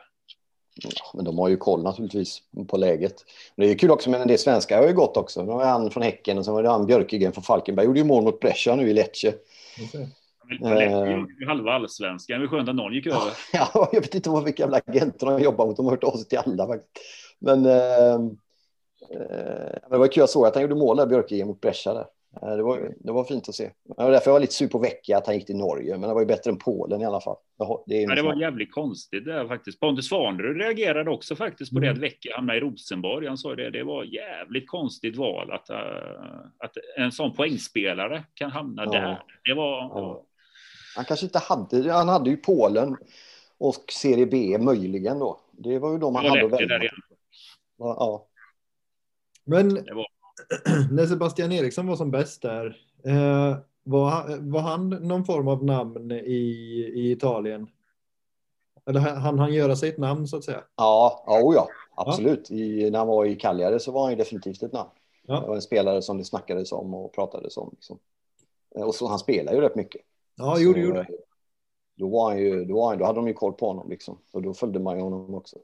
[0.75, 3.15] Ja, men de har ju koll naturligtvis på läget.
[3.55, 5.43] Det är kul också, men en del svenskar har ju gått också.
[5.43, 7.85] Nu har han från Häcken och sen var det han Björkegren från Falkenberg.
[7.85, 9.33] Gjorde ju mål mot Brescia nu i Lecce.
[9.87, 10.05] Okay.
[10.51, 12.39] Uh, halva allsvenskan.
[12.39, 13.33] Det var skönt att någon gick över.
[13.53, 15.77] Ja, jag vet inte vad vilka jävla agenter de jobbar mot.
[15.77, 17.05] De har hört av sig till alla faktiskt.
[17.39, 18.19] Men uh,
[19.11, 20.21] uh, det var kul.
[20.21, 22.05] Jag såg att han gjorde mål där, Björkegren mot Brescia där.
[22.41, 23.63] Det var, det var fint att se.
[23.97, 26.09] Det var därför jag var lite sur på Vecchia att han gick till Norge, men
[26.09, 27.35] det var ju bättre än Polen i alla fall.
[27.85, 29.79] Det, ja, det var jävligt konstigt där faktiskt.
[29.79, 31.87] Pontus Svanerud reagerade också faktiskt på mm.
[31.87, 33.27] det att Vecchia hamnade i Rosenborg.
[33.27, 35.77] Han sa det, det var jävligt konstigt val att, uh,
[36.59, 38.91] att en sån poängspelare kan hamna ja.
[38.91, 39.23] där.
[39.43, 40.23] Det var, ja.
[40.95, 42.97] Han kanske inte hade, han hade ju Polen
[43.57, 45.39] och Serie B möjligen då.
[45.51, 46.91] Det var ju de han hade att välja
[47.77, 48.27] ja.
[49.43, 50.07] Men var...
[50.91, 56.11] när Sebastian Eriksson var som bäst där, eh, var, var han någon form av namn
[56.11, 57.67] i, i Italien?
[58.85, 60.63] Eller han han göra sig ett namn så att säga?
[60.75, 62.49] Ja, oh ja absolut.
[62.49, 62.57] Ja.
[62.57, 64.89] I, när han var i Cagliari så var han ju definitivt ett namn.
[65.27, 65.39] Ja.
[65.39, 67.69] Det var en spelare som det snackades om och pratades om.
[67.71, 67.99] Liksom.
[68.75, 70.01] Och så, han spelar ju rätt mycket.
[70.35, 71.07] Ja, gjorde, så, gjorde.
[71.95, 74.17] Då, var han ju, då, var han, då hade de ju koll på honom liksom.
[74.31, 75.57] Och då följde man ju honom också.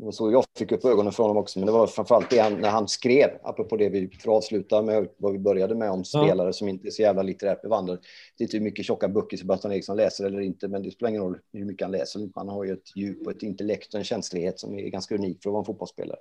[0.00, 1.58] Och så jag fick upp ögonen för honom också.
[1.58, 4.82] Men det var framförallt det han, när han skrev, apropå det vi, för att avsluta
[4.82, 6.52] med vad vi började med om spelare ja.
[6.52, 8.00] som inte är så jävla litterärt bevandrade.
[8.36, 11.10] Det är inte hur mycket tjocka böcker Sebastian Eriksson läser eller inte, men det spelar
[11.10, 12.30] ingen roll hur mycket han läser.
[12.34, 15.42] Han har ju ett djup och ett intellekt och en känslighet som är ganska unik
[15.42, 16.18] för att vara en fotbollsspelare.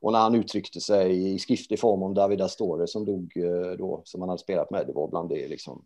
[0.00, 4.02] Och när han uttryckte sig i skriftlig form om David Astore som dog eh, då,
[4.04, 5.84] som han hade spelat med, det var bland det liksom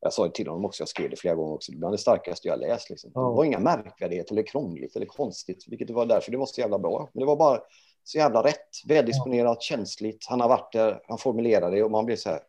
[0.00, 2.48] jag sa det till honom också, jag skrev det flera gånger också, bland det starkaste
[2.48, 2.90] jag läst.
[2.90, 3.10] Liksom.
[3.12, 6.60] Det var inga märkvärdigheter eller krångligt eller konstigt, vilket det var därför det var så
[6.60, 7.10] jävla bra.
[7.12, 7.60] Men det var bara
[8.04, 10.26] så jävla rätt, väldisponerat, känsligt.
[10.28, 12.40] Han har varit där, han formulerade det och man blir så här,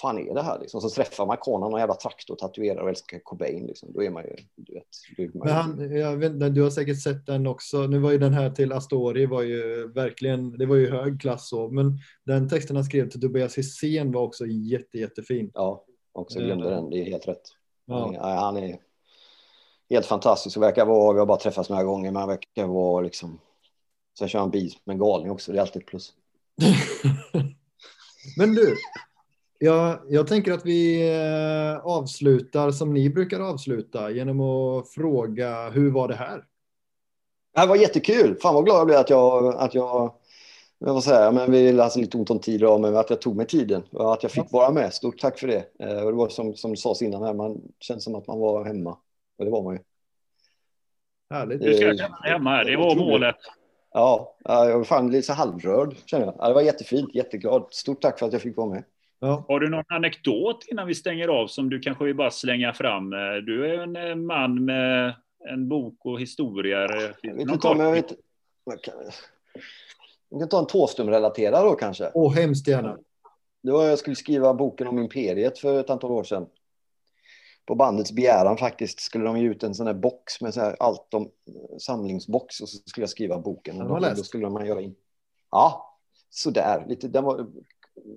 [0.00, 0.80] fan är det här liksom?
[0.80, 3.92] Så träffar man Conan, någon jävla traktor, tatuerar och älskar Cobain liksom.
[3.92, 5.34] Då är man ju, du vet.
[5.34, 7.86] Man Men han, jag vet inte, du har säkert sett den också.
[7.86, 11.48] Nu var ju den här till Astori var ju verkligen, det var ju hög klass
[11.48, 15.50] så, men den texten han skrev till Tobias Hysén var också jätte, jättefin.
[15.54, 16.90] Ja, också glömde den.
[16.90, 17.42] Det är helt rätt.
[17.86, 18.16] Ja.
[18.20, 18.78] Han är
[19.90, 23.00] helt fantastisk och verkar vara, vi har bara träffats några gånger, men han verkar vara
[23.00, 23.40] liksom.
[24.18, 26.12] Sen kör han bil med en galning också, det är alltid ett plus.
[28.36, 28.76] men du,
[29.58, 35.90] jag, jag tänker att vi eh, avslutar som ni brukar avsluta genom att fråga hur
[35.90, 36.44] var det här?
[37.54, 38.36] Det var jättekul.
[38.42, 40.14] Fan vad glad jag blev att jag, att jag
[40.84, 43.20] men vad säger men vi hade alltså lite ont om tid då, men att jag
[43.20, 44.92] tog mig tiden och att jag fick vara med.
[44.92, 45.64] Stort tack för det.
[45.78, 48.64] Eh, och det var som, som sades innan här, man kände som att man var
[48.64, 48.96] hemma.
[49.38, 49.80] Och det var man ju.
[51.30, 51.62] Härligt.
[51.62, 53.36] Du ska känna dig hemma, det var målet.
[53.92, 56.34] Ja, jag var fan lite så halvrörd känner jag.
[56.38, 57.66] Ja, det var jättefint, jätteglad.
[57.70, 58.84] Stort tack för att jag fick vara med.
[59.20, 59.44] Ja.
[59.48, 63.10] Har du någon anekdot innan vi stänger av som du kanske vill bara slänga fram?
[63.46, 65.14] Du är en eh, man med
[65.50, 67.14] en bok och historier.
[67.22, 68.12] Jag vet inte om jag vet.
[70.32, 72.10] Vi kan ta en Tåström-relaterad då kanske.
[72.14, 72.98] Åh, hemskt gärna.
[73.62, 76.46] Det var jag skulle skriva boken om Imperiet för ett antal år sedan.
[77.66, 80.76] På bandets begäran faktiskt skulle de ge ut en sån här box med så här
[80.80, 81.28] allt om
[81.78, 83.82] samlingsbox och så skulle jag skriva boken.
[83.82, 84.94] Och då, då skulle man göra in.
[85.50, 85.96] Ja,
[86.30, 86.84] sådär.
[86.88, 87.46] Lite, den var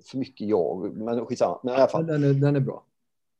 [0.04, 1.60] för mycket jag, men skitsamma.
[1.62, 2.06] Men i alla fall.
[2.06, 2.84] Den är, den är bra.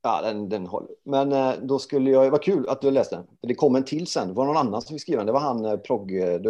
[0.02, 0.94] Ja, den, den håller.
[1.02, 3.26] Men eh, då skulle jag, var kul att du läste den.
[3.40, 5.26] Det kom en till sen, det var någon annan som fick skriva den.
[5.26, 6.40] Det var han, eh, progg, eh,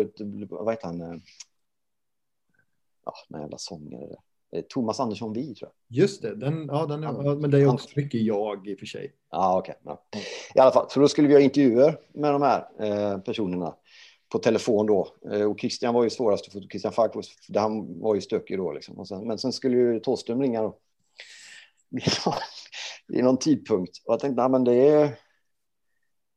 [0.51, 1.23] vad heter han?
[3.07, 4.17] Ja, den jävla sångare.
[4.69, 5.99] Thomas Andersson Vi tror jag.
[5.99, 8.87] Just det, den, ja, den ja, men det är också mycket jag i och för
[8.87, 9.13] sig.
[9.31, 9.75] Ja, okej.
[9.83, 10.21] Okay, ja.
[10.55, 13.75] I alla fall, så då skulle vi ha intervjuer med de här eh, personerna
[14.29, 15.09] på telefon då.
[15.33, 18.59] Eh, och Christian var ju svårast att få, Christian Falk, för han var ju stökig
[18.59, 19.07] då liksom.
[19.07, 20.79] Sen, men sen skulle ju Thåström ringa då.
[23.09, 24.03] Vid någon tidpunkt.
[24.05, 25.19] Och jag tänkte, nej men det är...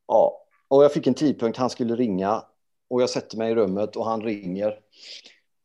[0.08, 2.44] Ja, och jag fick en tidpunkt, han skulle ringa
[2.90, 4.80] och jag sätter mig i rummet och han ringer.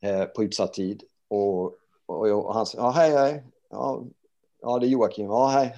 [0.04, 1.02] Eh, på utsatt tid.
[1.28, 1.64] Och,
[2.06, 3.44] och, och han sa, ja, hej, hej.
[3.70, 4.04] Ja,
[4.62, 5.26] ja, det är Joakim.
[5.26, 5.76] Ja, hej.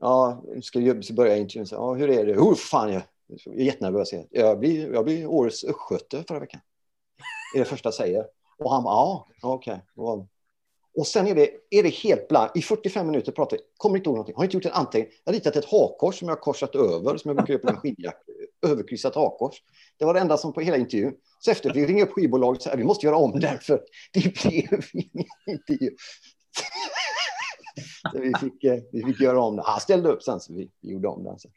[0.00, 1.66] ja, ska vi börja intervjun.
[1.66, 2.38] Så, ja, hur är det?
[2.38, 4.10] Oh, fan, jag, jag är jättenervös.
[4.30, 6.60] Jag blir, jag blir årets östgöte förra veckan.
[7.54, 8.26] Det är det första jag säger.
[8.58, 9.80] Och han bara, ja, okej.
[9.94, 10.26] Okay.
[10.94, 12.56] Och sen är det, är det helt blankt.
[12.56, 14.36] I 45 minuter pratar vi, kommer inte ihåg någonting.
[14.36, 15.12] Har inte gjort en anteckning.
[15.24, 17.68] Jag har ritat ett hakkors som jag har korsat över, som jag brukar göra på
[17.68, 18.18] en skidjacka.
[18.66, 19.62] Överkryssat hakkors.
[19.98, 21.14] Det var det enda som på hela intervjun.
[21.38, 23.82] Så efter vi ringer upp skivbolaget och säger vi måste göra om det för
[24.12, 25.90] det blev ingen intervju.
[28.12, 29.62] så vi fick, eh, vi fick göra om det.
[29.66, 31.32] Han ställde upp sen så vi, vi gjorde om den.
[31.32, 31.48] Alltså.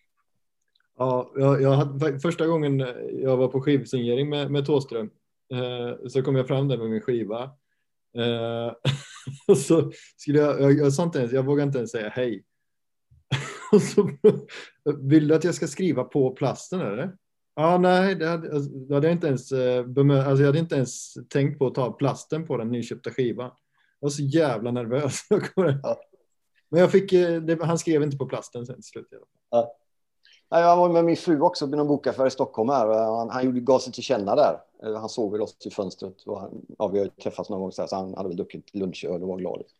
[0.97, 2.79] Ja, jag, jag hade, första gången
[3.21, 5.09] jag var på skivsignering med, med Tåström
[5.53, 7.43] eh, så kom jag fram där med min skiva.
[8.15, 8.71] Eh,
[9.47, 12.43] och så skulle jag, jag, jag, inte ens, jag vågade inte ens säga hej.
[13.71, 14.09] och så,
[15.01, 17.15] vill du att jag ska skriva på plasten eller?
[17.55, 20.59] Ja, nej, det hade, alltså, det hade jag inte ens eh, bemö- alltså, jag hade
[20.59, 23.51] inte ens tänkt på att ta plasten på den nyköpta skivan.
[23.99, 25.19] Jag var så jävla nervös.
[26.71, 29.07] Men jag fick, eh, det, han skrev inte på plasten sen till slut.
[29.51, 29.77] Ja.
[30.49, 32.69] Jag var med min fru också i någon bokaffär i Stockholm.
[32.69, 32.87] Här.
[32.87, 34.59] Han, han gjorde, gav sig till känna där.
[34.83, 36.21] Eh, han såg väl oss i fönstret.
[36.25, 38.75] Och han, ja, vi har träffats någon gång så, här, så han hade väl druckit
[38.75, 39.57] lunchöl och var glad.
[39.59, 39.77] Liksom.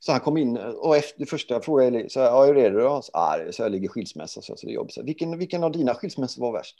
[0.00, 2.80] Så han kom in och efter det första jag frågade så ja, hur är det
[2.80, 3.02] då?
[3.02, 4.94] Så, ah, så jag ligger skilsmässa så, så det är jobbigt.
[4.94, 6.76] Så, vilken, vilken av dina skilsmässor var värst?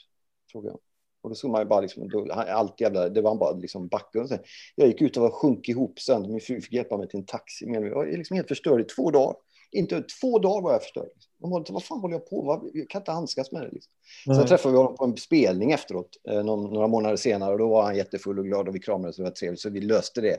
[0.51, 0.79] Frågade jag.
[1.21, 4.27] Och då såg man ju bara liksom, då, allt jävla, det var bara liksom backen.
[4.75, 6.21] Jag gick ut och sjönk ihop sen.
[6.21, 7.65] Min fru fick hjälpa mig till en taxi.
[7.65, 9.35] Men jag var liksom helt förstörd i två dagar.
[9.71, 11.09] Inte två dagar var jag förstörd.
[11.37, 12.71] De var, vad fan håller jag på med?
[12.73, 13.69] Jag kan inte handskas med det.
[13.71, 13.91] Liksom.
[14.35, 17.51] Sen träffade vi honom på en spelning efteråt, eh, någon, några månader senare.
[17.51, 19.59] Och då var han jättefull och glad och vi kramades och det var trevligt.
[19.59, 20.37] Så vi löste det.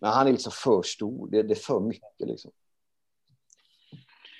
[0.00, 1.28] Men han är liksom för stor.
[1.30, 2.50] Det, det är för mycket liksom.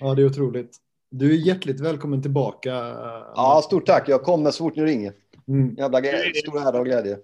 [0.00, 0.76] Ja, det är otroligt.
[1.10, 2.70] Du är hjärtligt välkommen tillbaka.
[3.34, 4.08] Ja, stort tack.
[4.08, 5.12] Jag kommer så fort ni ringer.
[5.48, 5.74] Mm.
[5.78, 5.98] Jävla
[6.42, 7.18] stor ära och glädje.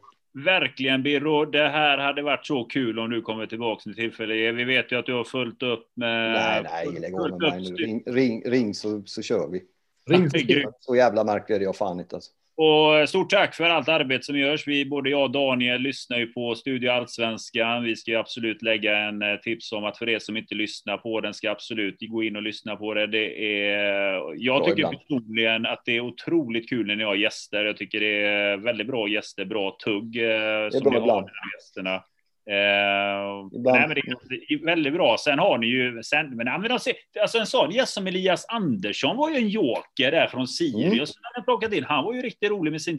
[0.45, 4.53] Verkligen Birro, det här hade varit så kul om du kommer tillbaka till tillfälle.
[4.53, 6.33] Vi vet ju att du har fullt upp med...
[6.33, 7.77] Nej, nej, lägg av med mig nu.
[7.77, 9.63] Ring, ring, ring så, så kör vi.
[10.07, 12.31] Ring så, så jävla märklig är jag fan inte alltså.
[12.61, 14.67] Och stort tack för allt arbete som görs.
[14.67, 17.83] Vi, både jag och Daniel lyssnar ju på Studio Allsvenskan.
[17.83, 21.21] Vi ska absolut lägga en eh, tips om att för er som inte lyssnar på
[21.21, 23.07] den ska absolut gå in och lyssna på det.
[23.07, 27.65] det är, jag tycker personligen att det är otroligt kul när ni har gäster.
[27.65, 32.03] Jag tycker det är väldigt bra gäster, bra tugg eh, som ni har med gästerna.
[32.51, 35.17] Eh, nej, men det är väldigt bra.
[35.19, 39.17] Sen har ni ju, sen, men, men alltså, alltså en sån gäst som Elias Andersson
[39.17, 41.13] var ju en joker där från Sirius.
[41.37, 41.45] Mm.
[41.45, 41.85] plockat in.
[41.85, 42.99] Han var ju riktigt rolig med sin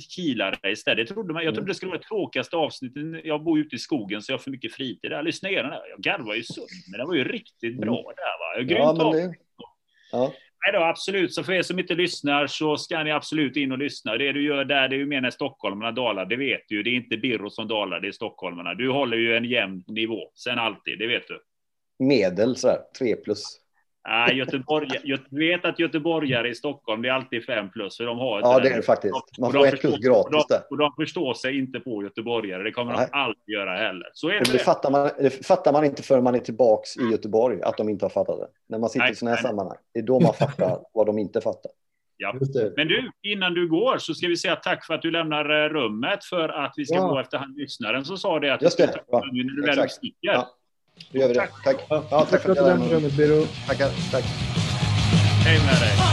[1.06, 3.26] trodde man, jag trodde det skulle vara det tråkigaste avsnittet.
[3.26, 5.24] Jag bor ute i skogen så jag har för mycket fritid där.
[5.24, 5.82] Lyssna igenom det.
[5.90, 8.14] Jag garvar ju sund, men det var ju riktigt bra mm.
[8.16, 8.40] där.
[8.40, 8.64] Va?
[8.64, 9.36] Grymt ja, det,
[10.12, 10.34] ja.
[10.66, 11.34] Nej då, absolut.
[11.34, 14.18] Så för er som inte lyssnar så ska ni absolut in och lyssna.
[14.18, 16.26] Det du gör där, det är ju mer när stockholmarna dalar.
[16.26, 18.74] Det vet du Det är inte Birro som dalar, det är stockholmarna.
[18.74, 20.32] Du håller ju en jämn nivå.
[20.36, 21.42] Sen alltid, det vet du.
[22.06, 23.44] Medel sådär, tre plus.
[24.08, 27.98] Nej, Göteborg, jag vet att göteborgare i Stockholm, det är alltid fem plus.
[27.98, 29.14] För de har ja, det är det faktiskt.
[29.40, 30.62] Man får ett plus gratis där.
[30.70, 32.64] Och de förstår sig inte på göteborgare.
[32.64, 33.08] Det kommer Nej.
[33.12, 34.10] de aldrig göra heller.
[34.14, 34.52] Så är det.
[34.52, 37.90] Det fattar, man, det fattar man inte förrän man är tillbaks i Göteborg, att de
[37.90, 38.48] inte har fattat det.
[38.70, 39.78] När man sitter nej, i sådana här sammanhang.
[39.94, 41.72] Det är då man fattar vad de inte fattar.
[42.22, 42.34] Ja.
[42.76, 45.70] Men du, innan du går så ska vi säga tack för att du lämnar eh,
[45.70, 47.08] rummet för att vi ska ja.
[47.08, 49.04] gå efter han lyssnaren som sa det att Just det.
[49.08, 49.24] Ja.
[49.32, 50.18] när du väl sticker.
[50.20, 50.56] Ja.
[51.12, 51.48] Då gör vi det.
[51.64, 51.78] Tack.
[51.90, 53.46] Ja, tack, tack för att du lämnade rummet, Biro.
[53.68, 53.90] Tackar.
[54.12, 54.24] Tack.
[55.46, 56.09] Hej med dig.